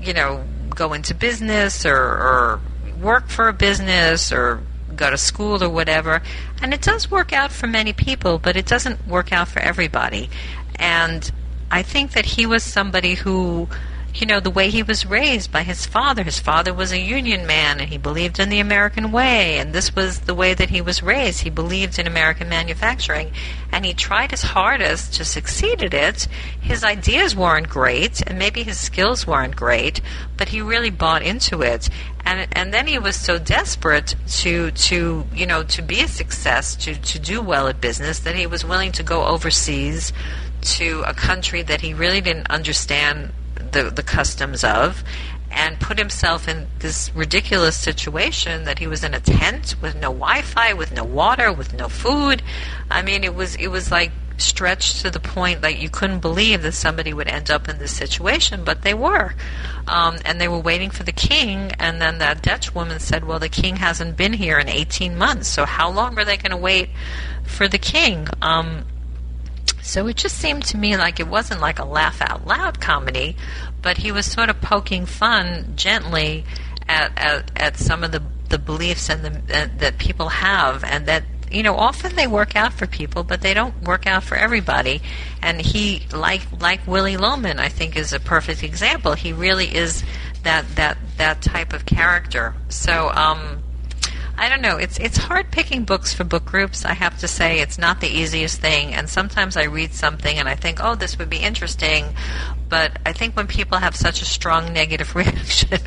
you 0.00 0.12
know, 0.12 0.44
go 0.70 0.92
into 0.92 1.14
business 1.14 1.84
or, 1.84 1.96
or 1.96 2.60
work 3.00 3.28
for 3.28 3.48
a 3.48 3.52
business 3.52 4.32
or 4.32 4.60
go 4.94 5.10
to 5.10 5.16
school 5.16 5.62
or 5.62 5.68
whatever. 5.68 6.22
And 6.60 6.74
it 6.74 6.82
does 6.82 7.10
work 7.10 7.32
out 7.32 7.52
for 7.52 7.66
many 7.66 7.92
people, 7.92 8.38
but 8.38 8.56
it 8.56 8.66
doesn't 8.66 9.06
work 9.06 9.32
out 9.32 9.48
for 9.48 9.60
everybody. 9.60 10.28
And 10.76 11.30
I 11.70 11.82
think 11.82 12.12
that 12.12 12.24
he 12.24 12.46
was 12.46 12.62
somebody 12.62 13.14
who, 13.14 13.68
you 14.14 14.26
know, 14.26 14.40
the 14.40 14.50
way 14.50 14.70
he 14.70 14.82
was 14.82 15.06
raised 15.06 15.52
by 15.52 15.62
his 15.62 15.86
father. 15.86 16.22
His 16.22 16.38
father 16.38 16.72
was 16.72 16.92
a 16.92 16.98
union 16.98 17.46
man 17.46 17.80
and 17.80 17.88
he 17.88 17.98
believed 17.98 18.38
in 18.38 18.48
the 18.48 18.58
American 18.58 19.12
way. 19.12 19.58
And 19.58 19.72
this 19.72 19.94
was 19.94 20.20
the 20.20 20.34
way 20.34 20.54
that 20.54 20.70
he 20.70 20.80
was 20.80 21.02
raised. 21.02 21.42
He 21.42 21.50
believed 21.50 21.98
in 21.98 22.06
American 22.06 22.48
manufacturing. 22.48 23.32
And 23.70 23.84
he 23.84 23.94
tried 23.94 24.30
his 24.30 24.42
hardest 24.42 25.14
to 25.14 25.24
succeed 25.24 25.82
at 25.82 25.94
it. 25.94 26.26
His 26.60 26.82
ideas 26.82 27.36
weren't 27.36 27.68
great 27.68 28.22
and 28.26 28.38
maybe 28.38 28.62
his 28.62 28.80
skills 28.80 29.26
weren't 29.26 29.56
great, 29.56 30.00
but 30.36 30.48
he 30.48 30.62
really 30.62 30.90
bought 30.90 31.22
into 31.22 31.62
it 31.62 31.88
and 32.28 32.46
and 32.52 32.74
then 32.74 32.86
he 32.86 32.98
was 32.98 33.16
so 33.16 33.38
desperate 33.38 34.14
to 34.26 34.70
to 34.72 35.24
you 35.34 35.46
know 35.46 35.62
to 35.62 35.80
be 35.80 36.02
a 36.02 36.08
success 36.08 36.76
to 36.76 36.94
to 36.96 37.18
do 37.18 37.40
well 37.40 37.68
at 37.68 37.80
business 37.80 38.18
that 38.20 38.34
he 38.34 38.46
was 38.46 38.64
willing 38.64 38.92
to 38.92 39.02
go 39.02 39.24
overseas 39.24 40.12
to 40.60 41.02
a 41.06 41.14
country 41.14 41.62
that 41.62 41.80
he 41.80 41.94
really 41.94 42.20
didn't 42.20 42.50
understand 42.50 43.32
the 43.72 43.90
the 43.90 44.02
customs 44.02 44.64
of 44.64 45.02
and 45.50 45.80
put 45.80 45.98
himself 45.98 46.46
in 46.46 46.66
this 46.80 47.10
ridiculous 47.14 47.76
situation 47.76 48.64
that 48.64 48.78
he 48.78 48.86
was 48.86 49.02
in 49.02 49.14
a 49.14 49.20
tent 49.20 49.74
with 49.80 49.94
no 49.94 50.12
Wi-Fi, 50.12 50.74
with 50.74 50.92
no 50.92 51.04
water, 51.04 51.52
with 51.52 51.72
no 51.72 51.88
food. 51.88 52.42
I 52.90 53.02
mean, 53.02 53.24
it 53.24 53.34
was 53.34 53.54
it 53.56 53.68
was 53.68 53.90
like 53.90 54.12
stretched 54.36 55.02
to 55.02 55.10
the 55.10 55.20
point 55.20 55.62
that 55.62 55.78
you 55.78 55.90
couldn't 55.90 56.20
believe 56.20 56.62
that 56.62 56.72
somebody 56.72 57.12
would 57.12 57.28
end 57.28 57.50
up 57.50 57.68
in 57.68 57.78
this 57.78 57.96
situation, 57.96 58.64
but 58.64 58.82
they 58.82 58.94
were. 58.94 59.34
Um, 59.86 60.18
and 60.24 60.40
they 60.40 60.48
were 60.48 60.58
waiting 60.58 60.90
for 60.90 61.02
the 61.02 61.12
king, 61.12 61.72
and 61.78 62.00
then 62.00 62.18
that 62.18 62.42
Dutch 62.42 62.74
woman 62.74 63.00
said, 63.00 63.24
Well, 63.24 63.38
the 63.38 63.48
king 63.48 63.76
hasn't 63.76 64.16
been 64.16 64.34
here 64.34 64.58
in 64.58 64.68
18 64.68 65.16
months, 65.16 65.48
so 65.48 65.64
how 65.64 65.90
long 65.90 66.18
are 66.18 66.24
they 66.24 66.36
going 66.36 66.50
to 66.50 66.56
wait 66.56 66.90
for 67.42 67.68
the 67.68 67.78
king? 67.78 68.28
Um, 68.42 68.84
so 69.88 70.06
it 70.06 70.16
just 70.16 70.36
seemed 70.36 70.64
to 70.64 70.76
me 70.76 70.96
like 70.96 71.18
it 71.18 71.26
wasn't 71.26 71.60
like 71.62 71.78
a 71.78 71.84
laugh 71.84 72.20
out 72.20 72.46
loud 72.46 72.78
comedy, 72.78 73.36
but 73.80 73.96
he 73.96 74.12
was 74.12 74.26
sort 74.26 74.50
of 74.50 74.60
poking 74.60 75.06
fun 75.06 75.72
gently 75.76 76.44
at, 76.86 77.10
at, 77.16 77.50
at 77.56 77.76
some 77.78 78.04
of 78.04 78.12
the, 78.12 78.22
the 78.50 78.58
beliefs 78.58 79.08
and 79.08 79.24
the, 79.24 79.58
uh, 79.58 79.68
that 79.78 79.98
people 79.98 80.28
have, 80.28 80.84
and 80.84 81.06
that 81.06 81.24
you 81.50 81.62
know, 81.62 81.74
often 81.74 82.14
they 82.14 82.26
work 82.26 82.54
out 82.54 82.74
for 82.74 82.86
people, 82.86 83.24
but 83.24 83.40
they 83.40 83.54
don't 83.54 83.82
work 83.82 84.06
out 84.06 84.22
for 84.22 84.36
everybody. 84.36 85.00
And 85.40 85.58
he, 85.58 86.02
like 86.12 86.42
like 86.60 86.86
Willy 86.86 87.16
Loman, 87.16 87.58
I 87.58 87.70
think 87.70 87.96
is 87.96 88.12
a 88.12 88.20
perfect 88.20 88.62
example. 88.62 89.14
He 89.14 89.32
really 89.32 89.74
is 89.74 90.04
that 90.42 90.66
that 90.76 90.98
that 91.16 91.40
type 91.40 91.72
of 91.72 91.86
character. 91.86 92.54
So. 92.68 93.10
Um, 93.10 93.62
I 94.38 94.48
don't 94.48 94.62
know. 94.62 94.76
It's 94.76 94.98
it's 94.98 95.16
hard 95.16 95.50
picking 95.50 95.84
books 95.84 96.14
for 96.14 96.22
book 96.22 96.44
groups. 96.44 96.84
I 96.84 96.94
have 96.94 97.18
to 97.18 97.28
say 97.28 97.58
it's 97.58 97.76
not 97.76 98.00
the 98.00 98.06
easiest 98.06 98.60
thing. 98.60 98.94
And 98.94 99.08
sometimes 99.08 99.56
I 99.56 99.64
read 99.64 99.92
something 99.92 100.38
and 100.38 100.48
I 100.48 100.54
think, 100.54 100.78
oh, 100.80 100.94
this 100.94 101.18
would 101.18 101.28
be 101.28 101.38
interesting, 101.38 102.14
but 102.68 102.98
I 103.04 103.12
think 103.12 103.34
when 103.36 103.48
people 103.48 103.78
have 103.78 103.96
such 103.96 104.22
a 104.22 104.24
strong 104.24 104.72
negative 104.72 105.14
reaction, 105.16 105.80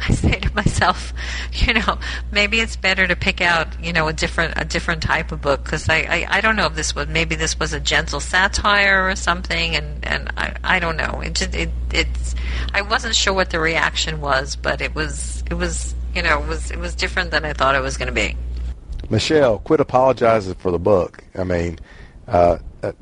I 0.00 0.12
say 0.14 0.40
to 0.40 0.52
myself, 0.54 1.12
you 1.52 1.74
know, 1.74 1.98
maybe 2.32 2.58
it's 2.58 2.74
better 2.74 3.06
to 3.06 3.14
pick 3.14 3.40
out, 3.40 3.68
you 3.80 3.92
know, 3.92 4.08
a 4.08 4.12
different 4.12 4.54
a 4.56 4.64
different 4.64 5.02
type 5.02 5.30
of 5.30 5.40
book 5.40 5.62
because 5.62 5.88
I, 5.88 5.98
I 5.98 6.26
I 6.28 6.40
don't 6.40 6.56
know 6.56 6.66
if 6.66 6.74
this 6.74 6.92
was 6.92 7.06
maybe 7.06 7.36
this 7.36 7.56
was 7.56 7.72
a 7.72 7.78
gentle 7.78 8.18
satire 8.18 9.08
or 9.08 9.14
something, 9.14 9.76
and 9.76 10.04
and 10.04 10.32
I 10.36 10.56
I 10.64 10.78
don't 10.80 10.96
know. 10.96 11.20
It 11.20 11.34
just, 11.34 11.54
it 11.54 11.70
it's 11.92 12.34
I 12.74 12.82
wasn't 12.82 13.14
sure 13.14 13.32
what 13.32 13.50
the 13.50 13.60
reaction 13.60 14.20
was, 14.20 14.56
but 14.56 14.80
it 14.80 14.92
was 14.92 15.44
it 15.48 15.54
was 15.54 15.94
you 16.16 16.22
know 16.22 16.42
it 16.42 16.48
was 16.48 16.70
it 16.70 16.78
was 16.78 16.94
different 16.94 17.30
than 17.30 17.44
I 17.44 17.52
thought 17.52 17.74
it 17.74 17.82
was 17.82 17.96
going 17.96 18.08
to 18.08 18.14
be. 18.14 18.34
Michelle, 19.10 19.58
quit 19.58 19.78
apologizing 19.80 20.54
for 20.54 20.72
the 20.72 20.78
book. 20.78 21.22
I 21.36 21.44
mean, 21.44 21.78
uh, 22.26 22.58
uh 22.82 22.92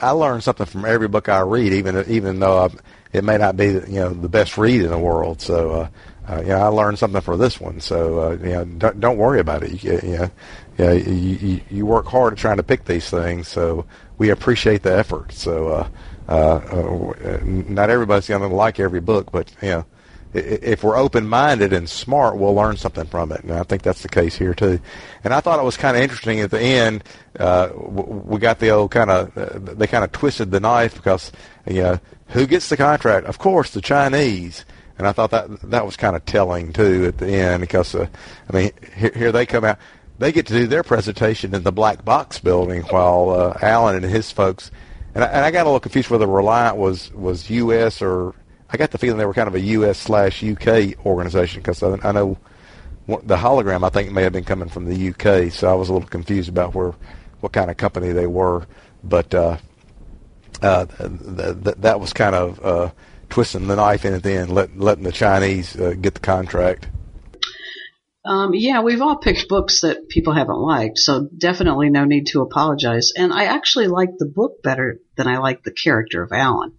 I 0.00 0.10
learn 0.10 0.40
something 0.40 0.66
from 0.66 0.84
every 0.84 1.08
book 1.08 1.28
I 1.28 1.40
read, 1.40 1.72
even 1.72 2.04
even 2.08 2.40
though 2.40 2.64
I'm 2.64 2.78
it 3.12 3.24
may 3.24 3.38
not 3.38 3.56
be 3.56 3.66
you 3.66 3.86
know 3.86 4.10
the 4.10 4.28
best 4.28 4.58
read 4.58 4.82
in 4.82 4.90
the 4.90 4.98
world. 4.98 5.40
So 5.40 5.70
uh, 5.70 5.88
uh, 6.28 6.40
you 6.40 6.48
know, 6.48 6.58
I 6.58 6.66
learned 6.66 6.98
something 6.98 7.20
for 7.20 7.36
this 7.36 7.60
one. 7.60 7.80
So 7.80 8.20
uh, 8.20 8.30
you 8.32 8.52
know, 8.52 8.64
don't, 8.64 9.00
don't 9.00 9.18
worry 9.18 9.40
about 9.40 9.62
it. 9.62 9.82
You, 9.82 10.00
you 10.02 10.30
know, 10.78 10.92
you, 10.92 11.12
you, 11.12 11.60
you 11.70 11.86
work 11.86 12.06
hard 12.06 12.32
at 12.32 12.38
trying 12.38 12.58
to 12.58 12.62
pick 12.62 12.84
these 12.84 13.08
things. 13.08 13.48
So 13.48 13.86
we 14.18 14.30
appreciate 14.30 14.82
the 14.82 14.96
effort. 14.96 15.32
So 15.32 15.68
uh, 15.68 15.88
uh, 16.28 16.56
uh, 16.56 17.40
not 17.44 17.90
everybody's 17.90 18.28
going 18.28 18.48
to 18.48 18.54
like 18.54 18.80
every 18.80 19.00
book, 19.00 19.30
but 19.30 19.52
you 19.62 19.68
know. 19.68 19.86
If 20.34 20.82
we're 20.82 20.96
open-minded 20.96 21.72
and 21.72 21.88
smart, 21.88 22.38
we'll 22.38 22.54
learn 22.54 22.76
something 22.76 23.06
from 23.06 23.32
it, 23.32 23.42
and 23.42 23.52
I 23.52 23.64
think 23.64 23.82
that's 23.82 24.02
the 24.02 24.08
case 24.08 24.36
here 24.36 24.54
too. 24.54 24.80
And 25.24 25.34
I 25.34 25.40
thought 25.40 25.58
it 25.58 25.64
was 25.64 25.76
kind 25.76 25.96
of 25.96 26.02
interesting 26.02 26.40
at 26.40 26.50
the 26.50 26.60
end. 26.60 27.04
Uh, 27.38 27.68
we 27.74 28.38
got 28.38 28.58
the 28.58 28.70
old 28.70 28.90
kind 28.90 29.10
of 29.10 29.36
uh, 29.36 29.74
they 29.74 29.86
kind 29.86 30.04
of 30.04 30.12
twisted 30.12 30.50
the 30.50 30.60
knife 30.60 30.94
because 30.94 31.32
you 31.66 31.82
know 31.82 32.00
who 32.28 32.46
gets 32.46 32.68
the 32.68 32.76
contract? 32.76 33.26
Of 33.26 33.38
course, 33.38 33.72
the 33.72 33.82
Chinese. 33.82 34.64
And 34.98 35.06
I 35.06 35.12
thought 35.12 35.30
that 35.30 35.70
that 35.70 35.84
was 35.84 35.96
kind 35.96 36.16
of 36.16 36.24
telling 36.24 36.72
too 36.72 37.06
at 37.06 37.18
the 37.18 37.26
end 37.26 37.60
because 37.60 37.94
uh, 37.94 38.06
I 38.48 38.56
mean 38.56 38.70
here, 38.96 39.12
here 39.14 39.32
they 39.32 39.46
come 39.46 39.64
out. 39.64 39.78
They 40.18 40.32
get 40.32 40.46
to 40.46 40.54
do 40.54 40.66
their 40.66 40.82
presentation 40.82 41.54
in 41.54 41.62
the 41.62 41.72
black 41.72 42.04
box 42.04 42.38
building 42.38 42.82
while 42.82 43.30
uh, 43.30 43.58
Alan 43.60 43.96
and 43.96 44.04
his 44.04 44.30
folks. 44.30 44.70
And 45.14 45.24
I, 45.24 45.26
and 45.26 45.44
I 45.44 45.50
got 45.50 45.62
a 45.62 45.64
little 45.64 45.80
confused 45.80 46.10
whether 46.10 46.26
Reliant 46.26 46.76
was 46.76 47.12
was 47.12 47.50
U.S. 47.50 48.00
or 48.00 48.34
I 48.72 48.78
got 48.78 48.90
the 48.90 48.98
feeling 48.98 49.18
they 49.18 49.26
were 49.26 49.34
kind 49.34 49.48
of 49.48 49.54
a 49.54 49.60
U.S. 49.60 49.98
slash 49.98 50.42
U.K. 50.42 50.94
organization 51.04 51.60
because 51.60 51.82
I, 51.82 51.98
I 52.02 52.12
know 52.12 52.38
the 53.06 53.36
hologram 53.36 53.84
I 53.84 53.90
think 53.90 54.10
may 54.12 54.22
have 54.22 54.32
been 54.32 54.44
coming 54.44 54.68
from 54.68 54.86
the 54.86 54.96
U.K. 54.96 55.50
So 55.50 55.70
I 55.70 55.74
was 55.74 55.90
a 55.90 55.92
little 55.92 56.08
confused 56.08 56.48
about 56.48 56.74
where 56.74 56.94
what 57.40 57.52
kind 57.52 57.70
of 57.70 57.76
company 57.76 58.12
they 58.12 58.26
were. 58.26 58.66
But 59.04 59.34
uh, 59.34 59.58
uh, 60.62 60.86
th- 60.86 61.64
th- 61.64 61.76
that 61.78 62.00
was 62.00 62.12
kind 62.12 62.34
of 62.34 62.64
uh, 62.64 62.90
twisting 63.28 63.66
the 63.66 63.76
knife 63.76 64.04
in 64.04 64.14
at 64.14 64.22
the 64.22 64.32
end, 64.32 64.54
let, 64.54 64.78
letting 64.78 65.04
the 65.04 65.12
Chinese 65.12 65.76
uh, 65.76 65.94
get 66.00 66.14
the 66.14 66.20
contract. 66.20 66.88
Um, 68.24 68.54
yeah, 68.54 68.82
we've 68.82 69.02
all 69.02 69.16
picked 69.16 69.48
books 69.48 69.80
that 69.80 70.08
people 70.08 70.32
haven't 70.32 70.60
liked, 70.60 70.98
so 70.98 71.28
definitely 71.36 71.90
no 71.90 72.04
need 72.04 72.26
to 72.28 72.42
apologize. 72.42 73.12
And 73.16 73.32
I 73.32 73.44
actually 73.44 73.88
like 73.88 74.10
the 74.16 74.26
book 74.26 74.62
better 74.62 75.00
than 75.16 75.26
I 75.26 75.38
like 75.38 75.64
the 75.64 75.72
character 75.72 76.22
of 76.22 76.30
Alan. 76.32 76.72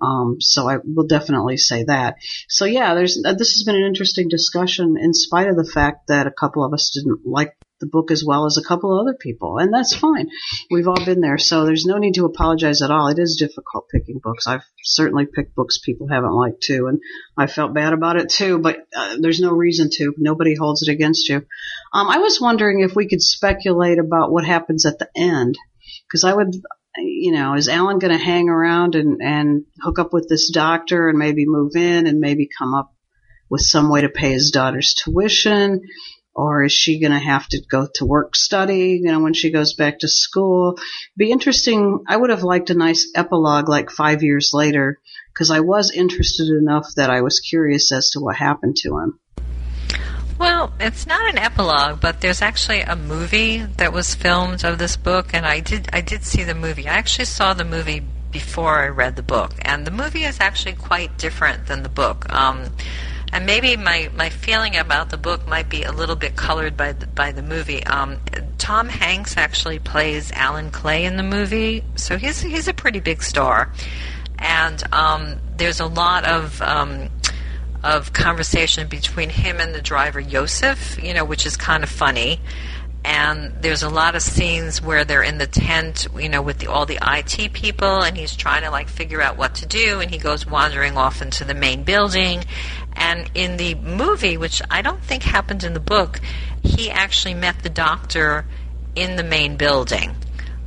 Um, 0.00 0.36
so 0.40 0.68
I 0.68 0.78
will 0.82 1.06
definitely 1.06 1.58
say 1.58 1.84
that. 1.84 2.16
So 2.48 2.64
yeah, 2.64 2.94
there's 2.94 3.22
uh, 3.22 3.34
this 3.34 3.52
has 3.52 3.64
been 3.66 3.76
an 3.76 3.86
interesting 3.86 4.28
discussion 4.28 4.96
in 4.98 5.12
spite 5.12 5.48
of 5.48 5.56
the 5.56 5.70
fact 5.70 6.06
that 6.08 6.26
a 6.26 6.30
couple 6.30 6.64
of 6.64 6.72
us 6.72 6.90
didn't 6.94 7.26
like 7.26 7.54
the 7.80 7.86
book 7.86 8.10
as 8.10 8.24
well 8.24 8.46
as 8.46 8.56
a 8.56 8.66
couple 8.66 8.92
of 8.92 9.02
other 9.02 9.16
people, 9.18 9.58
and 9.58 9.72
that's 9.72 9.94
fine. 9.94 10.28
We've 10.70 10.88
all 10.88 11.04
been 11.04 11.20
there, 11.20 11.38
so 11.38 11.64
there's 11.64 11.84
no 11.84 11.98
need 11.98 12.14
to 12.14 12.24
apologize 12.24 12.82
at 12.82 12.90
all. 12.90 13.08
It 13.08 13.18
is 13.18 13.36
difficult 13.38 13.88
picking 13.92 14.20
books. 14.22 14.46
I've 14.46 14.64
certainly 14.82 15.26
picked 15.26 15.54
books 15.54 15.78
people 15.78 16.08
haven't 16.08 16.32
liked 16.32 16.62
too, 16.62 16.86
and 16.86 17.00
I 17.36 17.46
felt 17.46 17.74
bad 17.74 17.92
about 17.92 18.16
it 18.16 18.30
too. 18.30 18.58
But 18.58 18.78
uh, 18.94 19.16
there's 19.20 19.40
no 19.40 19.50
reason 19.50 19.90
to. 19.92 20.14
Nobody 20.16 20.54
holds 20.54 20.82
it 20.82 20.90
against 20.90 21.28
you. 21.28 21.36
Um, 21.92 22.08
I 22.08 22.18
was 22.18 22.40
wondering 22.40 22.80
if 22.80 22.96
we 22.96 23.08
could 23.08 23.22
speculate 23.22 23.98
about 23.98 24.32
what 24.32 24.44
happens 24.44 24.86
at 24.86 24.98
the 24.98 25.08
end, 25.16 25.56
because 26.08 26.24
I 26.24 26.34
would. 26.34 26.54
You 26.98 27.32
know, 27.32 27.52
is 27.52 27.68
Alan 27.68 27.98
going 27.98 28.16
to 28.18 28.24
hang 28.24 28.48
around 28.48 28.94
and, 28.94 29.20
and 29.20 29.66
hook 29.82 29.98
up 29.98 30.14
with 30.14 30.30
this 30.30 30.50
doctor 30.50 31.10
and 31.10 31.18
maybe 31.18 31.44
move 31.44 31.72
in 31.76 32.06
and 32.06 32.20
maybe 32.20 32.48
come 32.58 32.72
up 32.72 32.90
with 33.50 33.60
some 33.60 33.90
way 33.90 34.00
to 34.00 34.08
pay 34.08 34.32
his 34.32 34.50
daughter's 34.50 34.94
tuition? 34.94 35.82
Or 36.36 36.64
is 36.64 36.72
she 36.72 37.00
going 37.00 37.12
to 37.12 37.18
have 37.18 37.48
to 37.48 37.62
go 37.70 37.88
to 37.94 38.04
work 38.04 38.36
study, 38.36 39.00
you 39.02 39.10
know, 39.10 39.20
when 39.20 39.32
she 39.32 39.50
goes 39.50 39.72
back 39.72 40.00
to 40.00 40.08
school? 40.08 40.78
Be 41.16 41.30
interesting. 41.30 42.04
I 42.06 42.16
would 42.16 42.28
have 42.28 42.42
liked 42.42 42.68
a 42.68 42.74
nice 42.74 43.10
epilogue 43.14 43.70
like 43.70 43.90
five 43.90 44.22
years 44.22 44.50
later 44.52 44.98
because 45.32 45.50
I 45.50 45.60
was 45.60 45.90
interested 45.90 46.48
enough 46.48 46.88
that 46.96 47.08
I 47.08 47.22
was 47.22 47.40
curious 47.40 47.90
as 47.90 48.10
to 48.10 48.20
what 48.20 48.36
happened 48.36 48.76
to 48.82 48.98
him. 48.98 49.18
Well, 50.38 50.74
it's 50.78 51.06
not 51.06 51.30
an 51.30 51.38
epilogue, 51.38 52.00
but 52.02 52.20
there's 52.20 52.42
actually 52.42 52.80
a 52.80 52.94
movie 52.94 53.62
that 53.78 53.94
was 53.94 54.14
filmed 54.14 54.62
of 54.64 54.78
this 54.78 54.94
book, 54.94 55.30
and 55.32 55.46
I 55.46 55.60
did 55.60 55.88
I 55.94 56.02
did 56.02 56.24
see 56.24 56.44
the 56.44 56.54
movie. 56.54 56.86
I 56.86 56.96
actually 56.96 57.24
saw 57.24 57.54
the 57.54 57.64
movie 57.64 58.02
before 58.30 58.78
I 58.78 58.88
read 58.88 59.16
the 59.16 59.22
book, 59.22 59.52
and 59.62 59.86
the 59.86 59.90
movie 59.90 60.24
is 60.24 60.38
actually 60.40 60.74
quite 60.74 61.16
different 61.16 61.66
than 61.66 61.82
the 61.82 61.88
book. 61.88 62.30
Um, 62.30 62.66
and 63.32 63.44
maybe 63.46 63.76
my, 63.76 64.10
my 64.14 64.30
feeling 64.30 64.76
about 64.76 65.10
the 65.10 65.16
book 65.16 65.46
might 65.46 65.68
be 65.68 65.82
a 65.82 65.92
little 65.92 66.16
bit 66.16 66.36
colored 66.36 66.76
by 66.76 66.92
the, 66.92 67.06
by 67.06 67.32
the 67.32 67.42
movie. 67.42 67.84
Um, 67.84 68.20
Tom 68.58 68.88
Hanks 68.88 69.36
actually 69.36 69.78
plays 69.78 70.32
Alan 70.32 70.70
Clay 70.70 71.04
in 71.04 71.16
the 71.16 71.22
movie, 71.22 71.84
so 71.96 72.16
he's 72.16 72.40
he's 72.40 72.68
a 72.68 72.74
pretty 72.74 73.00
big 73.00 73.22
star, 73.22 73.72
and 74.38 74.82
um, 74.92 75.36
there's 75.56 75.80
a 75.80 75.86
lot 75.86 76.24
of 76.24 76.60
um, 76.62 77.10
of 77.82 78.12
conversation 78.12 78.88
between 78.88 79.30
him 79.30 79.60
and 79.60 79.74
the 79.74 79.82
driver 79.82 80.22
Yousef, 80.22 81.02
you 81.02 81.14
know, 81.14 81.24
which 81.24 81.46
is 81.46 81.56
kind 81.56 81.84
of 81.84 81.90
funny. 81.90 82.40
And 83.08 83.62
there's 83.62 83.84
a 83.84 83.88
lot 83.88 84.16
of 84.16 84.22
scenes 84.22 84.82
where 84.82 85.04
they're 85.04 85.22
in 85.22 85.38
the 85.38 85.46
tent, 85.46 86.08
you 86.18 86.28
know, 86.28 86.42
with 86.42 86.58
the, 86.58 86.66
all 86.66 86.86
the 86.86 86.98
IT 87.00 87.52
people, 87.52 88.02
and 88.02 88.16
he's 88.16 88.34
trying 88.34 88.64
to 88.64 88.70
like 88.70 88.88
figure 88.88 89.22
out 89.22 89.36
what 89.36 89.54
to 89.56 89.66
do, 89.66 90.00
and 90.00 90.10
he 90.10 90.18
goes 90.18 90.44
wandering 90.44 90.96
off 90.96 91.22
into 91.22 91.44
the 91.44 91.54
main 91.54 91.84
building, 91.84 92.44
and 92.94 93.30
in 93.32 93.58
the 93.58 93.76
movie, 93.76 94.36
which 94.36 94.60
I 94.72 94.82
don't 94.82 95.00
think 95.00 95.22
happened 95.22 95.62
in 95.62 95.72
the 95.72 95.80
book, 95.80 96.18
he 96.64 96.90
actually 96.90 97.34
met 97.34 97.62
the 97.62 97.68
doctor 97.68 98.44
in 98.96 99.14
the 99.14 99.22
main 99.22 99.56
building. 99.56 100.16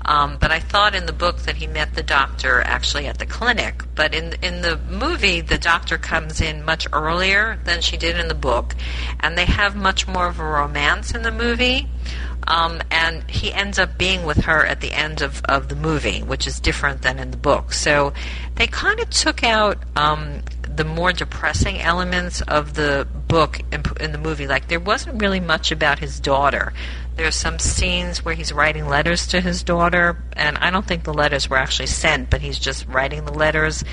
Um, 0.10 0.38
but 0.42 0.52
I 0.52 0.60
thought 0.60 0.96
in 0.96 1.06
the 1.06 1.14
book 1.14 1.38
that 1.44 1.58
he 1.58 1.68
met 1.68 1.94
the 1.94 2.02
doctor 2.02 2.62
actually 2.62 3.06
at 3.06 3.20
the 3.20 3.28
clinic. 3.28 3.84
But 3.94 4.16
in 4.16 4.34
in 4.42 4.64
the 4.64 4.78
movie, 4.90 5.40
the 5.40 5.60
doctor 5.60 6.00
comes 6.00 6.42
in 6.42 6.66
much 6.66 6.88
earlier 6.92 7.60
than 7.64 7.82
she 7.82 7.96
did 7.96 8.18
in 8.18 8.28
the 8.28 8.34
book, 8.34 8.76
and 9.20 9.38
they 9.38 9.46
have 9.46 9.76
much 9.76 10.08
more 10.08 10.26
of 10.26 10.40
a 10.40 10.44
romance 10.44 11.14
in 11.14 11.22
the 11.22 11.32
movie. 11.32 11.88
Um, 12.48 12.82
and 12.90 13.30
he 13.30 13.54
ends 13.54 13.78
up 13.78 14.00
being 14.00 14.26
with 14.26 14.46
her 14.46 14.66
at 14.66 14.82
the 14.82 14.94
end 14.94 15.22
of, 15.22 15.44
of 15.46 15.70
the 15.70 15.76
movie, 15.76 16.24
which 16.24 16.48
is 16.48 16.60
different 16.60 17.04
than 17.04 17.20
in 17.20 17.30
the 17.30 17.38
book. 17.38 17.72
So 17.74 18.14
they 18.56 18.66
kind 18.66 19.00
of 19.00 19.12
took 19.12 19.44
out 19.44 19.78
um, 19.96 20.42
the 20.80 20.86
more 20.86 21.12
depressing 21.12 21.82
elements 21.82 22.40
of 22.44 22.74
the 22.74 23.06
book 23.28 23.60
in, 24.00 24.14
the 24.14 24.18
movie. 24.18 24.48
Like 24.48 24.70
there 24.70 24.80
wasn't 24.80 25.22
really 25.22 25.42
much 25.42 25.74
about 25.74 26.00
his 26.00 26.22
daughter. 26.22 26.72
There's 27.18 27.36
some 27.36 27.60
scenes 27.60 28.24
where 28.24 28.34
he's 28.34 28.54
writing 28.54 28.88
letters 28.88 29.28
to 29.28 29.42
his 29.42 29.62
daughter, 29.62 30.24
and 30.38 30.58
I 30.58 30.72
don't 30.72 30.88
think 30.88 31.04
the 31.04 31.14
letters 31.14 31.50
were 31.50 31.58
actually 31.58 31.88
sent, 31.88 32.30
but 32.30 32.40
he's 32.40 32.58
just 32.58 32.88
writing 32.88 33.26
the 33.26 33.34
letters 33.34 33.84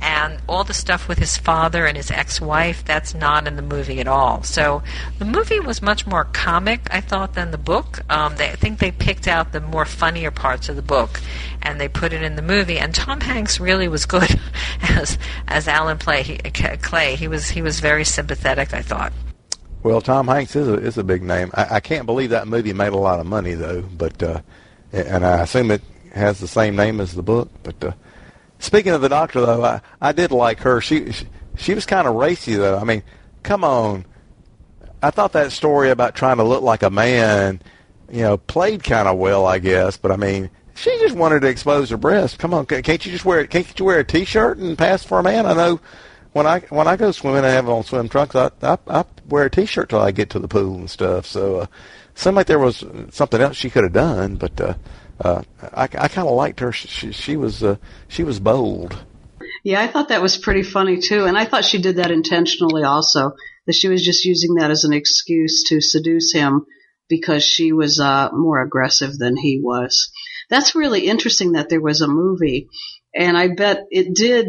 and 0.00 0.40
all 0.48 0.64
the 0.64 0.74
stuff 0.74 1.08
with 1.08 1.18
his 1.18 1.36
father 1.36 1.86
and 1.86 1.96
his 1.96 2.10
ex-wife 2.10 2.84
that's 2.84 3.14
not 3.14 3.46
in 3.46 3.56
the 3.56 3.62
movie 3.62 4.00
at 4.00 4.06
all. 4.06 4.42
So 4.42 4.82
the 5.18 5.24
movie 5.24 5.60
was 5.60 5.82
much 5.82 6.06
more 6.06 6.24
comic 6.24 6.86
i 6.90 7.00
thought 7.00 7.34
than 7.34 7.50
the 7.50 7.58
book. 7.58 8.00
Um, 8.10 8.36
they, 8.36 8.50
i 8.50 8.54
think 8.54 8.78
they 8.78 8.90
picked 8.90 9.26
out 9.26 9.52
the 9.52 9.60
more 9.60 9.84
funnier 9.84 10.30
parts 10.30 10.68
of 10.68 10.76
the 10.76 10.82
book 10.82 11.20
and 11.62 11.80
they 11.80 11.88
put 11.88 12.12
it 12.12 12.22
in 12.22 12.36
the 12.36 12.42
movie 12.42 12.78
and 12.78 12.94
tom 12.94 13.20
hanks 13.20 13.58
really 13.58 13.88
was 13.88 14.06
good 14.06 14.40
as 14.82 15.18
as 15.46 15.66
alan 15.68 15.98
play 15.98 16.22
he, 16.22 16.38
clay. 16.38 17.16
He 17.16 17.28
was 17.28 17.48
he 17.50 17.62
was 17.62 17.80
very 17.80 18.04
sympathetic 18.04 18.72
i 18.72 18.82
thought. 18.82 19.12
Well 19.82 20.00
tom 20.00 20.28
hanks 20.28 20.54
is 20.54 20.68
a, 20.68 20.74
is 20.74 20.98
a 20.98 21.04
big 21.04 21.22
name. 21.22 21.50
I, 21.54 21.76
I 21.76 21.80
can't 21.80 22.06
believe 22.06 22.30
that 22.30 22.46
movie 22.46 22.72
made 22.72 22.92
a 22.92 22.96
lot 22.96 23.20
of 23.20 23.26
money 23.26 23.54
though 23.54 23.82
but 23.82 24.22
uh, 24.22 24.40
and 24.92 25.24
i 25.24 25.42
assume 25.42 25.70
it 25.70 25.82
has 26.14 26.38
the 26.40 26.48
same 26.48 26.76
name 26.76 27.00
as 27.00 27.14
the 27.14 27.22
book 27.22 27.50
but 27.62 27.82
uh, 27.82 27.92
Speaking 28.58 28.92
of 28.92 29.00
the 29.00 29.08
doctor, 29.08 29.40
though, 29.40 29.64
I, 29.64 29.80
I 30.00 30.12
did 30.12 30.32
like 30.32 30.60
her. 30.60 30.80
She 30.80 31.12
she, 31.12 31.26
she 31.56 31.74
was 31.74 31.86
kind 31.86 32.08
of 32.08 32.14
racy, 32.14 32.54
though. 32.54 32.78
I 32.78 32.84
mean, 32.84 33.02
come 33.42 33.64
on. 33.64 34.04
I 35.02 35.10
thought 35.10 35.32
that 35.32 35.52
story 35.52 35.90
about 35.90 36.16
trying 36.16 36.38
to 36.38 36.42
look 36.42 36.62
like 36.62 36.82
a 36.82 36.90
man, 36.90 37.62
you 38.10 38.22
know, 38.22 38.36
played 38.36 38.82
kind 38.82 39.06
of 39.06 39.16
well, 39.16 39.46
I 39.46 39.60
guess. 39.60 39.96
But 39.96 40.10
I 40.10 40.16
mean, 40.16 40.50
she 40.74 40.90
just 40.98 41.14
wanted 41.14 41.40
to 41.40 41.48
expose 41.48 41.90
her 41.90 41.96
breast. 41.96 42.38
Come 42.40 42.52
on, 42.52 42.66
can't 42.66 43.06
you 43.06 43.12
just 43.12 43.24
wear 43.24 43.40
it? 43.40 43.50
can't 43.50 43.78
you 43.78 43.84
wear 43.84 44.00
a 44.00 44.04
t-shirt 44.04 44.58
and 44.58 44.76
pass 44.76 45.04
for 45.04 45.20
a 45.20 45.22
man? 45.22 45.46
I 45.46 45.54
know 45.54 45.80
when 46.32 46.46
I 46.46 46.60
when 46.70 46.88
I 46.88 46.96
go 46.96 47.12
swimming, 47.12 47.44
I 47.44 47.50
have 47.50 47.68
on 47.68 47.84
swim 47.84 48.08
trunks. 48.08 48.34
I 48.34 48.50
I, 48.62 48.76
I 48.88 49.04
wear 49.28 49.44
a 49.44 49.50
t-shirt 49.50 49.90
till 49.90 50.00
I 50.00 50.10
get 50.10 50.30
to 50.30 50.40
the 50.40 50.48
pool 50.48 50.74
and 50.74 50.90
stuff. 50.90 51.26
So 51.26 51.60
uh, 51.60 51.66
seemed 52.16 52.34
like 52.34 52.48
there 52.48 52.58
was 52.58 52.84
something 53.10 53.40
else 53.40 53.56
she 53.56 53.70
could 53.70 53.84
have 53.84 53.92
done, 53.92 54.34
but. 54.34 54.60
uh 54.60 54.74
uh, 55.20 55.42
I, 55.60 55.84
I 55.84 56.08
kind 56.08 56.28
of 56.28 56.34
liked 56.34 56.60
her. 56.60 56.72
She, 56.72 57.12
she 57.12 57.36
was 57.36 57.62
uh, 57.62 57.76
she 58.08 58.24
was 58.24 58.40
bold. 58.40 58.98
Yeah, 59.64 59.80
I 59.80 59.88
thought 59.88 60.08
that 60.08 60.22
was 60.22 60.36
pretty 60.36 60.62
funny 60.62 61.00
too, 61.00 61.24
and 61.24 61.36
I 61.36 61.44
thought 61.44 61.64
she 61.64 61.80
did 61.80 61.96
that 61.96 62.10
intentionally 62.10 62.84
also. 62.84 63.32
That 63.66 63.74
she 63.74 63.88
was 63.88 64.02
just 64.02 64.24
using 64.24 64.54
that 64.54 64.70
as 64.70 64.84
an 64.84 64.94
excuse 64.94 65.64
to 65.64 65.82
seduce 65.82 66.32
him 66.32 66.64
because 67.08 67.44
she 67.44 67.72
was 67.72 68.00
uh, 68.00 68.30
more 68.32 68.62
aggressive 68.62 69.18
than 69.18 69.36
he 69.36 69.60
was. 69.62 70.10
That's 70.48 70.74
really 70.74 71.06
interesting 71.06 71.52
that 71.52 71.68
there 71.68 71.80
was 71.80 72.00
a 72.00 72.08
movie, 72.08 72.68
and 73.14 73.36
I 73.36 73.48
bet 73.48 73.84
it 73.90 74.14
did 74.14 74.46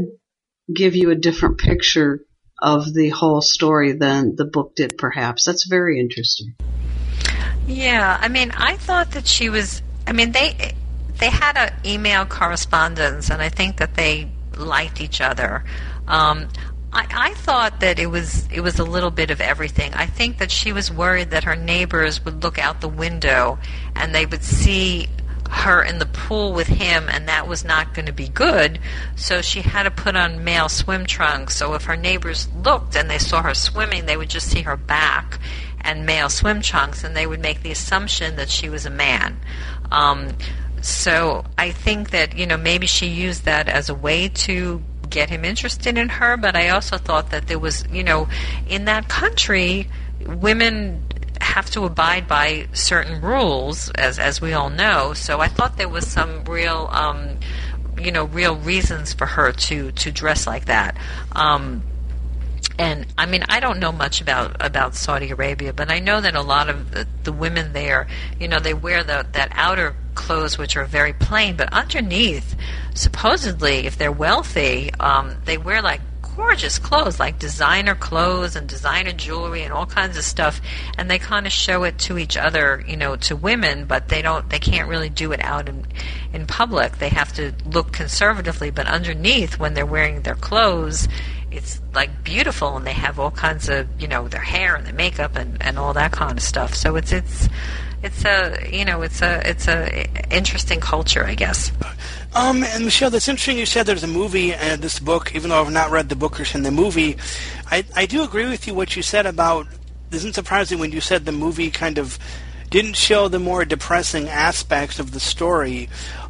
give 0.73 0.95
you 0.95 1.09
a 1.09 1.15
different 1.15 1.57
picture 1.57 2.21
of 2.61 2.93
the 2.93 3.09
whole 3.09 3.41
story 3.41 3.93
than 3.93 4.35
the 4.35 4.45
book 4.45 4.73
did, 4.75 4.97
perhaps. 4.97 5.45
That's 5.45 5.67
very 5.67 5.99
interesting. 5.99 6.55
Yeah, 7.67 8.17
I 8.19 8.27
mean, 8.27 8.51
I 8.51 8.77
thought 8.77 9.11
that 9.11 9.27
she 9.27 9.49
was 9.49 9.81
I 10.09 10.11
mean, 10.11 10.31
they 10.31 10.73
they 11.19 11.29
had 11.29 11.55
an 11.55 11.71
email 11.85 12.25
correspondence, 12.25 13.29
and 13.29 13.43
I 13.43 13.49
think 13.49 13.77
that 13.77 13.93
they 13.93 14.27
liked 14.57 15.01
each 15.01 15.21
other. 15.21 15.63
Um, 16.07 16.49
I, 16.91 17.05
I 17.11 17.33
thought 17.35 17.81
that 17.81 17.99
it 17.99 18.07
was 18.07 18.47
it 18.51 18.61
was 18.61 18.79
a 18.79 18.83
little 18.83 19.11
bit 19.11 19.29
of 19.29 19.39
everything. 19.39 19.93
I 19.93 20.07
think 20.07 20.39
that 20.39 20.49
she 20.49 20.73
was 20.73 20.91
worried 20.91 21.29
that 21.29 21.43
her 21.43 21.55
neighbors 21.55 22.25
would 22.25 22.41
look 22.41 22.57
out 22.57 22.81
the 22.81 22.89
window 22.89 23.59
and 23.95 24.15
they 24.15 24.25
would 24.25 24.43
see 24.43 25.07
her 25.51 25.83
in 25.83 25.99
the 25.99 26.07
pool 26.07 26.53
with 26.53 26.67
him, 26.67 27.07
and 27.07 27.27
that 27.27 27.47
was 27.47 27.63
not 27.63 27.93
going 27.93 28.05
to 28.07 28.13
be 28.13 28.29
good. 28.29 28.79
So 29.15 29.43
she 29.43 29.61
had 29.61 29.83
to 29.83 29.91
put 29.91 30.15
on 30.15 30.43
male 30.43 30.69
swim 30.69 31.05
trunks. 31.05 31.55
So 31.55 31.75
if 31.75 31.83
her 31.83 31.95
neighbors 31.95 32.47
looked 32.55 32.95
and 32.95 33.09
they 33.09 33.19
saw 33.19 33.43
her 33.43 33.53
swimming, 33.53 34.07
they 34.07 34.17
would 34.17 34.29
just 34.29 34.49
see 34.49 34.63
her 34.63 34.77
back 34.77 35.39
and 35.81 36.05
male 36.05 36.29
swim 36.29 36.61
trunks, 36.61 37.03
and 37.03 37.15
they 37.15 37.25
would 37.25 37.39
make 37.39 37.63
the 37.63 37.71
assumption 37.71 38.35
that 38.35 38.49
she 38.49 38.69
was 38.69 38.85
a 38.85 38.89
man. 38.89 39.39
Um, 39.91 40.35
so 40.81 41.43
I 41.57 41.71
think 41.71 42.11
that 42.11 42.37
you 42.37 42.45
know 42.45 42.57
maybe 42.57 42.87
she 42.87 43.07
used 43.07 43.45
that 43.45 43.67
as 43.67 43.89
a 43.89 43.93
way 43.93 44.29
to 44.29 44.81
get 45.09 45.29
him 45.29 45.43
interested 45.43 45.97
in 45.97 46.09
her. 46.09 46.37
But 46.37 46.55
I 46.55 46.69
also 46.69 46.97
thought 46.97 47.31
that 47.31 47.47
there 47.47 47.59
was 47.59 47.85
you 47.91 48.03
know 48.03 48.27
in 48.67 48.85
that 48.85 49.09
country 49.09 49.89
women 50.25 51.05
have 51.41 51.69
to 51.71 51.85
abide 51.85 52.27
by 52.27 52.67
certain 52.73 53.21
rules 53.21 53.89
as 53.91 54.19
as 54.19 54.41
we 54.41 54.53
all 54.53 54.69
know. 54.69 55.13
So 55.13 55.39
I 55.39 55.47
thought 55.47 55.77
there 55.77 55.89
was 55.89 56.07
some 56.07 56.43
real 56.45 56.89
um, 56.91 57.37
you 57.99 58.11
know 58.11 58.25
real 58.25 58.55
reasons 58.55 59.13
for 59.13 59.25
her 59.25 59.51
to 59.51 59.91
to 59.91 60.11
dress 60.11 60.47
like 60.47 60.65
that. 60.65 60.97
Um, 61.33 61.83
and 62.79 63.05
I 63.17 63.25
mean, 63.25 63.43
I 63.49 63.59
don't 63.59 63.79
know 63.79 63.91
much 63.91 64.21
about 64.21 64.55
about 64.65 64.95
Saudi 64.95 65.31
Arabia, 65.31 65.73
but 65.73 65.91
I 65.91 65.99
know 65.99 66.21
that 66.21 66.33
a 66.33 66.41
lot 66.41 66.69
of 66.69 66.91
the, 66.91 67.05
the 67.25 67.33
women 67.33 67.73
there, 67.73 68.07
you 68.39 68.47
know, 68.47 68.59
they 68.59 68.73
wear 68.73 69.03
the 69.03 69.27
that 69.33 69.49
outer 69.51 69.95
clothes 70.15 70.57
which 70.57 70.77
are 70.77 70.85
very 70.85 71.11
plain, 71.11 71.57
but 71.57 71.71
underneath, 71.73 72.55
supposedly, 72.93 73.85
if 73.85 73.97
they're 73.97 74.13
wealthy, 74.13 74.91
um, 74.97 75.35
they 75.43 75.57
wear 75.57 75.81
like 75.81 75.99
gorgeous 76.37 76.79
clothes, 76.79 77.19
like 77.19 77.37
designer 77.37 77.95
clothes 77.95 78.55
and 78.55 78.69
designer 78.69 79.11
jewelry 79.11 79.63
and 79.63 79.73
all 79.73 79.85
kinds 79.85 80.17
of 80.17 80.23
stuff, 80.23 80.61
and 80.97 81.11
they 81.11 81.19
kind 81.19 81.45
of 81.45 81.51
show 81.51 81.83
it 81.83 81.97
to 81.97 82.17
each 82.17 82.37
other, 82.37 82.81
you 82.87 82.95
know, 82.95 83.17
to 83.17 83.35
women, 83.35 83.83
but 83.83 84.07
they 84.07 84.21
don't, 84.21 84.49
they 84.49 84.59
can't 84.59 84.87
really 84.87 85.09
do 85.09 85.33
it 85.33 85.43
out 85.43 85.67
in 85.67 85.85
in 86.31 86.47
public. 86.47 86.97
They 86.97 87.09
have 87.09 87.33
to 87.33 87.51
look 87.65 87.91
conservatively, 87.91 88.71
but 88.71 88.87
underneath, 88.87 89.59
when 89.59 89.73
they're 89.73 89.85
wearing 89.85 90.21
their 90.21 90.35
clothes 90.35 91.09
it's 91.51 91.81
like 91.93 92.23
beautiful 92.23 92.77
and 92.77 92.85
they 92.85 92.93
have 92.93 93.19
all 93.19 93.31
kinds 93.31 93.69
of 93.69 93.87
you 93.99 94.07
know 94.07 94.27
their 94.27 94.41
hair 94.41 94.75
and 94.75 94.85
their 94.85 94.93
makeup 94.93 95.35
and, 95.35 95.61
and 95.61 95.79
all 95.79 95.93
that 95.93 96.11
kind 96.11 96.37
of 96.37 96.43
stuff 96.43 96.75
so 96.75 96.95
it's 96.95 97.11
it's 97.11 97.49
it's 98.01 98.23
a 98.23 98.69
you 98.71 98.85
know 98.85 99.01
it's 99.01 99.21
a 99.21 99.47
it's 99.47 99.67
a 99.67 100.05
interesting 100.33 100.79
culture, 100.79 101.25
I 101.25 101.35
guess. 101.35 101.71
Um, 102.33 102.63
and 102.63 102.85
Michelle, 102.85 103.09
that's 103.09 103.27
interesting. 103.27 103.57
You 103.57 103.65
said 103.65 103.85
there's 103.85 104.03
a 104.03 104.07
movie 104.07 104.53
and 104.53 104.81
this 104.81 104.99
book, 104.99 105.35
even 105.35 105.49
though 105.49 105.61
I've 105.61 105.71
not 105.71 105.91
read 105.91 106.09
the 106.09 106.15
book 106.15 106.39
or 106.39 106.45
seen 106.45 106.63
the 106.63 106.71
movie. 106.71 107.17
I 107.69 107.83
I 107.95 108.05
do 108.05 108.23
agree 108.23 108.47
with 108.47 108.67
you 108.67 108.73
what 108.73 108.95
you 108.95 109.01
said 109.01 109.25
about. 109.25 109.67
Isn't 110.11 110.33
surprising 110.33 110.79
when 110.79 110.91
you 110.91 111.01
said 111.01 111.25
the 111.25 111.31
movie 111.31 111.69
kind 111.69 111.97
of 111.97 112.17
didn't 112.69 112.95
show 112.95 113.27
the 113.27 113.39
more 113.39 113.65
depressing 113.65 114.29
aspects 114.29 114.99
of 114.99 115.11
the 115.11 115.19
story. 115.19 115.89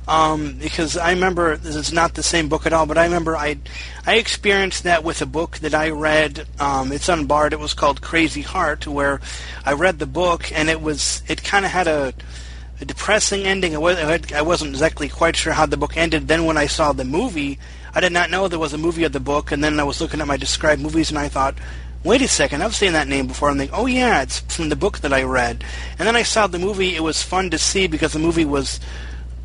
Um, 0.09 0.53
because 0.53 0.97
I 0.97 1.11
remember 1.11 1.55
this 1.55 1.75
is 1.75 1.93
not 1.93 2.15
the 2.15 2.23
same 2.23 2.49
book 2.49 2.65
at 2.65 2.73
all, 2.73 2.87
but 2.87 2.97
I 2.97 3.03
remember 3.03 3.37
I 3.37 3.59
I 4.07 4.15
experienced 4.15 4.83
that 4.83 5.03
with 5.03 5.21
a 5.21 5.27
book 5.27 5.59
that 5.59 5.75
I 5.75 5.91
read. 5.91 6.47
Um, 6.59 6.91
it's 6.91 7.07
unbarred. 7.07 7.53
It 7.53 7.59
was 7.59 7.75
called 7.75 8.01
Crazy 8.01 8.41
Heart, 8.41 8.87
where 8.87 9.21
I 9.63 9.73
read 9.73 9.99
the 9.99 10.07
book 10.07 10.51
and 10.51 10.67
it 10.67 10.81
was 10.81 11.21
it 11.27 11.43
kind 11.43 11.63
of 11.63 11.69
had 11.69 11.87
a, 11.87 12.15
a, 12.81 12.85
depressing 12.85 13.45
ending. 13.45 13.75
I 13.75 14.41
wasn't 14.41 14.71
exactly 14.71 15.09
quite 15.09 15.35
sure 15.35 15.53
how 15.53 15.67
the 15.67 15.77
book 15.77 15.95
ended. 15.95 16.27
Then 16.27 16.45
when 16.45 16.57
I 16.57 16.65
saw 16.65 16.91
the 16.91 17.05
movie, 17.05 17.59
I 17.93 17.99
did 17.99 18.11
not 18.11 18.31
know 18.31 18.47
there 18.47 18.57
was 18.57 18.73
a 18.73 18.79
movie 18.79 19.03
of 19.03 19.11
the 19.11 19.19
book, 19.19 19.51
and 19.51 19.63
then 19.63 19.79
I 19.79 19.83
was 19.83 20.01
looking 20.01 20.21
at 20.21 20.27
my 20.27 20.37
described 20.37 20.81
movies 20.81 21.11
and 21.11 21.19
I 21.19 21.29
thought, 21.29 21.53
wait 22.03 22.23
a 22.23 22.27
second, 22.27 22.63
I've 22.63 22.75
seen 22.75 22.93
that 22.93 23.07
name 23.07 23.27
before. 23.27 23.51
I'm 23.51 23.59
like, 23.59 23.69
oh 23.73 23.85
yeah, 23.85 24.23
it's 24.23 24.39
from 24.39 24.69
the 24.69 24.75
book 24.75 25.01
that 25.01 25.13
I 25.13 25.21
read. 25.21 25.63
And 25.99 26.07
then 26.07 26.15
I 26.15 26.23
saw 26.23 26.47
the 26.47 26.57
movie. 26.57 26.95
It 26.95 27.03
was 27.03 27.21
fun 27.21 27.51
to 27.51 27.59
see 27.59 27.85
because 27.85 28.13
the 28.13 28.17
movie 28.17 28.45
was 28.45 28.79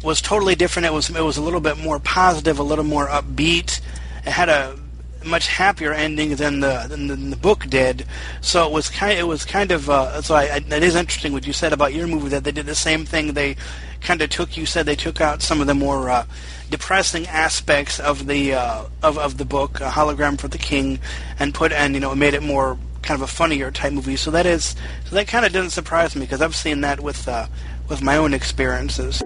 was 0.05 0.21
totally 0.21 0.55
different. 0.55 0.87
It 0.87 0.93
was 0.93 1.11
it 1.11 1.25
was 1.25 1.37
a 1.37 1.43
little 1.43 1.61
bit 1.61 1.79
more 1.79 1.99
positive, 1.99 2.59
a 2.59 2.63
little 2.63 2.85
more 2.85 3.09
upbeat. 3.09 3.81
It 4.25 4.31
had 4.31 4.49
a 4.49 4.79
much 5.25 5.47
happier 5.49 5.93
ending 5.93 6.37
than 6.37 6.61
the 6.61 6.87
than, 6.89 7.31
the 7.31 7.37
book 7.37 7.67
did. 7.67 8.07
So 8.41 8.67
it 8.67 8.73
was 8.73 8.89
kind 8.89 9.19
it 9.19 9.27
was 9.27 9.45
kind 9.45 9.71
of 9.71 9.89
uh, 9.89 10.23
so 10.23 10.35
I, 10.35 10.55
I, 10.55 10.59
that 10.61 10.83
is 10.83 10.95
interesting 10.95 11.33
what 11.33 11.47
you 11.47 11.53
said 11.53 11.73
about 11.73 11.95
your 11.95 12.07
movie 12.07 12.29
that 12.31 12.45
they 12.45 12.53
did 12.53 12.67
the 12.67 12.75
same 12.75 13.05
thing. 13.05 13.33
They 13.33 13.57
kind 14.01 14.21
of 14.21 14.31
took 14.31 14.57
you 14.57 14.67
said 14.67 14.87
they 14.87 14.97
took 14.97 15.21
out 15.21 15.43
some 15.43 15.61
of 15.61 15.67
the 15.67 15.75
more 15.75 16.11
uh, 16.11 16.27
depressing 16.71 17.27
aspects 17.27 17.99
of 17.99 18.27
the 18.27 18.55
uh, 18.55 18.85
of 19.03 19.19
of 19.19 19.39
the 19.39 19.45
book, 19.45 19.81
a 19.81 19.91
hologram 19.91 20.39
for 20.39 20.49
the 20.49 20.59
king, 20.59 21.01
and 21.39 21.55
put 21.55 21.73
and 21.73 21.95
you 21.95 22.01
know 22.01 22.15
made 22.15 22.35
it 22.35 22.43
more 22.43 22.79
kind 23.03 23.21
of 23.21 23.29
a 23.29 23.33
funnier 23.33 23.71
type 23.71 23.93
movie. 23.93 24.17
So 24.17 24.31
that 24.31 24.47
is 24.47 24.77
so 25.05 25.15
that 25.17 25.29
kind 25.29 25.45
of 25.45 25.53
didn't 25.53 25.71
surprise 25.71 26.15
me 26.15 26.23
because 26.23 26.43
I've 26.43 26.57
seen 26.57 26.83
that 26.83 27.01
with 27.01 27.27
uh, 27.29 27.47
with 27.89 28.03
my 28.03 28.17
own 28.17 28.35
experiences. 28.35 29.23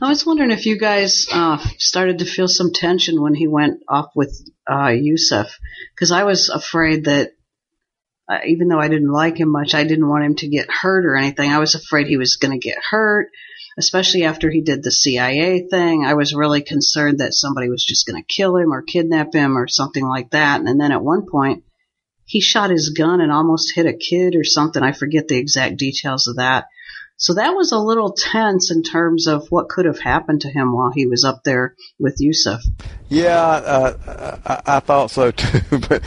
I 0.00 0.08
was 0.08 0.24
wondering 0.24 0.50
if 0.50 0.66
you 0.66 0.78
guys 0.78 1.26
uh, 1.32 1.58
started 1.78 2.18
to 2.18 2.24
feel 2.24 2.48
some 2.48 2.72
tension 2.72 3.20
when 3.20 3.34
he 3.34 3.48
went 3.48 3.82
off 3.88 4.10
with 4.14 4.48
uh, 4.66 4.92
Yousef, 4.92 5.50
because 5.94 6.12
I 6.12 6.24
was 6.24 6.48
afraid 6.48 7.04
that 7.06 7.32
uh, 8.30 8.38
even 8.46 8.68
though 8.68 8.78
I 8.78 8.88
didn't 8.88 9.10
like 9.10 9.38
him 9.38 9.50
much, 9.50 9.74
I 9.74 9.82
didn't 9.82 10.08
want 10.08 10.24
him 10.24 10.36
to 10.36 10.48
get 10.48 10.70
hurt 10.70 11.04
or 11.04 11.16
anything. 11.16 11.50
I 11.50 11.58
was 11.58 11.74
afraid 11.74 12.06
he 12.06 12.16
was 12.16 12.36
going 12.36 12.52
to 12.52 12.64
get 12.64 12.78
hurt, 12.90 13.30
especially 13.76 14.22
after 14.22 14.48
he 14.48 14.60
did 14.60 14.84
the 14.84 14.92
CIA 14.92 15.66
thing. 15.68 16.04
I 16.04 16.14
was 16.14 16.32
really 16.32 16.62
concerned 16.62 17.18
that 17.18 17.34
somebody 17.34 17.68
was 17.68 17.84
just 17.84 18.06
going 18.06 18.22
to 18.22 18.34
kill 18.34 18.56
him 18.56 18.72
or 18.72 18.82
kidnap 18.82 19.34
him 19.34 19.58
or 19.58 19.66
something 19.66 20.06
like 20.06 20.30
that. 20.30 20.60
And 20.60 20.80
then 20.80 20.92
at 20.92 21.02
one 21.02 21.26
point, 21.28 21.64
he 22.24 22.40
shot 22.40 22.70
his 22.70 22.94
gun 22.96 23.20
and 23.20 23.32
almost 23.32 23.74
hit 23.74 23.86
a 23.86 23.92
kid 23.92 24.36
or 24.36 24.44
something. 24.44 24.80
I 24.80 24.92
forget 24.92 25.26
the 25.26 25.36
exact 25.36 25.78
details 25.78 26.28
of 26.28 26.36
that. 26.36 26.66
So 27.20 27.34
that 27.34 27.50
was 27.50 27.70
a 27.72 27.78
little 27.78 28.12
tense 28.12 28.70
in 28.70 28.82
terms 28.82 29.26
of 29.26 29.46
what 29.50 29.68
could 29.68 29.84
have 29.84 29.98
happened 30.00 30.40
to 30.40 30.48
him 30.48 30.72
while 30.72 30.90
he 30.90 31.04
was 31.04 31.22
up 31.22 31.44
there 31.44 31.76
with 31.98 32.18
Yousef. 32.18 32.62
Yeah, 33.10 33.36
uh, 33.36 34.38
I, 34.66 34.76
I 34.76 34.80
thought 34.80 35.10
so 35.10 35.30
too, 35.30 35.60
but 35.86 36.02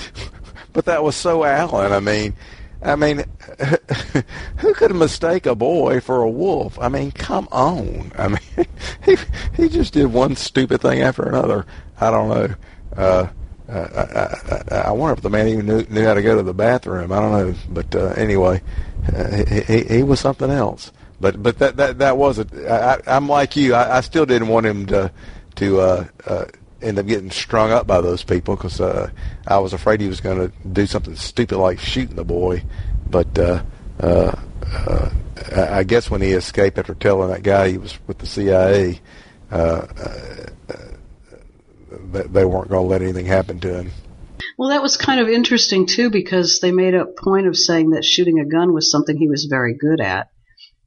but 0.73 0.85
that 0.85 1.03
was 1.03 1.15
so 1.15 1.43
Alan. 1.43 1.91
I 1.91 1.99
mean, 1.99 2.33
I 2.81 2.95
mean, 2.95 3.25
who 4.57 4.73
could 4.73 4.95
mistake 4.95 5.45
a 5.45 5.53
boy 5.53 5.99
for 5.99 6.23
a 6.23 6.29
wolf? 6.29 6.79
I 6.79 6.89
mean, 6.89 7.11
come 7.11 7.47
on. 7.51 8.11
I 8.17 8.29
mean, 8.29 8.67
he 9.05 9.15
he 9.55 9.69
just 9.69 9.93
did 9.93 10.07
one 10.07 10.35
stupid 10.35 10.81
thing 10.81 11.01
after 11.01 11.21
another. 11.21 11.67
I 12.01 12.09
don't 12.09 12.29
know. 12.29 12.55
Uh, 12.97 13.27
uh, 13.69 14.63
I, 14.71 14.75
I, 14.75 14.79
I 14.87 14.91
wonder 14.91 15.13
if 15.13 15.21
the 15.21 15.29
man 15.29 15.47
even 15.47 15.67
knew, 15.67 15.85
knew 15.89 16.05
how 16.05 16.15
to 16.15 16.23
go 16.23 16.37
to 16.37 16.43
the 16.43 16.55
bathroom. 16.55 17.11
I 17.11 17.19
don't 17.19 17.31
know, 17.31 17.55
but 17.69 17.95
uh, 17.95 18.13
anyway, 18.17 18.63
uh, 19.15 19.61
he, 19.67 19.83
he 19.83 20.03
was 20.03 20.19
something 20.19 20.49
else. 20.49 20.91
But 21.23 21.41
but 21.41 21.57
that 21.59 21.77
that 21.77 21.99
that 21.99 22.17
wasn't. 22.17 22.53
I, 22.53 22.99
I'm 23.07 23.29
like 23.29 23.55
you. 23.55 23.75
I, 23.75 23.99
I 23.99 24.01
still 24.01 24.25
didn't 24.25 24.49
want 24.49 24.65
him 24.65 24.85
to 24.87 25.09
to 25.55 25.79
uh, 25.79 26.05
uh, 26.27 26.45
end 26.81 26.99
up 26.99 27.07
getting 27.07 27.31
strung 27.31 27.71
up 27.71 27.87
by 27.87 28.01
those 28.01 28.23
people 28.23 28.57
because 28.57 28.81
uh, 28.81 29.09
I 29.47 29.59
was 29.59 29.71
afraid 29.71 30.01
he 30.01 30.09
was 30.09 30.19
going 30.19 30.51
to 30.51 30.67
do 30.67 30.85
something 30.85 31.15
stupid 31.15 31.57
like 31.57 31.79
shooting 31.79 32.17
the 32.17 32.25
boy. 32.25 32.65
But 33.09 33.39
uh, 33.39 33.63
uh, 34.01 34.35
uh, 34.67 35.09
I 35.55 35.83
guess 35.83 36.11
when 36.11 36.19
he 36.19 36.33
escaped 36.33 36.77
after 36.77 36.93
telling 36.93 37.29
that 37.29 37.41
guy 37.41 37.69
he 37.71 37.77
was 37.77 37.97
with 38.05 38.17
the 38.17 38.25
CIA, 38.25 38.99
uh, 39.49 39.55
uh, 39.55 40.45
they 42.11 42.43
weren't 42.43 42.67
going 42.67 42.83
to 42.83 42.89
let 42.89 43.01
anything 43.01 43.27
happen 43.27 43.61
to 43.61 43.79
him. 43.79 43.91
Well, 44.57 44.71
that 44.71 44.81
was 44.81 44.97
kind 44.97 45.21
of 45.21 45.29
interesting 45.29 45.85
too 45.85 46.09
because 46.09 46.59
they 46.59 46.73
made 46.73 46.95
a 46.95 47.05
point 47.05 47.47
of 47.47 47.55
saying 47.55 47.91
that 47.91 48.03
shooting 48.03 48.41
a 48.41 48.45
gun 48.45 48.73
was 48.73 48.91
something 48.91 49.15
he 49.15 49.29
was 49.29 49.45
very 49.45 49.73
good 49.73 50.01
at. 50.01 50.32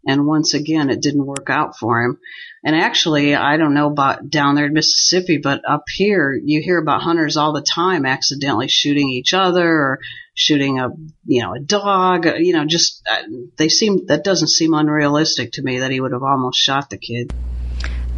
And 0.06 0.26
once 0.26 0.54
again, 0.54 0.88
it 0.88 1.02
didn't 1.02 1.26
work 1.26 1.50
out 1.50 1.76
for 1.76 2.02
him. 2.02 2.18
And 2.64 2.74
actually, 2.76 3.34
I 3.34 3.56
don't 3.56 3.74
know 3.74 3.88
about 3.88 4.30
down 4.30 4.54
there 4.54 4.66
in 4.66 4.72
Mississippi, 4.72 5.38
but 5.38 5.62
up 5.68 5.84
here, 5.92 6.32
you 6.32 6.62
hear 6.62 6.78
about 6.78 7.02
hunters 7.02 7.36
all 7.36 7.52
the 7.52 7.62
time 7.62 8.06
accidentally 8.06 8.68
shooting 8.68 9.08
each 9.10 9.34
other 9.34 9.68
or 9.68 10.00
shooting 10.34 10.78
a, 10.78 10.88
you 11.24 11.42
know, 11.42 11.54
a 11.54 11.60
dog, 11.60 12.26
you 12.38 12.52
know, 12.52 12.64
just, 12.64 13.02
uh, 13.10 13.22
they 13.56 13.68
seem, 13.68 14.06
that 14.06 14.24
doesn't 14.24 14.48
seem 14.48 14.74
unrealistic 14.74 15.52
to 15.52 15.62
me 15.62 15.80
that 15.80 15.90
he 15.90 16.00
would 16.00 16.12
have 16.12 16.22
almost 16.22 16.58
shot 16.58 16.90
the 16.90 16.98
kid. 16.98 17.32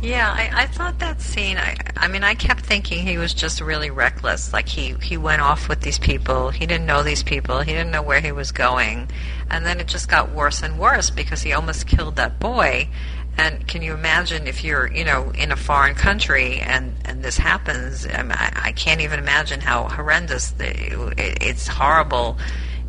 Yeah, 0.01 0.31
I, 0.31 0.63
I 0.63 0.67
thought 0.67 1.01
that 1.01 1.21
scene. 1.21 1.57
I, 1.57 1.77
I 1.97 2.07
mean, 2.07 2.23
I 2.23 2.35
kept 2.37 2.61
thinking 2.65 3.05
he 3.05 3.19
was 3.19 3.35
just 3.35 3.61
really 3.61 3.91
reckless. 3.91 4.53
Like 4.53 4.69
he 4.69 4.95
he 5.03 5.17
went 5.17 5.43
off 5.43 5.69
with 5.69 5.81
these 5.81 5.99
people. 5.99 6.51
He 6.51 6.67
didn't 6.67 6.87
know 6.87 7.03
these 7.03 7.25
people. 7.25 7.61
He 7.61 7.73
didn't 7.73 7.91
know 7.91 8.03
where 8.03 8.21
he 8.21 8.31
was 8.31 8.53
going, 8.53 9.11
and 9.51 9.67
then 9.67 9.81
it 9.81 9.89
just 9.89 10.09
got 10.09 10.33
worse 10.33 10.63
and 10.63 10.79
worse 10.79 11.11
because 11.11 11.43
he 11.43 11.53
almost 11.53 11.89
killed 11.89 12.15
that 12.17 12.39
boy. 12.39 12.89
And 13.37 13.67
can 13.67 13.83
you 13.83 13.93
imagine 13.95 14.47
if 14.47 14.65
you're, 14.65 14.93
you 14.93 15.05
know, 15.05 15.31
in 15.31 15.51
a 15.51 15.57
foreign 15.57 15.97
country 15.97 16.61
and 16.61 16.95
and 17.05 17.25
this 17.25 17.37
happens? 17.37 18.07
I, 18.07 18.53
I 18.55 18.73
can't 18.73 19.01
even 19.01 19.19
imagine 19.19 19.61
how 19.61 19.89
horrendous. 19.89 20.51
The, 20.51 20.69
it, 21.21 21.39
it's 21.43 21.67
horrible. 21.67 22.39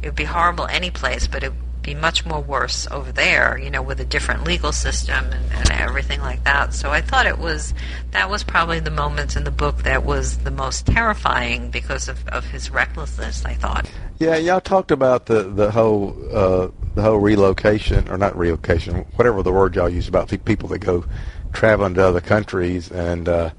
It 0.03 0.07
would 0.07 0.16
be 0.16 0.26
horrible 0.26 0.68
any 0.68 0.91
place, 0.91 1.28
but 1.28 1.43
it 1.43 1.53
be 1.82 1.95
much 1.95 2.25
more 2.25 2.41
worse 2.41 2.88
over 2.91 3.11
there, 3.11 3.57
you 3.57 3.69
know, 3.69 3.82
with 3.82 3.99
a 3.99 4.05
different 4.05 4.43
legal 4.43 4.71
system 4.71 5.25
and, 5.32 5.51
and 5.51 5.71
everything 5.71 6.19
like 6.21 6.43
that. 6.43 6.73
So 6.73 6.91
I 6.91 7.01
thought 7.01 7.25
it 7.25 7.39
was 7.39 7.73
that 8.11 8.30
was 8.30 8.43
probably 8.43 8.80
the 8.80 8.91
moment 8.91 9.36
in 9.36 9.43
the 9.43 9.51
book 9.51 9.84
that 9.84 10.03
was 10.03 10.39
the 10.39 10.51
most 10.51 10.86
terrifying 10.86 11.69
because 11.71 12.07
of, 12.07 12.27
of 12.27 12.45
his 12.45 12.69
recklessness. 12.69 13.45
I 13.45 13.53
thought. 13.53 13.89
Yeah, 14.19 14.36
y'all 14.36 14.61
talked 14.61 14.91
about 14.91 15.25
the 15.27 15.43
the 15.43 15.71
whole 15.71 16.15
uh, 16.32 16.67
the 16.95 17.01
whole 17.01 17.19
relocation 17.19 18.09
or 18.09 18.17
not 18.17 18.38
relocation, 18.38 18.95
whatever 19.15 19.41
the 19.41 19.51
word 19.51 19.75
y'all 19.75 19.89
use 19.89 20.07
about 20.07 20.30
people 20.43 20.69
that 20.69 20.80
go 20.80 21.05
traveling 21.53 21.93
to 21.95 22.05
other 22.05 22.21
countries 22.21 22.91
and 22.91 23.27
uh, 23.30 23.49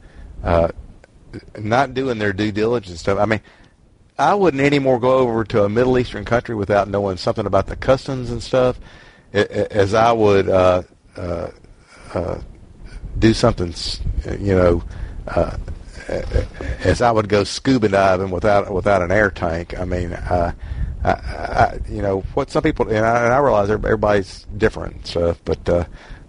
uh, 0.44 0.68
not 1.58 1.94
doing 1.94 2.18
their 2.18 2.32
due 2.32 2.52
diligence 2.52 3.00
stuff. 3.00 3.18
I 3.18 3.24
mean 3.24 3.40
I 4.20 4.34
wouldn't 4.34 4.62
anymore 4.62 5.00
go 5.00 5.14
over 5.14 5.44
to 5.44 5.64
a 5.64 5.68
Middle 5.70 5.98
Eastern 5.98 6.26
country 6.26 6.54
without 6.54 6.88
knowing 6.88 7.16
something 7.16 7.46
about 7.46 7.66
the 7.68 7.76
customs 7.76 8.30
and 8.30 8.42
stuff, 8.42 8.78
as 9.32 9.94
I 9.94 10.12
would 10.12 10.46
uh, 10.46 10.82
uh, 11.16 11.50
uh, 12.12 12.40
do 13.18 13.32
something, 13.32 13.72
you 14.38 14.54
know, 14.54 14.84
uh, 15.26 15.56
as 16.84 17.00
I 17.00 17.10
would 17.10 17.30
go 17.30 17.44
scuba 17.44 17.88
diving 17.88 18.30
without 18.30 18.70
without 18.70 19.00
an 19.00 19.10
air 19.10 19.30
tank. 19.30 19.78
I 19.80 19.86
mean, 19.86 20.12
uh, 20.12 20.52
I, 21.02 21.10
I, 21.10 21.78
you 21.88 22.02
know, 22.02 22.20
what 22.34 22.50
some 22.50 22.62
people 22.62 22.88
and 22.88 23.06
I, 23.06 23.24
and 23.24 23.32
I 23.32 23.38
realize 23.38 23.70
everybody's 23.70 24.44
different 24.58 24.96
and 24.96 25.06
stuff, 25.06 25.40
but 25.46 25.66
uh, 25.66 25.84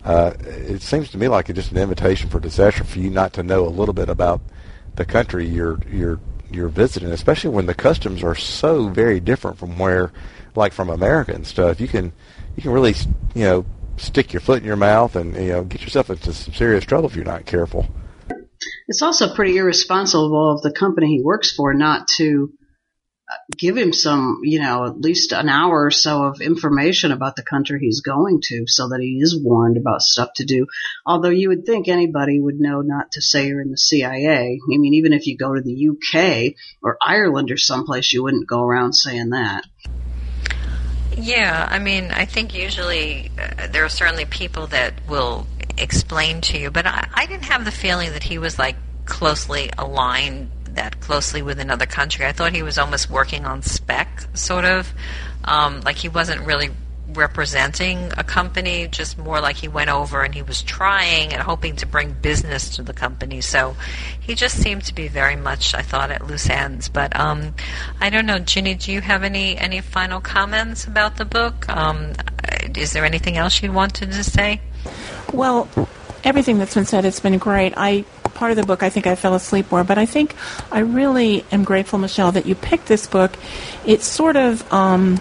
uh, 0.05 0.31
it 0.39 0.81
seems 0.81 1.09
to 1.11 1.17
me 1.17 1.27
like 1.27 1.49
it's 1.49 1.57
just 1.57 1.71
an 1.71 1.77
invitation 1.77 2.29
for 2.29 2.39
disaster 2.39 2.85
for 2.85 2.99
you 2.99 3.09
not 3.09 3.33
to 3.33 3.43
know 3.43 3.67
a 3.67 3.69
little 3.69 3.93
bit 3.93 4.07
about 4.07 4.39
the 4.95 5.03
country 5.03 5.45
you're 5.45 5.79
you're 5.91 6.19
you're 6.53 6.69
visiting, 6.69 7.11
especially 7.11 7.51
when 7.51 7.65
the 7.65 7.73
customs 7.73 8.23
are 8.23 8.35
so 8.35 8.89
very 8.89 9.19
different 9.19 9.57
from 9.57 9.77
where, 9.77 10.11
like 10.55 10.73
from 10.73 10.89
America 10.89 11.33
and 11.33 11.45
stuff. 11.45 11.79
You 11.79 11.87
can 11.87 12.13
you 12.55 12.61
can 12.61 12.71
really 12.71 12.95
you 13.33 13.43
know 13.43 13.65
stick 13.97 14.33
your 14.33 14.41
foot 14.41 14.59
in 14.59 14.65
your 14.65 14.75
mouth 14.75 15.15
and 15.15 15.35
you 15.35 15.49
know 15.49 15.63
get 15.63 15.81
yourself 15.81 16.09
into 16.09 16.33
some 16.33 16.53
serious 16.53 16.85
trouble 16.85 17.09
if 17.09 17.15
you're 17.15 17.25
not 17.25 17.45
careful. 17.45 17.87
It's 18.87 19.01
also 19.01 19.33
pretty 19.33 19.57
irresponsible 19.57 20.51
of 20.51 20.61
the 20.61 20.71
company 20.71 21.07
he 21.07 21.21
works 21.23 21.51
for 21.51 21.73
not 21.73 22.07
to 22.17 22.51
give 23.55 23.77
him 23.77 23.93
some, 23.93 24.41
you 24.43 24.59
know, 24.59 24.85
at 24.85 24.99
least 24.99 25.31
an 25.31 25.49
hour 25.49 25.85
or 25.85 25.91
so 25.91 26.23
of 26.23 26.41
information 26.41 27.11
about 27.11 27.35
the 27.35 27.43
country 27.43 27.79
he's 27.79 28.01
going 28.01 28.41
to 28.43 28.65
so 28.67 28.89
that 28.89 28.99
he 28.99 29.19
is 29.21 29.39
warned 29.41 29.77
about 29.77 30.01
stuff 30.01 30.29
to 30.35 30.45
do. 30.45 30.67
Although 31.05 31.29
you 31.29 31.49
would 31.49 31.65
think 31.65 31.87
anybody 31.87 32.39
would 32.39 32.59
know 32.59 32.81
not 32.81 33.11
to 33.13 33.21
say 33.21 33.47
you're 33.47 33.61
in 33.61 33.71
the 33.71 33.77
CIA. 33.77 34.59
I 34.61 34.77
mean, 34.77 34.95
even 34.95 35.13
if 35.13 35.27
you 35.27 35.37
go 35.37 35.53
to 35.53 35.61
the 35.61 35.89
UK 35.89 36.55
or 36.81 36.97
Ireland 37.01 37.51
or 37.51 37.57
someplace, 37.57 38.11
you 38.11 38.23
wouldn't 38.23 38.47
go 38.47 38.61
around 38.61 38.93
saying 38.93 39.29
that. 39.29 39.65
Yeah, 41.17 41.67
I 41.69 41.79
mean, 41.79 42.11
I 42.11 42.25
think 42.25 42.55
usually 42.55 43.31
uh, 43.37 43.67
there 43.67 43.83
are 43.83 43.89
certainly 43.89 44.25
people 44.25 44.67
that 44.67 44.93
will 45.09 45.45
explain 45.77 46.41
to 46.41 46.57
you, 46.57 46.71
but 46.71 46.85
I, 46.85 47.07
I 47.13 47.25
didn't 47.25 47.45
have 47.45 47.65
the 47.65 47.71
feeling 47.71 48.13
that 48.13 48.23
he 48.23 48.37
was 48.37 48.57
like 48.57 48.77
closely 49.05 49.69
aligned 49.77 50.49
that 50.75 50.99
closely 50.99 51.41
with 51.41 51.59
another 51.59 51.85
country. 51.85 52.25
I 52.25 52.31
thought 52.31 52.53
he 52.53 52.63
was 52.63 52.77
almost 52.77 53.09
working 53.09 53.45
on 53.45 53.61
spec, 53.61 54.27
sort 54.33 54.65
of. 54.65 54.93
Um, 55.43 55.81
like 55.81 55.97
he 55.97 56.09
wasn't 56.09 56.41
really 56.41 56.69
representing 57.13 58.11
a 58.17 58.23
company, 58.23 58.87
just 58.87 59.17
more 59.17 59.41
like 59.41 59.57
he 59.57 59.67
went 59.67 59.89
over 59.89 60.21
and 60.21 60.33
he 60.33 60.41
was 60.41 60.61
trying 60.61 61.33
and 61.33 61.41
hoping 61.41 61.75
to 61.77 61.85
bring 61.85 62.13
business 62.13 62.75
to 62.75 62.83
the 62.83 62.93
company. 62.93 63.41
So 63.41 63.75
he 64.19 64.35
just 64.35 64.57
seemed 64.57 64.83
to 64.85 64.95
be 64.95 65.07
very 65.07 65.35
much, 65.35 65.75
I 65.75 65.81
thought, 65.81 66.11
at 66.11 66.25
loose 66.25 66.49
ends. 66.49 66.89
But 66.89 67.17
um, 67.19 67.53
I 67.99 68.09
don't 68.09 68.25
know, 68.25 68.39
Ginny, 68.39 68.75
do 68.75 68.91
you 68.91 69.01
have 69.01 69.23
any 69.23 69.57
any 69.57 69.81
final 69.81 70.21
comments 70.21 70.85
about 70.85 71.17
the 71.17 71.25
book? 71.25 71.67
Um, 71.69 72.13
is 72.75 72.93
there 72.93 73.05
anything 73.05 73.37
else 73.37 73.61
you 73.61 73.71
wanted 73.71 74.11
to 74.11 74.23
say? 74.23 74.61
Well, 75.33 75.67
everything 76.23 76.57
that's 76.57 76.75
been 76.75 76.85
said 76.85 77.03
has 77.03 77.19
been 77.19 77.37
great. 77.37 77.73
I 77.77 78.05
part 78.33 78.51
of 78.51 78.57
the 78.57 78.63
book 78.63 78.83
I 78.83 78.89
think 78.89 79.07
I 79.07 79.15
fell 79.15 79.35
asleep 79.35 79.71
more, 79.71 79.83
but 79.83 79.97
I 79.97 80.05
think 80.05 80.35
I 80.71 80.79
really 80.79 81.45
am 81.51 81.63
grateful, 81.63 81.99
Michelle, 81.99 82.31
that 82.31 82.45
you 82.45 82.55
picked 82.55 82.87
this 82.87 83.07
book. 83.07 83.35
It's 83.85 84.05
sort 84.05 84.35
of 84.35 84.71
um, 84.73 85.19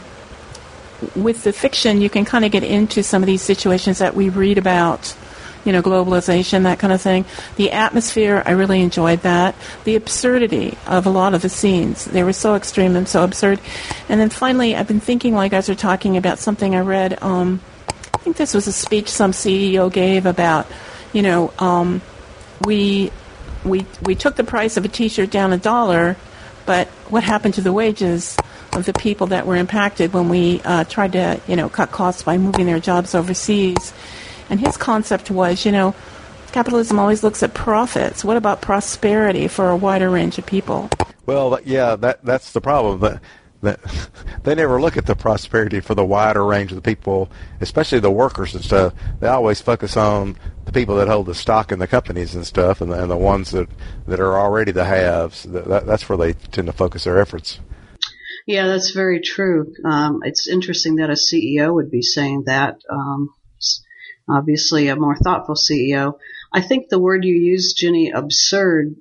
with 1.14 1.44
the 1.44 1.52
fiction, 1.52 2.00
you 2.00 2.10
can 2.10 2.24
kind 2.24 2.44
of 2.44 2.50
get 2.50 2.62
into 2.62 3.02
some 3.02 3.22
of 3.22 3.26
these 3.26 3.42
situations 3.42 3.98
that 3.98 4.14
we 4.14 4.28
read 4.28 4.58
about, 4.58 5.14
you 5.64 5.72
know, 5.72 5.82
globalization, 5.82 6.64
that 6.64 6.78
kind 6.78 6.92
of 6.92 7.00
thing. 7.00 7.24
The 7.56 7.72
atmosphere, 7.72 8.42
I 8.44 8.52
really 8.52 8.80
enjoyed 8.80 9.20
that. 9.22 9.54
The 9.84 9.96
absurdity 9.96 10.76
of 10.86 11.06
a 11.06 11.10
lot 11.10 11.34
of 11.34 11.42
the 11.42 11.48
scenes, 11.48 12.04
they 12.04 12.22
were 12.22 12.32
so 12.32 12.54
extreme 12.54 12.96
and 12.96 13.08
so 13.08 13.24
absurd. 13.24 13.60
And 14.08 14.20
then 14.20 14.30
finally, 14.30 14.76
I've 14.76 14.88
been 14.88 15.00
thinking 15.00 15.34
while 15.34 15.44
you 15.44 15.50
guys 15.50 15.68
are 15.68 15.74
talking 15.74 16.16
about 16.16 16.38
something 16.38 16.74
I 16.74 16.80
read. 16.80 17.22
Um, 17.22 17.60
I 18.14 18.18
think 18.18 18.36
this 18.36 18.54
was 18.54 18.66
a 18.66 18.72
speech 18.72 19.08
some 19.08 19.32
CEO 19.32 19.90
gave 19.90 20.26
about, 20.26 20.66
you 21.12 21.22
know, 21.22 21.52
um, 21.58 22.02
we 22.64 23.10
we 23.64 23.86
we 24.02 24.14
took 24.14 24.36
the 24.36 24.44
price 24.44 24.76
of 24.76 24.84
a 24.84 24.88
T-shirt 24.88 25.30
down 25.30 25.52
a 25.52 25.58
dollar, 25.58 26.16
but 26.66 26.88
what 27.08 27.24
happened 27.24 27.54
to 27.54 27.60
the 27.60 27.72
wages? 27.72 28.36
of 28.72 28.86
the 28.86 28.92
people 28.92 29.28
that 29.28 29.46
were 29.46 29.56
impacted 29.56 30.12
when 30.12 30.28
we 30.28 30.60
uh, 30.64 30.84
tried 30.84 31.12
to, 31.12 31.40
you 31.46 31.56
know, 31.56 31.68
cut 31.68 31.90
costs 31.90 32.22
by 32.22 32.38
moving 32.38 32.66
their 32.66 32.78
jobs 32.78 33.14
overseas. 33.14 33.92
And 34.48 34.60
his 34.60 34.76
concept 34.76 35.30
was, 35.30 35.64
you 35.64 35.72
know, 35.72 35.94
capitalism 36.52 36.98
always 36.98 37.22
looks 37.22 37.42
at 37.42 37.54
profits. 37.54 38.24
What 38.24 38.36
about 38.36 38.60
prosperity 38.60 39.48
for 39.48 39.70
a 39.70 39.76
wider 39.76 40.10
range 40.10 40.38
of 40.38 40.46
people? 40.46 40.90
Well, 41.26 41.58
yeah, 41.64 41.96
that 41.96 42.24
that's 42.24 42.52
the 42.52 42.60
problem. 42.60 43.20
They 44.42 44.54
never 44.54 44.80
look 44.80 44.96
at 44.96 45.04
the 45.04 45.14
prosperity 45.14 45.80
for 45.80 45.94
the 45.94 46.04
wider 46.04 46.44
range 46.44 46.72
of 46.72 46.76
the 46.76 46.82
people, 46.82 47.30
especially 47.60 48.00
the 48.00 48.10
workers 48.10 48.54
and 48.54 48.64
stuff. 48.64 48.94
They 49.20 49.28
always 49.28 49.60
focus 49.60 49.98
on 49.98 50.38
the 50.64 50.72
people 50.72 50.96
that 50.96 51.08
hold 51.08 51.26
the 51.26 51.34
stock 51.34 51.70
in 51.70 51.78
the 51.78 51.86
companies 51.86 52.34
and 52.34 52.46
stuff, 52.46 52.80
and 52.80 52.90
the, 52.90 53.02
and 53.02 53.10
the 53.10 53.18
ones 53.18 53.50
that 53.50 53.68
that 54.06 54.18
are 54.18 54.38
already 54.38 54.72
the 54.72 54.86
haves. 54.86 55.42
That, 55.42 55.84
that's 55.84 56.08
where 56.08 56.16
they 56.16 56.32
tend 56.32 56.68
to 56.68 56.72
focus 56.72 57.04
their 57.04 57.18
efforts. 57.18 57.60
Yeah, 58.46 58.66
that's 58.66 58.92
very 58.92 59.20
true. 59.20 59.74
Um, 59.84 60.20
it's 60.24 60.48
interesting 60.48 60.96
that 60.96 61.10
a 61.10 61.12
CEO 61.12 61.74
would 61.74 61.90
be 61.90 62.02
saying 62.02 62.44
that. 62.46 62.76
Um, 62.90 63.28
obviously, 64.28 64.88
a 64.88 64.96
more 64.96 65.16
thoughtful 65.16 65.54
CEO. 65.54 66.14
I 66.52 66.62
think 66.62 66.88
the 66.88 66.98
word 66.98 67.24
you 67.24 67.34
used, 67.34 67.76
Ginny, 67.76 68.10
absurd, 68.10 68.96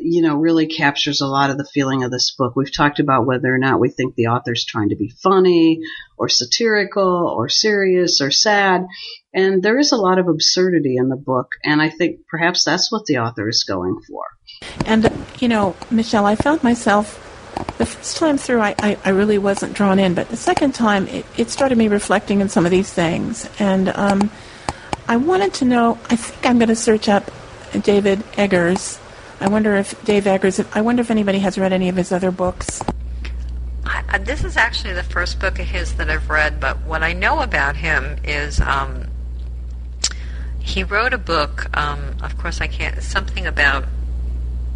you 0.00 0.22
know, 0.22 0.36
really 0.36 0.66
captures 0.66 1.20
a 1.20 1.26
lot 1.26 1.50
of 1.50 1.58
the 1.58 1.68
feeling 1.72 2.02
of 2.02 2.10
this 2.10 2.34
book. 2.36 2.54
We've 2.56 2.74
talked 2.74 3.00
about 3.00 3.26
whether 3.26 3.52
or 3.52 3.58
not 3.58 3.80
we 3.80 3.90
think 3.90 4.14
the 4.14 4.28
author's 4.28 4.64
trying 4.64 4.90
to 4.90 4.96
be 4.96 5.12
funny 5.22 5.80
or 6.16 6.28
satirical 6.28 7.28
or 7.28 7.48
serious 7.48 8.20
or 8.20 8.30
sad. 8.30 8.86
And 9.32 9.62
there 9.62 9.78
is 9.78 9.92
a 9.92 9.96
lot 9.96 10.18
of 10.18 10.28
absurdity 10.28 10.96
in 10.96 11.08
the 11.08 11.16
book. 11.16 11.48
And 11.64 11.80
I 11.80 11.90
think 11.90 12.26
perhaps 12.28 12.64
that's 12.64 12.90
what 12.90 13.04
the 13.06 13.18
author 13.18 13.48
is 13.48 13.64
going 13.64 14.00
for. 14.08 14.24
And, 14.86 15.10
you 15.38 15.48
know, 15.48 15.76
Michelle, 15.90 16.26
I 16.26 16.36
found 16.36 16.62
myself 16.62 17.20
the 17.78 17.86
first 17.86 18.16
time 18.16 18.36
through, 18.36 18.60
I, 18.60 18.74
I, 18.78 18.98
I, 19.04 19.10
really 19.10 19.38
wasn't 19.38 19.74
drawn 19.74 19.98
in, 19.98 20.14
but 20.14 20.28
the 20.28 20.36
second 20.36 20.74
time, 20.74 21.06
it, 21.08 21.24
it 21.36 21.50
started 21.50 21.78
me 21.78 21.86
reflecting 21.88 22.42
on 22.42 22.48
some 22.48 22.64
of 22.64 22.70
these 22.70 22.92
things. 22.92 23.48
And 23.58 23.90
um, 23.90 24.30
I 25.06 25.16
wanted 25.16 25.54
to 25.54 25.64
know, 25.64 25.98
I 26.10 26.16
think 26.16 26.46
I'm 26.46 26.58
going 26.58 26.68
to 26.68 26.76
search 26.76 27.08
up 27.08 27.30
David 27.82 28.20
Eggers. 28.36 28.98
I 29.44 29.48
wonder 29.48 29.76
if 29.76 30.02
Dave 30.06 30.26
Eggers, 30.26 30.58
I 30.72 30.80
wonder 30.80 31.02
if 31.02 31.10
anybody 31.10 31.38
has 31.40 31.58
read 31.58 31.74
any 31.74 31.90
of 31.90 31.96
his 31.96 32.10
other 32.12 32.30
books. 32.30 32.82
I, 33.84 34.16
this 34.16 34.42
is 34.42 34.56
actually 34.56 34.94
the 34.94 35.02
first 35.02 35.38
book 35.38 35.58
of 35.58 35.66
his 35.66 35.96
that 35.96 36.08
I've 36.08 36.30
read, 36.30 36.60
but 36.60 36.80
what 36.80 37.02
I 37.02 37.12
know 37.12 37.42
about 37.42 37.76
him 37.76 38.16
is 38.24 38.58
um, 38.58 39.08
he 40.60 40.82
wrote 40.82 41.12
a 41.12 41.18
book. 41.18 41.68
Um, 41.76 42.16
of 42.22 42.38
course, 42.38 42.62
I 42.62 42.68
can't. 42.68 43.02
Something 43.02 43.46
about 43.46 43.84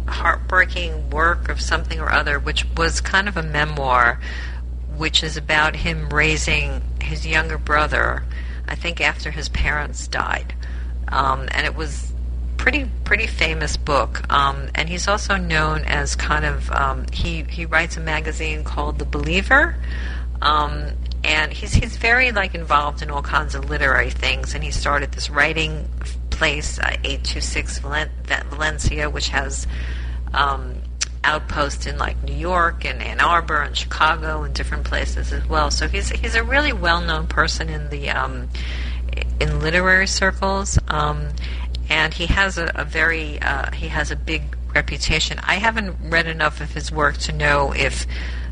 heartbreaking 0.07 1.09
work 1.09 1.49
of 1.49 1.59
something 1.59 1.99
or 1.99 2.11
other, 2.11 2.37
which 2.37 2.67
was 2.77 3.01
kind 3.01 3.27
of 3.27 3.37
a 3.37 3.43
memoir, 3.43 4.19
which 4.95 5.23
is 5.23 5.35
about 5.35 5.77
him 5.77 6.09
raising 6.09 6.83
his 7.01 7.25
younger 7.25 7.57
brother, 7.57 8.23
I 8.67 8.75
think 8.75 9.01
after 9.01 9.31
his 9.31 9.49
parents 9.49 10.07
died. 10.07 10.53
Um, 11.07 11.47
and 11.53 11.65
it 11.65 11.75
was 11.75 12.08
pretty 12.59 12.85
pretty 13.05 13.25
famous 13.25 13.77
book. 13.77 14.21
Um, 14.31 14.69
and 14.75 14.87
he's 14.87 15.07
also 15.07 15.37
known 15.37 15.85
as 15.85 16.15
kind 16.15 16.45
of 16.45 16.69
um, 16.71 17.05
he 17.11 17.43
he 17.43 17.65
writes 17.65 17.97
a 17.97 18.01
magazine 18.01 18.63
called 18.63 18.99
The 18.99 19.05
Believer. 19.05 19.75
Um, 20.41 20.91
and 21.23 21.51
he's 21.51 21.73
he's 21.73 21.97
very 21.97 22.31
like 22.31 22.53
involved 22.53 23.01
in 23.01 23.09
all 23.09 23.23
kinds 23.23 23.55
of 23.55 23.69
literary 23.69 24.11
things, 24.11 24.53
and 24.53 24.63
he 24.63 24.71
started 24.71 25.11
this 25.13 25.29
writing 25.29 25.89
place, 26.29 26.79
uh, 26.79 26.95
826 27.03 27.79
Valencia, 27.79 29.09
which 29.09 29.29
has 29.29 29.67
um, 30.33 30.75
outposts 31.23 31.85
in 31.87 31.97
like 31.97 32.21
New 32.23 32.35
York 32.35 32.85
and 32.85 33.01
Ann 33.01 33.19
Arbor 33.19 33.61
and 33.61 33.75
Chicago 33.75 34.43
and 34.43 34.53
different 34.53 34.85
places 34.85 35.33
as 35.33 35.45
well. 35.47 35.71
So 35.71 35.87
he's 35.87 36.09
he's 36.09 36.35
a 36.35 36.43
really 36.43 36.73
well 36.73 37.01
known 37.01 37.27
person 37.27 37.69
in 37.69 37.89
the 37.89 38.09
um, 38.09 38.49
in 39.39 39.59
literary 39.59 40.07
circles, 40.07 40.77
um, 40.87 41.29
and 41.89 42.13
he 42.13 42.27
has 42.27 42.57
a, 42.57 42.71
a 42.75 42.85
very 42.85 43.41
uh, 43.41 43.71
he 43.71 43.87
has 43.87 44.11
a 44.11 44.15
big 44.15 44.55
reputation. 44.73 45.39
I 45.43 45.55
haven't 45.55 45.97
read 46.01 46.27
enough 46.27 46.61
of 46.61 46.71
his 46.73 46.91
work 46.91 47.17
to 47.17 47.31
know 47.31 47.73
if 47.73 48.05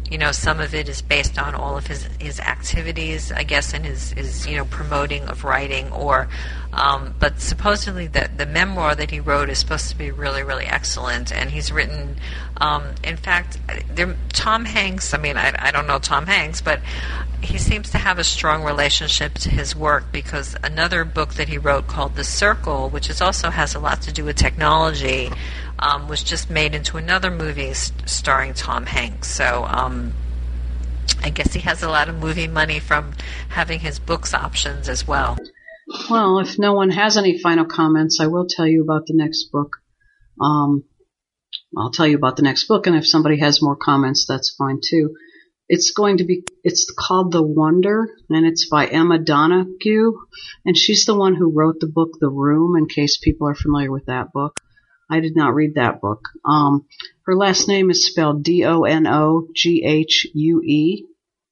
you 0.09 0.17
know 0.17 0.31
some 0.31 0.59
of 0.59 0.73
it 0.73 0.89
is 0.89 1.01
based 1.01 1.37
on 1.37 1.53
all 1.53 1.77
of 1.77 1.87
his 1.87 2.07
his 2.19 2.39
activities 2.39 3.31
i 3.33 3.43
guess 3.43 3.73
and 3.73 3.85
his 3.85 4.11
his 4.11 4.47
you 4.47 4.55
know 4.55 4.63
promoting 4.65 5.23
of 5.23 5.43
writing 5.43 5.91
or 5.91 6.29
um, 6.77 7.15
but 7.19 7.39
supposedly 7.41 8.07
the 8.07 8.29
the 8.35 8.45
memoir 8.45 8.95
that 8.95 9.11
he 9.11 9.19
wrote 9.19 9.49
is 9.49 9.57
supposed 9.57 9.89
to 9.89 9.97
be 9.97 10.11
really 10.11 10.43
really 10.43 10.65
excellent 10.65 11.31
and 11.31 11.51
he's 11.51 11.71
written 11.71 12.15
um, 12.57 12.95
in 13.03 13.17
fact 13.17 13.57
there, 13.93 14.15
tom 14.31 14.65
hanks 14.65 15.13
i 15.13 15.17
mean 15.17 15.37
I, 15.37 15.53
I 15.57 15.71
don't 15.71 15.87
know 15.87 15.99
tom 15.99 16.27
hanks 16.27 16.61
but 16.61 16.79
he 17.41 17.57
seems 17.57 17.91
to 17.91 17.97
have 17.97 18.17
a 18.17 18.23
strong 18.23 18.63
relationship 18.63 19.35
to 19.35 19.49
his 19.49 19.75
work 19.75 20.11
because 20.11 20.55
another 20.63 21.03
book 21.05 21.35
that 21.35 21.49
he 21.49 21.57
wrote 21.57 21.87
called 21.87 22.15
the 22.15 22.23
circle 22.23 22.89
which 22.89 23.09
is 23.09 23.21
also 23.21 23.49
has 23.49 23.75
a 23.75 23.79
lot 23.79 24.01
to 24.03 24.11
do 24.11 24.23
with 24.23 24.35
technology 24.35 25.29
um, 25.79 26.07
was 26.07 26.23
just 26.23 26.49
made 26.49 26.73
into 26.73 26.97
another 26.97 27.29
movie 27.31 27.73
st- 27.73 28.09
starring 28.09 28.53
Tom 28.53 28.85
Hanks. 28.85 29.29
So 29.29 29.65
um, 29.65 30.13
I 31.23 31.29
guess 31.29 31.53
he 31.53 31.59
has 31.61 31.83
a 31.83 31.89
lot 31.89 32.09
of 32.09 32.15
movie 32.15 32.47
money 32.47 32.79
from 32.79 33.13
having 33.49 33.79
his 33.79 33.99
books 33.99 34.33
options 34.33 34.89
as 34.89 35.07
well. 35.07 35.37
Well, 36.09 36.39
if 36.39 36.59
no 36.59 36.73
one 36.73 36.89
has 36.89 37.17
any 37.17 37.37
final 37.39 37.65
comments, 37.65 38.19
I 38.19 38.27
will 38.27 38.45
tell 38.47 38.67
you 38.67 38.83
about 38.83 39.05
the 39.05 39.13
next 39.15 39.51
book. 39.51 39.77
Um, 40.39 40.83
I'll 41.77 41.91
tell 41.91 42.07
you 42.07 42.17
about 42.17 42.35
the 42.35 42.43
next 42.43 42.65
book, 42.67 42.87
and 42.87 42.95
if 42.95 43.07
somebody 43.07 43.39
has 43.39 43.61
more 43.61 43.77
comments, 43.77 44.25
that's 44.27 44.53
fine 44.57 44.79
too. 44.83 45.15
It's 45.69 45.91
going 45.91 46.17
to 46.17 46.25
be, 46.25 46.43
it's 46.63 46.93
called 46.97 47.31
The 47.31 47.41
Wonder, 47.41 48.09
and 48.29 48.45
it's 48.45 48.69
by 48.69 48.87
Emma 48.87 49.17
Donoghue, 49.19 50.13
and 50.65 50.77
she's 50.77 51.05
the 51.05 51.15
one 51.15 51.35
who 51.35 51.51
wrote 51.53 51.79
the 51.79 51.87
book 51.87 52.17
The 52.19 52.29
Room, 52.29 52.75
in 52.77 52.87
case 52.87 53.17
people 53.17 53.47
are 53.47 53.55
familiar 53.55 53.91
with 53.91 54.07
that 54.07 54.33
book. 54.33 54.59
I 55.09 55.21
did 55.21 55.37
not 55.37 55.55
read 55.55 55.75
that 55.75 56.01
book. 56.01 56.27
Um, 56.45 56.85
her 57.25 57.35
last 57.35 57.67
name 57.67 57.89
is 57.89 58.05
spelled 58.05 58.43
D-O-N-O-G-H-U-E, 58.43 59.05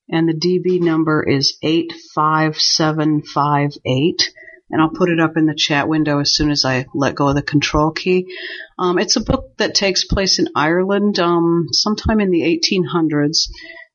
and 0.10 0.28
the 0.28 0.34
DB 0.34 0.82
number 0.82 1.24
is 1.24 1.58
85758. 1.62 4.34
And 4.72 4.82
I'll 4.82 4.90
put 4.90 5.10
it 5.10 5.20
up 5.20 5.38
in 5.38 5.46
the 5.46 5.54
chat 5.56 5.88
window 5.88 6.18
as 6.20 6.34
soon 6.34 6.50
as 6.50 6.66
I 6.66 6.88
let 6.96 7.14
go 7.16 7.30
of 7.30 7.36
the 7.36 7.44
control 7.44 7.92
key. 7.92 8.36
Um, 8.80 8.98
it's 8.98 9.16
a 9.16 9.24
book 9.24 9.56
that 9.58 9.76
takes 9.76 10.06
place 10.06 10.40
in 10.40 10.50
Ireland 10.56 11.20
um, 11.20 11.68
sometime 11.72 12.20
in 12.20 12.32
the 12.32 12.42
1800s. 12.42 13.48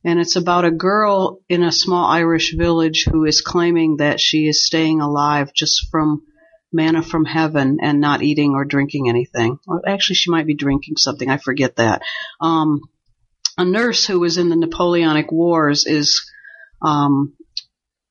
And 0.05 0.21
it's 0.21 0.37
about 0.37 0.65
a 0.65 0.71
girl 0.71 1.41
in 1.49 1.65
a 1.65 1.73
small 1.73 2.07
Irish 2.07 2.55
village 2.57 3.05
who 3.11 3.25
is 3.25 3.41
claiming 3.41 3.97
that 3.97 4.21
she 4.21 4.47
is 4.47 4.65
staying 4.65 5.01
alive 5.01 5.53
just 5.53 5.89
from 5.91 6.23
manna 6.73 7.03
from 7.03 7.25
heaven 7.25 7.79
and 7.83 8.01
not 8.01 8.23
eating 8.23 8.55
or 8.55 8.65
drinking 8.65 9.09
anything. 9.09 9.59
Well, 9.67 9.83
actually, 9.87 10.17
she 10.17 10.31
might 10.31 10.47
be 10.47 10.55
drinking 10.55 10.97
something. 10.97 11.29
I 11.29 11.37
forget 11.37 11.77
that. 11.77 12.03
Um, 12.41 12.81
a 13.61 13.65
nurse 13.65 14.07
who 14.07 14.19
was 14.19 14.39
in 14.39 14.49
the 14.49 14.57
Napoleonic 14.57 15.31
Wars 15.31 15.85
is 15.85 16.27
um, 16.81 17.35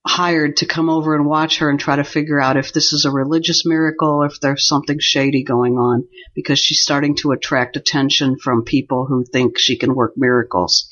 hired 0.06 0.58
to 0.58 0.68
come 0.68 0.92
over 0.92 1.16
and 1.16 1.26
watch 1.26 1.58
her 1.58 1.72
and 1.72 1.80
try 1.80 1.96
to 1.96 2.04
figure 2.04 2.40
out 2.40 2.56
if 2.56 2.72
this 2.72 2.94
is 2.94 3.06
a 3.06 3.12
religious 3.12 3.66
miracle 3.66 4.22
or 4.22 4.28
if 4.28 4.40
there's 4.40 4.68
something 4.68 4.98
shady 5.00 5.44
going 5.44 5.74
on 5.74 6.08
because 6.36 6.60
she's 6.60 6.82
starting 6.82 7.16
to 7.16 7.32
attract 7.32 7.78
attention 7.78 8.38
from 8.38 8.64
people 8.64 9.08
who 9.08 9.26
think 9.26 9.58
she 9.58 9.76
can 9.76 9.96
work 9.96 10.14
miracles. 10.16 10.88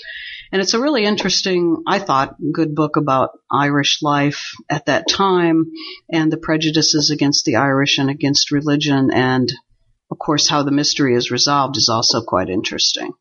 And 0.51 0.59
it's 0.59 0.73
a 0.73 0.81
really 0.81 1.03
interesting, 1.03 1.83
I 1.85 1.99
thought, 1.99 2.35
good 2.51 2.73
book 2.73 2.97
about 2.97 3.37
Irish 3.51 4.01
life 4.01 4.53
at 4.71 4.87
that 4.87 5.07
time 5.07 5.65
and 6.11 6.31
the 6.31 6.37
prejudices 6.37 7.11
against 7.11 7.45
the 7.45 7.57
Irish 7.57 7.99
and 7.99 8.09
against 8.09 8.49
religion. 8.49 9.11
And 9.13 9.53
of 10.09 10.17
course, 10.17 10.47
how 10.47 10.63
the 10.63 10.71
mystery 10.71 11.15
is 11.15 11.29
resolved 11.29 11.77
is 11.77 11.89
also 11.93 12.23
quite 12.23 12.49
interesting. 12.49 13.11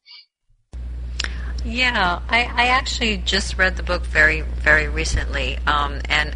Yeah, 1.67 2.21
I, 2.29 2.45
I 2.45 2.67
actually 2.69 3.17
just 3.17 3.59
read 3.59 3.77
the 3.77 3.83
book 3.83 4.07
very, 4.07 4.43
very 4.43 4.87
recently, 4.87 5.59
um, 5.67 6.01
and 6.09 6.33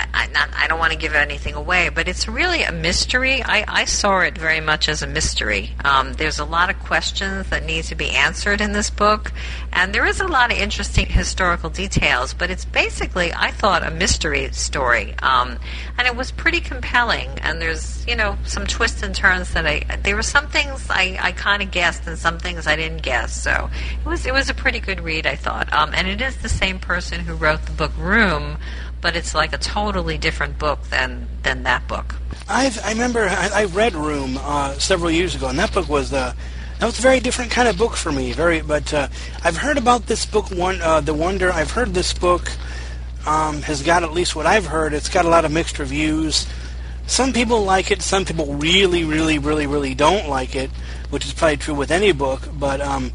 I, 0.00 0.24
I, 0.24 0.26
not, 0.28 0.48
I 0.54 0.66
don't 0.66 0.78
want 0.78 0.92
to 0.92 0.98
give 0.98 1.14
anything 1.14 1.54
away, 1.54 1.90
but 1.90 2.08
it's 2.08 2.26
really 2.26 2.62
a 2.62 2.72
mystery. 2.72 3.42
I, 3.42 3.64
I 3.68 3.84
saw 3.84 4.20
it 4.20 4.36
very 4.36 4.60
much 4.60 4.88
as 4.88 5.02
a 5.02 5.06
mystery. 5.06 5.74
Um, 5.84 6.14
there's 6.14 6.38
a 6.38 6.44
lot 6.44 6.70
of 6.70 6.78
questions 6.80 7.48
that 7.50 7.64
need 7.64 7.84
to 7.84 7.94
be 7.94 8.10
answered 8.10 8.60
in 8.60 8.72
this 8.72 8.90
book, 8.90 9.32
and 9.72 9.94
there 9.94 10.06
is 10.06 10.20
a 10.20 10.26
lot 10.26 10.52
of 10.52 10.58
interesting 10.58 11.06
historical 11.06 11.70
details, 11.70 12.34
but 12.34 12.50
it's 12.50 12.64
basically, 12.64 13.32
I 13.32 13.50
thought, 13.50 13.86
a 13.86 13.90
mystery 13.90 14.50
story. 14.52 15.14
Um, 15.22 15.58
and 15.98 16.06
it 16.06 16.16
was 16.16 16.30
pretty 16.30 16.60
compelling, 16.60 17.28
and 17.42 17.60
there's, 17.60 18.06
you 18.06 18.16
know, 18.16 18.38
some 18.44 18.66
twists 18.66 19.02
and 19.02 19.14
turns 19.14 19.52
that 19.52 19.66
I, 19.66 19.84
there 20.02 20.16
were 20.16 20.22
some 20.22 20.48
things 20.48 20.86
I, 20.88 21.18
I 21.20 21.32
kind 21.32 21.62
of 21.62 21.70
guessed 21.70 22.06
and 22.06 22.18
some 22.18 22.38
things 22.38 22.66
I 22.66 22.76
didn't 22.76 23.02
guess, 23.02 23.36
so 23.36 23.70
it 24.04 24.08
was, 24.08 24.26
it 24.26 24.32
was 24.32 24.48
a 24.48 24.54
pretty 24.54 24.80
good 24.80 25.00
read, 25.00 25.26
I 25.26 25.36
thought. 25.36 25.72
Um, 25.72 25.92
and 25.94 26.08
it 26.08 26.20
is 26.20 26.38
the 26.38 26.48
same 26.48 26.78
person 26.78 27.20
who 27.20 27.34
wrote 27.34 27.66
the 27.66 27.72
book 27.72 27.92
Room, 27.98 28.56
but 29.00 29.16
it's 29.16 29.34
like 29.34 29.52
a 29.52 29.58
totally 29.58 30.18
different 30.18 30.58
book 30.58 30.82
than 30.90 31.28
than 31.42 31.62
that 31.64 31.86
book. 31.88 32.14
I've 32.48 32.82
I 32.84 32.90
remember 32.90 33.26
I, 33.28 33.50
I 33.54 33.64
read 33.66 33.94
Room 33.94 34.38
uh, 34.40 34.74
several 34.74 35.10
years 35.10 35.34
ago, 35.34 35.48
and 35.48 35.58
that 35.58 35.72
book 35.72 35.88
was 35.88 36.12
uh, 36.12 36.34
that 36.80 36.86
was 36.86 36.98
a 36.98 37.02
very 37.02 37.20
different 37.20 37.50
kind 37.50 37.68
of 37.68 37.76
book 37.76 37.94
for 37.94 38.10
me. 38.10 38.32
Very, 38.32 38.62
but 38.62 38.92
uh, 38.94 39.08
I've 39.44 39.58
heard 39.58 39.76
about 39.76 40.06
this 40.06 40.24
book, 40.24 40.50
one 40.50 40.80
uh, 40.80 41.00
The 41.00 41.12
Wonder. 41.12 41.52
I've 41.52 41.70
heard 41.70 41.92
this 41.92 42.14
book 42.14 42.50
um, 43.26 43.60
has 43.62 43.82
got 43.82 44.02
at 44.02 44.12
least 44.12 44.34
what 44.34 44.46
I've 44.46 44.66
heard. 44.66 44.94
It's 44.94 45.10
got 45.10 45.26
a 45.26 45.28
lot 45.28 45.44
of 45.44 45.52
mixed 45.52 45.78
reviews. 45.78 46.46
Some 47.06 47.32
people 47.32 47.64
like 47.64 47.90
it. 47.90 48.00
Some 48.00 48.24
people 48.24 48.54
really, 48.54 49.04
really, 49.04 49.38
really, 49.38 49.66
really 49.66 49.94
don't 49.94 50.28
like 50.28 50.56
it, 50.56 50.70
which 51.10 51.26
is 51.26 51.34
probably 51.34 51.58
true 51.58 51.74
with 51.74 51.90
any 51.90 52.12
book. 52.12 52.48
But 52.54 52.80
um, 52.80 53.12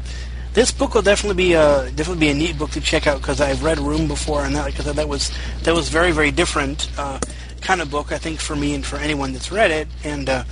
this 0.56 0.72
book 0.72 0.94
will 0.94 1.02
definitely 1.02 1.36
be 1.36 1.52
a 1.52 1.90
definitely 1.94 2.20
be 2.20 2.30
a 2.30 2.34
neat 2.34 2.56
book 2.56 2.70
to 2.70 2.80
check 2.80 3.06
out 3.06 3.20
because 3.20 3.42
I've 3.42 3.62
read 3.62 3.78
Room 3.78 4.08
before, 4.08 4.42
and 4.42 4.56
that 4.56 4.64
because 4.64 4.86
that 4.86 5.06
was 5.06 5.30
that 5.64 5.74
was 5.74 5.90
very 5.90 6.12
very 6.12 6.30
different 6.30 6.88
uh, 6.96 7.20
kind 7.60 7.82
of 7.82 7.90
book 7.90 8.10
I 8.10 8.16
think 8.16 8.40
for 8.40 8.56
me 8.56 8.74
and 8.74 8.84
for 8.84 8.96
anyone 8.96 9.34
that's 9.34 9.52
read 9.52 9.70
it. 9.70 9.86
And 10.02 10.30
uh, 10.30 10.44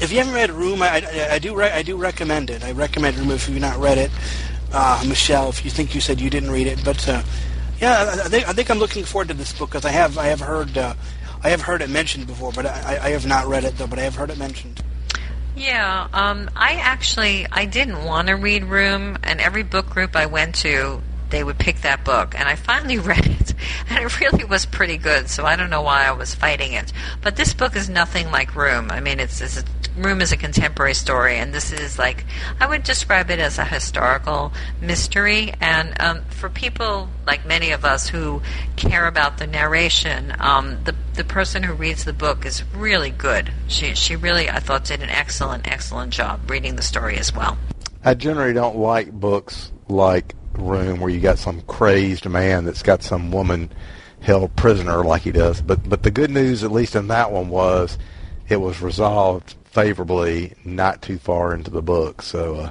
if 0.00 0.10
you 0.10 0.16
haven't 0.16 0.32
read 0.32 0.50
Room, 0.50 0.80
I, 0.80 1.06
I, 1.06 1.34
I 1.34 1.38
do 1.38 1.54
re- 1.54 1.70
I 1.70 1.82
do 1.82 1.98
recommend 1.98 2.48
it. 2.48 2.64
I 2.64 2.72
recommend 2.72 3.18
Room 3.18 3.30
if 3.30 3.46
you've 3.50 3.60
not 3.60 3.76
read 3.76 3.98
it. 3.98 4.10
Uh, 4.72 5.04
Michelle, 5.06 5.50
if 5.50 5.62
you 5.62 5.70
think 5.70 5.94
you 5.94 6.00
said 6.00 6.22
you 6.22 6.30
didn't 6.30 6.50
read 6.50 6.66
it, 6.66 6.82
but 6.82 7.06
uh, 7.06 7.22
yeah, 7.82 8.10
I 8.24 8.28
think 8.28 8.48
I 8.48 8.54
think 8.54 8.70
I'm 8.70 8.78
looking 8.78 9.04
forward 9.04 9.28
to 9.28 9.34
this 9.34 9.52
book 9.52 9.68
because 9.68 9.84
I 9.84 9.90
have 9.90 10.16
I 10.16 10.28
have 10.28 10.40
heard 10.40 10.78
uh, 10.78 10.94
I 11.44 11.50
have 11.50 11.60
heard 11.60 11.82
it 11.82 11.90
mentioned 11.90 12.26
before, 12.26 12.52
but 12.52 12.64
I, 12.64 12.98
I 13.02 13.10
have 13.10 13.26
not 13.26 13.46
read 13.46 13.64
it 13.64 13.76
though. 13.76 13.86
But 13.86 13.98
I 13.98 14.02
have 14.04 14.14
heard 14.14 14.30
it 14.30 14.38
mentioned. 14.38 14.82
Yeah, 15.58 16.06
um, 16.12 16.48
I 16.54 16.74
actually 16.74 17.44
I 17.50 17.64
didn't 17.64 18.04
want 18.04 18.28
to 18.28 18.34
read 18.34 18.64
Room, 18.64 19.18
and 19.24 19.40
every 19.40 19.64
book 19.64 19.90
group 19.90 20.14
I 20.14 20.26
went 20.26 20.54
to, 20.56 21.02
they 21.30 21.44
would 21.44 21.58
pick 21.58 21.80
that 21.82 22.04
book, 22.04 22.34
and 22.38 22.48
I 22.48 22.54
finally 22.54 22.98
read 22.98 23.26
it, 23.26 23.54
and 23.88 24.04
it 24.04 24.20
really 24.20 24.44
was 24.44 24.66
pretty 24.66 24.96
good. 24.96 25.28
So 25.28 25.44
I 25.44 25.56
don't 25.56 25.70
know 25.70 25.82
why 25.82 26.04
I 26.04 26.12
was 26.12 26.34
fighting 26.34 26.72
it, 26.72 26.92
but 27.22 27.36
this 27.36 27.54
book 27.54 27.76
is 27.76 27.88
nothing 27.88 28.30
like 28.30 28.54
Room. 28.54 28.90
I 28.90 29.00
mean, 29.00 29.20
it's, 29.20 29.40
it's 29.40 29.58
a, 29.58 29.64
Room 29.96 30.20
is 30.20 30.32
a 30.32 30.36
contemporary 30.36 30.94
story, 30.94 31.36
and 31.36 31.52
this 31.52 31.72
is 31.72 31.98
like 31.98 32.24
I 32.60 32.66
would 32.66 32.84
describe 32.84 33.30
it 33.30 33.40
as 33.40 33.58
a 33.58 33.64
historical 33.64 34.52
mystery. 34.80 35.52
And 35.60 36.00
um, 36.00 36.24
for 36.30 36.48
people 36.48 37.08
like 37.26 37.44
many 37.44 37.72
of 37.72 37.84
us 37.84 38.08
who 38.08 38.42
care 38.76 39.06
about 39.06 39.38
the 39.38 39.46
narration, 39.46 40.34
um, 40.38 40.78
the 40.84 40.94
the 41.14 41.24
person 41.24 41.64
who 41.64 41.72
reads 41.72 42.04
the 42.04 42.12
book 42.12 42.46
is 42.46 42.62
really 42.74 43.10
good. 43.10 43.52
She 43.66 43.94
she 43.94 44.14
really 44.14 44.48
I 44.48 44.60
thought 44.60 44.84
did 44.84 45.02
an 45.02 45.10
excellent 45.10 45.66
excellent 45.66 46.12
job 46.12 46.48
reading 46.48 46.76
the 46.76 46.82
story 46.82 47.18
as 47.18 47.34
well. 47.34 47.58
I 48.04 48.14
generally 48.14 48.52
don't 48.52 48.76
like 48.76 49.10
books 49.10 49.72
like 49.88 50.34
Room 50.58 51.00
where 51.00 51.10
you 51.10 51.20
got 51.20 51.38
some 51.38 51.62
crazed 51.62 52.28
man 52.28 52.64
that's 52.64 52.82
got 52.82 53.02
some 53.02 53.30
woman 53.30 53.70
held 54.20 54.54
prisoner 54.56 55.04
like 55.04 55.22
he 55.22 55.32
does. 55.32 55.62
But 55.62 55.88
but 55.88 56.02
the 56.02 56.10
good 56.10 56.30
news, 56.30 56.64
at 56.64 56.72
least 56.72 56.96
in 56.96 57.08
that 57.08 57.30
one, 57.30 57.48
was 57.48 57.98
it 58.48 58.56
was 58.56 58.80
resolved 58.80 59.54
favorably 59.64 60.54
not 60.64 61.02
too 61.02 61.18
far 61.18 61.54
into 61.54 61.70
the 61.70 61.82
book. 61.82 62.22
So 62.22 62.56
uh, 62.56 62.70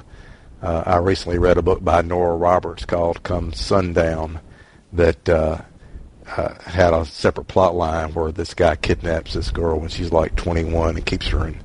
uh, 0.62 0.82
I 0.86 0.96
recently 0.96 1.38
read 1.38 1.56
a 1.56 1.62
book 1.62 1.82
by 1.82 2.02
Nora 2.02 2.36
Roberts 2.36 2.84
called 2.84 3.22
"Come 3.22 3.52
Sundown" 3.52 4.40
that 4.92 5.28
uh, 5.28 5.62
uh, 6.36 6.54
had 6.64 6.92
a 6.92 7.04
separate 7.04 7.48
plot 7.48 7.74
line 7.74 8.12
where 8.12 8.32
this 8.32 8.54
guy 8.54 8.76
kidnaps 8.76 9.34
this 9.34 9.50
girl 9.50 9.78
when 9.78 9.88
she's 9.88 10.12
like 10.12 10.36
21 10.36 10.96
and 10.96 11.06
keeps 11.06 11.28
her 11.28 11.46
in, 11.46 11.60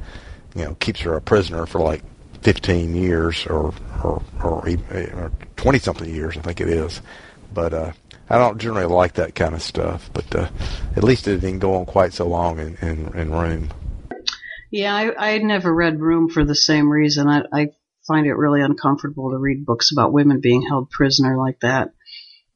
you 0.55 0.65
know, 0.65 0.75
keeps 0.75 1.01
her 1.01 1.15
a 1.15 1.21
prisoner 1.21 1.65
for 1.65 1.79
like 1.79 2.03
15 2.41 2.95
years 2.95 3.45
or 3.47 3.73
or 4.03 4.21
or 4.43 5.31
20 5.63 5.79
something 5.79 6.13
years, 6.13 6.37
I 6.37 6.41
think 6.41 6.59
it 6.59 6.67
is. 6.67 7.01
But 7.53 7.73
uh, 7.73 7.93
I 8.29 8.37
don't 8.37 8.59
generally 8.59 8.85
like 8.85 9.13
that 9.13 9.33
kind 9.33 9.55
of 9.55 9.61
stuff. 9.61 10.09
But 10.13 10.35
uh, 10.35 10.49
at 10.95 11.03
least 11.03 11.27
it 11.27 11.39
didn't 11.39 11.59
go 11.59 11.75
on 11.75 11.85
quite 11.85 12.13
so 12.13 12.27
long 12.27 12.59
in 12.59 12.77
in, 12.81 13.17
in 13.17 13.31
Room. 13.31 13.71
Yeah, 14.69 14.93
I, 14.93 15.27
I 15.27 15.29
had 15.31 15.43
never 15.43 15.73
read 15.73 16.01
Room 16.01 16.29
for 16.29 16.43
the 16.43 16.55
same 16.55 16.89
reason. 16.89 17.29
I, 17.29 17.43
I 17.53 17.67
find 18.07 18.27
it 18.27 18.33
really 18.33 18.61
uncomfortable 18.61 19.31
to 19.31 19.37
read 19.37 19.65
books 19.65 19.91
about 19.91 20.11
women 20.11 20.41
being 20.41 20.63
held 20.63 20.89
prisoner 20.89 21.37
like 21.37 21.59
that. 21.61 21.93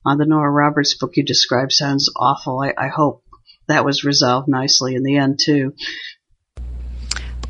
Uh, 0.05 0.16
the 0.16 0.26
Nora 0.26 0.51
Roberts 0.51 0.97
book 0.97 1.12
you 1.16 1.24
described 1.24 1.72
sounds 1.72 2.12
awful. 2.18 2.60
I, 2.62 2.74
I 2.78 2.88
hope 2.88 3.24
that 3.68 3.86
was 3.86 4.03
resolved 4.03 4.47
nicely 4.47 4.95
in 4.95 5.03
the 5.03 5.18
end 5.18 5.39
too. 5.41 5.74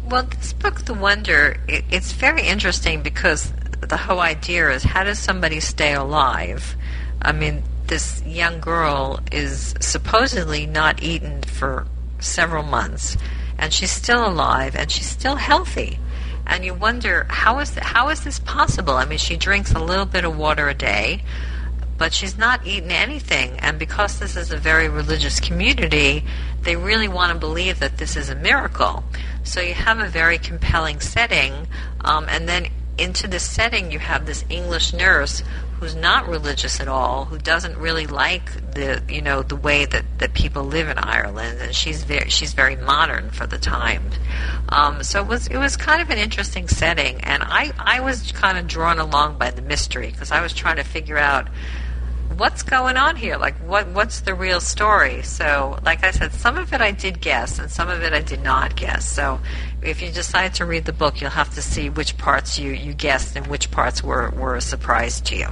Well, 0.06 0.24
this 0.24 0.54
book, 0.54 0.86
The 0.86 0.94
Wonder, 0.94 1.58
it, 1.68 1.86
it's 1.90 2.12
very 2.12 2.44
interesting 2.44 3.02
because 3.02 3.52
the 3.82 3.98
whole 3.98 4.20
idea 4.20 4.70
is 4.72 4.84
how 4.84 5.04
does 5.04 5.20
somebody 5.20 5.60
stay 5.60 5.94
alive? 5.94 6.76
I 7.22 7.32
mean, 7.32 7.64
this 7.88 8.22
young 8.26 8.60
girl 8.60 9.20
is 9.32 9.74
supposedly 9.80 10.66
not 10.66 11.02
eaten 11.02 11.42
for 11.44 11.88
several 12.20 12.64
months 12.64 13.18
and 13.58 13.74
she's 13.74 13.92
still 13.92 14.28
alive 14.28 14.76
and 14.76 14.92
she's 14.92 15.10
still 15.10 15.36
healthy. 15.36 16.00
And 16.46 16.64
you 16.64 16.74
wonder 16.74 17.26
how 17.30 17.60
is 17.60 17.76
how 17.76 18.10
is 18.10 18.24
this 18.24 18.40
possible? 18.40 18.94
I 18.94 19.06
mean, 19.06 19.18
she 19.18 19.36
drinks 19.36 19.74
a 19.74 19.80
little 19.80 20.06
bit 20.06 20.24
of 20.24 20.38
water 20.38 20.70
a 20.70 20.74
day, 20.74 21.24
but 21.98 22.14
she's 22.14 22.38
not 22.38 22.66
eating 22.66 22.92
anything. 22.92 23.60
And 23.60 23.78
because 23.78 24.20
this 24.20 24.38
is 24.38 24.52
a 24.52 24.58
very 24.58 24.88
religious 24.88 25.40
community, 25.40 26.24
they 26.62 26.76
really 26.76 27.08
want 27.08 27.34
to 27.34 27.40
believe 27.40 27.80
that 27.80 27.98
this 27.98 28.16
is 28.16 28.30
a 28.30 28.36
miracle. 28.36 29.04
So 29.44 29.60
you 29.60 29.74
have 29.74 30.00
a 30.00 30.08
very 30.08 30.38
compelling 30.38 31.02
setting, 31.02 31.68
um, 32.02 32.28
and 32.30 32.48
then 32.48 32.68
into 32.98 33.28
this 33.28 33.50
setting 33.50 33.92
you 33.92 34.00
have 34.00 34.26
this 34.26 34.44
English 34.50 34.94
nurse 34.94 35.44
who's 35.80 35.96
not 35.96 36.28
religious 36.28 36.80
at 36.80 36.88
all, 36.88 37.26
who 37.26 37.38
doesn't 37.38 37.78
really 37.78 38.08
like 38.08 38.52
the 38.74 39.02
you 39.08 39.22
know 39.22 39.44
the 39.44 39.56
way 39.56 39.86
that, 39.86 40.04
that 40.18 40.34
people 40.34 40.64
live 40.64 40.90
in 40.90 40.98
Ireland, 40.98 41.60
and 41.62 41.76
she's 41.76 42.04
very 42.04 42.30
she's 42.30 42.54
very 42.54 42.76
modern 42.76 43.30
for 43.30 43.46
the 43.46 43.60
time. 43.60 44.10
Um, 44.70 45.04
so 45.04 45.22
it 45.22 45.28
was 45.28 45.48
it 45.48 45.58
was 45.58 45.78
kind 45.78 46.02
of 46.02 46.10
an 46.10 46.18
interesting 46.18 46.68
setting, 46.68 47.22
and 47.22 47.44
I 47.44 47.72
I 47.78 48.00
was 48.00 48.32
kind 48.32 48.58
of 48.58 48.68
drawn 48.68 49.00
along 49.00 49.38
by 49.38 49.52
the 49.52 49.62
mystery 49.62 50.10
because 50.12 50.32
I 50.32 50.42
was 50.42 50.54
trying 50.54 50.78
to 50.78 50.84
figure 50.84 51.18
out 51.18 51.48
what's 52.38 52.64
going 52.64 52.98
on 52.98 53.16
here? 53.16 53.38
Like 53.38 53.56
what 53.58 53.88
what's 53.90 54.22
the 54.22 54.34
real 54.34 54.62
story? 54.62 55.24
So 55.24 55.80
like 55.84 56.04
i 56.04 56.12
said 56.12 56.34
some 56.34 56.58
of 56.58 56.74
it 56.74 56.82
i 56.82 56.92
did 56.92 57.20
guess 57.20 57.60
and 57.60 57.70
some 57.70 57.90
of 57.90 58.02
it 58.04 58.14
i 58.14 58.22
did 58.22 58.42
not 58.42 58.76
guess. 58.76 59.10
So 59.10 59.40
if 59.82 60.02
you 60.02 60.12
decide 60.12 60.54
to 60.56 60.66
read 60.66 60.86
the 60.86 60.94
book 60.94 61.20
you'll 61.22 61.32
have 61.32 61.54
to 61.56 61.62
see 61.62 61.90
which 61.90 62.18
parts 62.18 62.60
you 62.60 62.72
you 62.72 62.94
guessed 62.94 63.36
and 63.36 63.48
which 63.48 63.72
parts 63.72 64.04
were 64.04 64.30
were 64.32 64.56
a 64.56 64.62
surprise 64.62 65.22
to 65.22 65.36
you. 65.36 65.48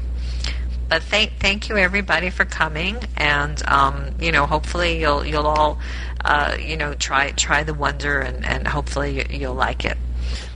But 0.88 1.01
thank 1.01 1.39
thank 1.39 1.69
you 1.69 1.77
everybody 1.77 2.29
for 2.29 2.45
coming, 2.45 2.97
and 3.17 3.61
um, 3.67 4.15
you 4.19 4.31
know 4.31 4.45
hopefully 4.45 4.99
you'll 4.99 5.25
you'll 5.25 5.47
all 5.47 5.79
uh, 6.23 6.57
you 6.59 6.77
know 6.77 6.93
try 6.93 7.31
try 7.31 7.63
the 7.63 7.73
wonder, 7.73 8.19
and, 8.19 8.45
and 8.45 8.67
hopefully 8.67 9.25
you'll 9.31 9.55
like 9.55 9.83
it. 9.83 9.97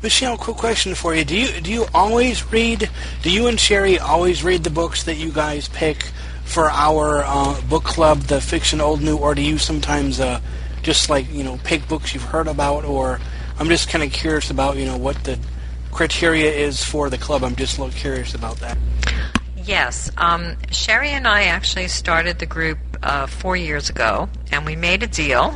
Michelle, 0.01 0.38
quick 0.38 0.57
question 0.57 0.95
for 0.95 1.13
you: 1.13 1.26
Do 1.26 1.38
you 1.38 1.61
do 1.61 1.72
you 1.72 1.86
always 1.93 2.51
read? 2.51 2.89
Do 3.22 3.32
you 3.32 3.47
and 3.47 3.59
Sherry 3.59 3.99
always 3.99 4.43
read 4.43 4.63
the 4.63 4.70
books 4.70 5.03
that 5.03 5.15
you 5.15 5.32
guys 5.32 5.67
pick 5.67 6.03
for 6.45 6.70
our 6.72 7.24
uh, 7.26 7.61
book 7.61 7.84
club, 7.84 8.22
the 8.22 8.41
fiction 8.41 8.82
old 8.82 9.01
new, 9.01 9.17
or 9.17 9.36
do 9.36 9.41
you 9.41 9.57
sometimes 9.57 10.20
uh, 10.20 10.39
just 10.82 11.09
like 11.09 11.32
you 11.32 11.43
know 11.43 11.59
pick 11.63 11.88
books 11.88 12.13
you've 12.13 12.24
heard 12.24 12.47
about? 12.47 12.86
Or 12.86 13.20
I'm 13.59 13.67
just 13.67 13.89
kind 13.89 14.03
of 14.03 14.11
curious 14.11 14.49
about 14.49 14.78
you 14.78 14.86
know 14.86 14.97
what 14.97 15.24
the 15.24 15.38
criteria 15.91 16.51
is 16.51 16.84
for 16.84 17.09
the 17.09 17.17
club. 17.17 17.43
I'm 17.43 17.55
just 17.55 17.78
a 17.78 17.84
little 17.84 17.99
curious 17.99 18.34
about 18.34 18.57
that. 18.57 18.78
Yes. 19.57 20.09
Um, 20.17 20.55
Sherry 20.72 21.09
and 21.09 21.28
I 21.28 21.43
actually 21.43 21.89
started 21.89 22.39
the 22.39 22.45
group 22.45 22.80
uh, 23.03 23.28
four 23.28 23.55
years 23.55 23.89
ago, 23.89 24.30
and 24.51 24.65
we 24.65 24.76
made 24.76 25.03
a 25.03 25.07
deal 25.07 25.53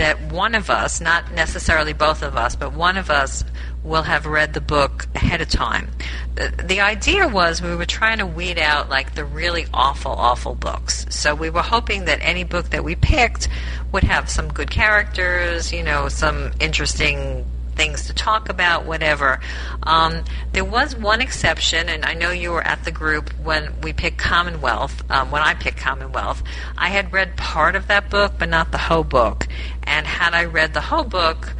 that 0.00 0.32
one 0.32 0.54
of 0.54 0.70
us, 0.70 0.98
not 0.98 1.30
necessarily 1.34 1.92
both 1.92 2.22
of 2.22 2.34
us, 2.34 2.56
but 2.56 2.72
one 2.72 2.96
of 2.96 3.10
us 3.10 3.44
will 3.84 4.00
have 4.00 4.24
read 4.24 4.54
the 4.54 4.60
book 4.60 5.06
ahead 5.14 5.42
of 5.42 5.48
time. 5.50 5.90
The, 6.36 6.80
idea 6.80 7.28
was 7.28 7.60
we 7.60 7.76
were 7.76 7.84
trying 7.84 8.16
to 8.16 8.24
weed 8.24 8.58
out 8.58 8.88
like 8.88 9.14
the 9.14 9.26
really 9.26 9.66
awful, 9.74 10.12
awful 10.12 10.54
books. 10.54 11.04
So 11.10 11.34
we 11.34 11.50
were 11.50 11.60
hoping 11.60 12.06
that 12.06 12.18
any 12.22 12.44
book 12.44 12.70
that 12.70 12.82
we 12.82 12.94
picked 12.94 13.48
would 13.92 14.04
have 14.04 14.30
some 14.30 14.50
good 14.50 14.70
characters, 14.70 15.70
you 15.70 15.82
know, 15.82 16.08
some 16.08 16.52
interesting 16.60 17.44
things 17.74 18.06
to 18.06 18.12
talk 18.12 18.48
about, 18.48 18.84
whatever. 18.84 19.40
Um, 19.82 20.24
there 20.52 20.64
was 20.64 20.96
one 20.96 21.20
exception, 21.20 21.88
and 21.88 22.04
I 22.04 22.14
know 22.14 22.30
you 22.30 22.50
were 22.52 22.62
at 22.62 22.84
the 22.84 22.90
group 22.90 23.30
when 23.42 23.80
we 23.82 23.92
picked 23.92 24.18
Commonwealth. 24.18 25.02
Um, 25.10 25.30
when 25.30 25.42
I 25.42 25.54
picked 25.54 25.78
Commonwealth, 25.78 26.42
I 26.76 26.88
had 26.88 27.12
read 27.12 27.36
part 27.36 27.74
of 27.76 27.86
that 27.88 28.10
book, 28.10 28.34
but 28.38 28.48
not 28.48 28.72
the 28.72 28.78
whole 28.78 29.04
book. 29.04 29.46
And 29.82 30.06
had 30.06 30.34
I 30.34 30.44
read 30.44 30.74
the 30.74 30.80
whole 30.80 31.04
book, 31.04 31.54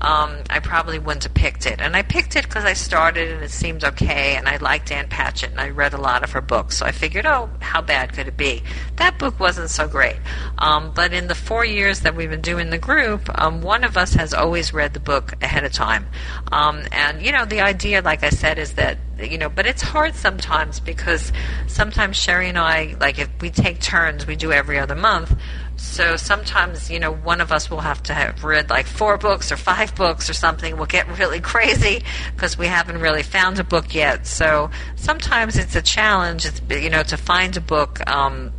um, 0.00 0.42
I 0.50 0.60
probably 0.60 0.98
wouldn't 0.98 1.24
have 1.24 1.34
picked 1.34 1.66
it. 1.66 1.80
And 1.80 1.96
I 1.96 2.02
picked 2.02 2.36
it 2.36 2.44
because 2.44 2.64
I 2.64 2.74
started 2.74 3.30
and 3.30 3.42
it 3.42 3.50
seemed 3.50 3.84
okay, 3.84 4.36
and 4.36 4.48
I 4.48 4.56
liked 4.56 4.90
Ann 4.90 5.08
Patchett, 5.08 5.50
and 5.50 5.60
I 5.60 5.70
read 5.70 5.94
a 5.94 5.98
lot 5.98 6.22
of 6.22 6.32
her 6.32 6.40
books. 6.40 6.78
So 6.78 6.86
I 6.86 6.92
figured, 6.92 7.26
oh, 7.26 7.50
how 7.60 7.80
bad 7.80 8.12
could 8.12 8.28
it 8.28 8.36
be? 8.36 8.62
That 8.96 9.18
book 9.18 9.40
wasn't 9.40 9.70
so 9.70 9.88
great. 9.88 10.16
Um, 10.58 10.92
but 10.94 11.12
in 11.12 11.28
the 11.28 11.34
four 11.34 11.64
years 11.64 12.00
that 12.00 12.14
we've 12.14 12.30
been 12.30 12.40
doing 12.40 12.70
the 12.70 12.78
group, 12.78 13.28
um, 13.40 13.62
one 13.62 13.84
of 13.84 13.96
us 13.96 14.14
has 14.14 14.34
always 14.34 14.72
read 14.72 14.94
the 14.94 15.00
book 15.00 15.34
ahead 15.42 15.64
of 15.64 15.72
time. 15.72 16.06
Um, 16.52 16.82
and, 16.92 17.22
you 17.22 17.32
know, 17.32 17.44
the 17.44 17.60
idea, 17.60 18.02
like 18.02 18.22
I 18.22 18.30
said, 18.30 18.58
is 18.58 18.74
that 18.74 18.98
you 19.22 19.38
know, 19.38 19.48
but 19.48 19.66
it's 19.66 19.82
hard 19.82 20.14
sometimes 20.14 20.80
because 20.80 21.32
sometimes 21.66 22.16
Sherry 22.16 22.48
and 22.48 22.58
I, 22.58 22.96
like 23.00 23.18
if 23.18 23.28
we 23.40 23.50
take 23.50 23.80
turns, 23.80 24.26
we 24.26 24.36
do 24.36 24.52
every 24.52 24.78
other 24.78 24.94
month. 24.94 25.36
So 25.76 26.16
sometimes, 26.16 26.90
you 26.90 26.98
know, 26.98 27.12
one 27.12 27.40
of 27.40 27.52
us 27.52 27.70
will 27.70 27.80
have 27.80 28.02
to 28.04 28.14
have 28.14 28.44
read 28.44 28.70
like 28.70 28.86
four 28.86 29.18
books 29.18 29.50
or 29.50 29.56
five 29.56 29.94
books 29.94 30.30
or 30.30 30.34
something. 30.34 30.76
We'll 30.76 30.86
get 30.86 31.18
really 31.18 31.40
crazy 31.52 32.02
because 32.34 32.56
we 32.56 32.66
haven't 32.66 32.98
really 33.00 33.22
found 33.22 33.58
a 33.58 33.64
book 33.64 33.94
yet. 33.94 34.26
So 34.26 34.70
sometimes 34.96 35.56
it's 35.56 35.74
a 35.74 35.82
challenge, 35.82 36.46
you 36.70 36.90
know, 36.90 37.02
to 37.04 37.16
find 37.16 37.56
a 37.56 37.60
book 37.60 38.08
um, 38.08 38.52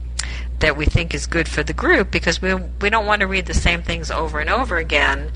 that 0.60 0.78
we 0.78 0.86
think 0.86 1.14
is 1.14 1.26
good 1.28 1.48
for 1.48 1.64
the 1.64 1.74
group 1.74 2.12
because 2.12 2.42
we 2.42 2.54
we 2.54 2.90
don't 2.90 3.06
want 3.06 3.22
to 3.22 3.28
read 3.28 3.46
the 3.46 3.54
same 3.54 3.82
things 3.82 4.10
over 4.10 4.40
and 4.40 4.50
over 4.50 4.78
again 4.78 5.32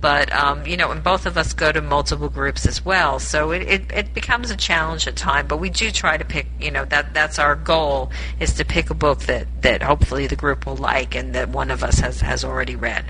but 0.00 0.32
um, 0.32 0.66
you 0.66 0.76
know, 0.76 0.90
and 0.90 1.02
both 1.02 1.26
of 1.26 1.36
us 1.36 1.52
go 1.52 1.72
to 1.72 1.80
multiple 1.80 2.28
groups 2.28 2.66
as 2.66 2.84
well, 2.84 3.18
so 3.18 3.50
it, 3.50 3.62
it, 3.62 3.92
it 3.92 4.14
becomes 4.14 4.50
a 4.50 4.56
challenge 4.56 5.06
at 5.06 5.16
times. 5.16 5.48
But 5.48 5.58
we 5.58 5.70
do 5.70 5.90
try 5.90 6.16
to 6.16 6.24
pick, 6.24 6.46
you 6.60 6.70
know, 6.70 6.84
that 6.86 7.14
that's 7.14 7.38
our 7.38 7.56
goal 7.56 8.10
is 8.40 8.54
to 8.54 8.64
pick 8.64 8.90
a 8.90 8.94
book 8.94 9.20
that 9.20 9.62
that 9.62 9.82
hopefully 9.82 10.26
the 10.26 10.36
group 10.36 10.66
will 10.66 10.76
like 10.76 11.14
and 11.14 11.34
that 11.34 11.48
one 11.48 11.70
of 11.70 11.82
us 11.82 12.00
has 12.00 12.20
has 12.20 12.44
already 12.44 12.76
read. 12.76 13.04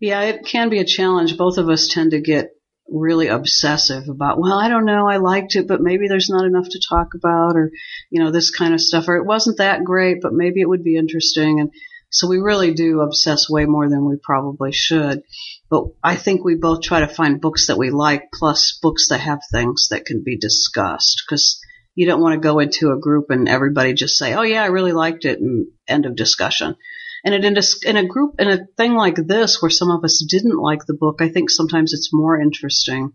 Yeah, 0.00 0.22
it 0.22 0.46
can 0.46 0.70
be 0.70 0.78
a 0.78 0.84
challenge. 0.84 1.36
Both 1.36 1.58
of 1.58 1.68
us 1.68 1.88
tend 1.88 2.12
to 2.12 2.20
get 2.20 2.50
really 2.88 3.28
obsessive 3.28 4.08
about, 4.08 4.40
well, 4.40 4.58
I 4.58 4.68
don't 4.68 4.84
know, 4.84 5.08
I 5.08 5.18
liked 5.18 5.54
it, 5.54 5.68
but 5.68 5.80
maybe 5.80 6.08
there's 6.08 6.28
not 6.28 6.44
enough 6.44 6.68
to 6.70 6.80
talk 6.88 7.14
about, 7.14 7.56
or 7.56 7.70
you 8.10 8.22
know, 8.22 8.30
this 8.30 8.50
kind 8.50 8.74
of 8.74 8.80
stuff, 8.80 9.08
or 9.08 9.16
it 9.16 9.26
wasn't 9.26 9.58
that 9.58 9.84
great, 9.84 10.18
but 10.20 10.32
maybe 10.32 10.60
it 10.60 10.68
would 10.68 10.82
be 10.82 10.96
interesting, 10.96 11.60
and 11.60 11.70
so 12.10 12.28
we 12.28 12.38
really 12.38 12.74
do 12.74 13.00
obsess 13.00 13.48
way 13.48 13.66
more 13.66 13.88
than 13.88 14.04
we 14.04 14.16
probably 14.20 14.72
should. 14.72 15.22
But 15.70 15.84
I 16.02 16.16
think 16.16 16.44
we 16.44 16.56
both 16.56 16.82
try 16.82 17.00
to 17.00 17.08
find 17.08 17.40
books 17.40 17.68
that 17.68 17.78
we 17.78 17.90
like, 17.90 18.30
plus 18.34 18.78
books 18.82 19.08
that 19.08 19.20
have 19.20 19.40
things 19.52 19.88
that 19.90 20.04
can 20.04 20.22
be 20.24 20.36
discussed, 20.36 21.22
because 21.24 21.60
you 21.94 22.06
don't 22.06 22.20
want 22.20 22.34
to 22.34 22.46
go 22.46 22.58
into 22.58 22.90
a 22.90 22.98
group 22.98 23.30
and 23.30 23.48
everybody 23.48 23.92
just 23.94 24.18
say, 24.18 24.34
"Oh 24.34 24.42
yeah, 24.42 24.62
I 24.62 24.66
really 24.66 24.92
liked 24.92 25.24
it," 25.24 25.38
and 25.38 25.68
end 25.86 26.06
of 26.06 26.16
discussion. 26.16 26.76
And 27.24 27.34
in 27.34 27.56
a, 27.56 27.62
in 27.84 27.96
a 27.96 28.06
group, 28.06 28.36
in 28.38 28.48
a 28.48 28.66
thing 28.76 28.94
like 28.94 29.16
this, 29.16 29.60
where 29.60 29.70
some 29.70 29.90
of 29.90 30.02
us 30.04 30.24
didn't 30.28 30.56
like 30.56 30.86
the 30.86 30.94
book, 30.94 31.20
I 31.20 31.28
think 31.28 31.50
sometimes 31.50 31.92
it's 31.92 32.10
more 32.12 32.40
interesting 32.40 33.12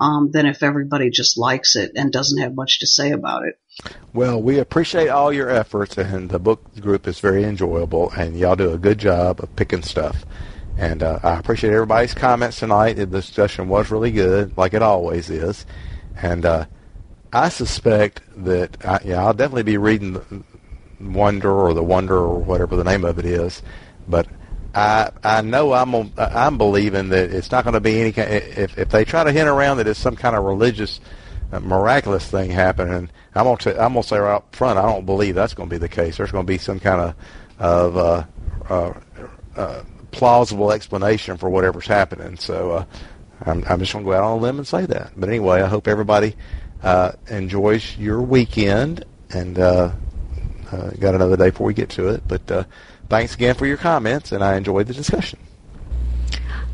um, 0.00 0.30
than 0.32 0.46
if 0.46 0.62
everybody 0.62 1.10
just 1.10 1.38
likes 1.38 1.76
it 1.76 1.92
and 1.94 2.12
doesn't 2.12 2.40
have 2.40 2.54
much 2.54 2.80
to 2.80 2.86
say 2.86 3.12
about 3.12 3.44
it. 3.46 3.54
Well, 4.12 4.42
we 4.42 4.58
appreciate 4.58 5.08
all 5.08 5.32
your 5.32 5.50
efforts, 5.50 5.96
and 5.96 6.28
the 6.28 6.38
book 6.38 6.80
group 6.80 7.06
is 7.06 7.20
very 7.20 7.44
enjoyable, 7.44 8.10
and 8.10 8.36
y'all 8.36 8.56
do 8.56 8.72
a 8.72 8.78
good 8.78 8.98
job 8.98 9.40
of 9.40 9.54
picking 9.54 9.82
stuff. 9.82 10.24
And 10.78 11.02
uh, 11.02 11.18
I 11.24 11.38
appreciate 11.38 11.72
everybody's 11.72 12.14
comments 12.14 12.60
tonight. 12.60 12.94
The 12.94 13.06
discussion 13.06 13.68
was 13.68 13.90
really 13.90 14.12
good, 14.12 14.56
like 14.56 14.74
it 14.74 14.82
always 14.82 15.28
is. 15.28 15.66
And 16.22 16.46
uh, 16.46 16.66
I 17.32 17.48
suspect 17.48 18.22
that 18.44 18.76
I, 18.86 19.00
yeah, 19.04 19.24
I'll 19.24 19.34
definitely 19.34 19.64
be 19.64 19.76
reading 19.76 20.44
Wonder 21.00 21.50
or 21.50 21.74
the 21.74 21.82
Wonder 21.82 22.16
or 22.16 22.38
whatever 22.38 22.76
the 22.76 22.84
name 22.84 23.04
of 23.04 23.18
it 23.18 23.24
is. 23.24 23.60
But 24.06 24.28
I 24.72 25.10
I 25.24 25.40
know 25.42 25.72
I'm 25.72 26.12
I'm 26.16 26.56
believing 26.58 27.08
that 27.08 27.32
it's 27.32 27.50
not 27.50 27.64
going 27.64 27.74
to 27.74 27.80
be 27.80 28.00
any 28.00 28.12
kind. 28.12 28.30
If 28.30 28.78
if 28.78 28.90
they 28.90 29.04
try 29.04 29.24
to 29.24 29.32
hint 29.32 29.48
around 29.48 29.78
that 29.78 29.88
it's 29.88 29.98
some 29.98 30.14
kind 30.14 30.36
of 30.36 30.44
religious, 30.44 31.00
uh, 31.52 31.58
miraculous 31.58 32.30
thing 32.30 32.52
happening, 32.52 33.10
I'm 33.34 33.44
gonna 33.44 33.56
t- 33.56 33.70
I'm 33.70 33.94
gonna 33.94 34.04
say 34.04 34.18
right 34.18 34.36
up 34.36 34.54
front, 34.54 34.78
I 34.78 34.82
don't 34.82 35.06
believe 35.06 35.34
that's 35.34 35.54
going 35.54 35.68
to 35.68 35.74
be 35.74 35.78
the 35.78 35.88
case. 35.88 36.18
There's 36.18 36.30
going 36.30 36.46
to 36.46 36.52
be 36.52 36.58
some 36.58 36.78
kind 36.78 37.00
of 37.00 37.14
of 37.58 37.96
uh, 37.96 38.24
uh, 38.68 38.92
uh, 39.56 39.82
plausible 40.10 40.72
explanation 40.72 41.36
for 41.36 41.50
whatever's 41.50 41.86
happening. 41.86 42.36
So 42.38 42.72
uh, 42.72 42.84
I'm, 43.44 43.64
I'm 43.68 43.80
just 43.80 43.92
going 43.92 44.04
to 44.04 44.10
go 44.10 44.16
out 44.16 44.24
on 44.24 44.38
a 44.38 44.40
limb 44.40 44.58
and 44.58 44.66
say 44.66 44.86
that. 44.86 45.12
But 45.16 45.28
anyway, 45.28 45.62
I 45.62 45.68
hope 45.68 45.88
everybody 45.88 46.36
uh, 46.82 47.12
enjoys 47.28 47.96
your 47.96 48.20
weekend 48.20 49.04
and 49.30 49.58
uh, 49.58 49.92
uh, 50.72 50.90
got 50.98 51.14
another 51.14 51.36
day 51.36 51.50
before 51.50 51.66
we 51.66 51.74
get 51.74 51.90
to 51.90 52.08
it. 52.08 52.22
But 52.26 52.50
uh, 52.50 52.64
thanks 53.08 53.34
again 53.34 53.54
for 53.54 53.66
your 53.66 53.76
comments, 53.76 54.32
and 54.32 54.42
I 54.42 54.56
enjoyed 54.56 54.86
the 54.86 54.94
discussion. 54.94 55.38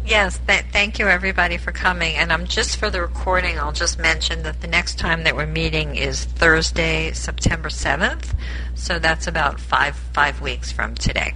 Yes, 0.07 0.39
th- 0.47 0.67
thank 0.71 0.99
you 0.99 1.09
everybody 1.09 1.57
for 1.57 1.73
coming. 1.73 2.15
And 2.17 2.31
I'm 2.31 2.47
just 2.47 2.77
for 2.77 2.91
the 2.91 3.01
recording, 3.01 3.59
I'll 3.59 3.73
just 3.73 3.99
mention 3.99 4.43
that 4.43 4.61
the 4.61 4.67
next 4.67 4.99
time 4.99 5.25
that 5.25 5.35
we're 5.35 5.47
meeting 5.47 5.97
is 5.97 6.25
Thursday, 6.25 7.13
September 7.13 7.71
7th. 7.71 8.35
So 8.75 8.99
that's 8.99 9.27
about 9.27 9.59
five 9.59 9.97
five 9.97 10.43
weeks 10.43 10.71
from 10.71 10.95
today. 10.95 11.35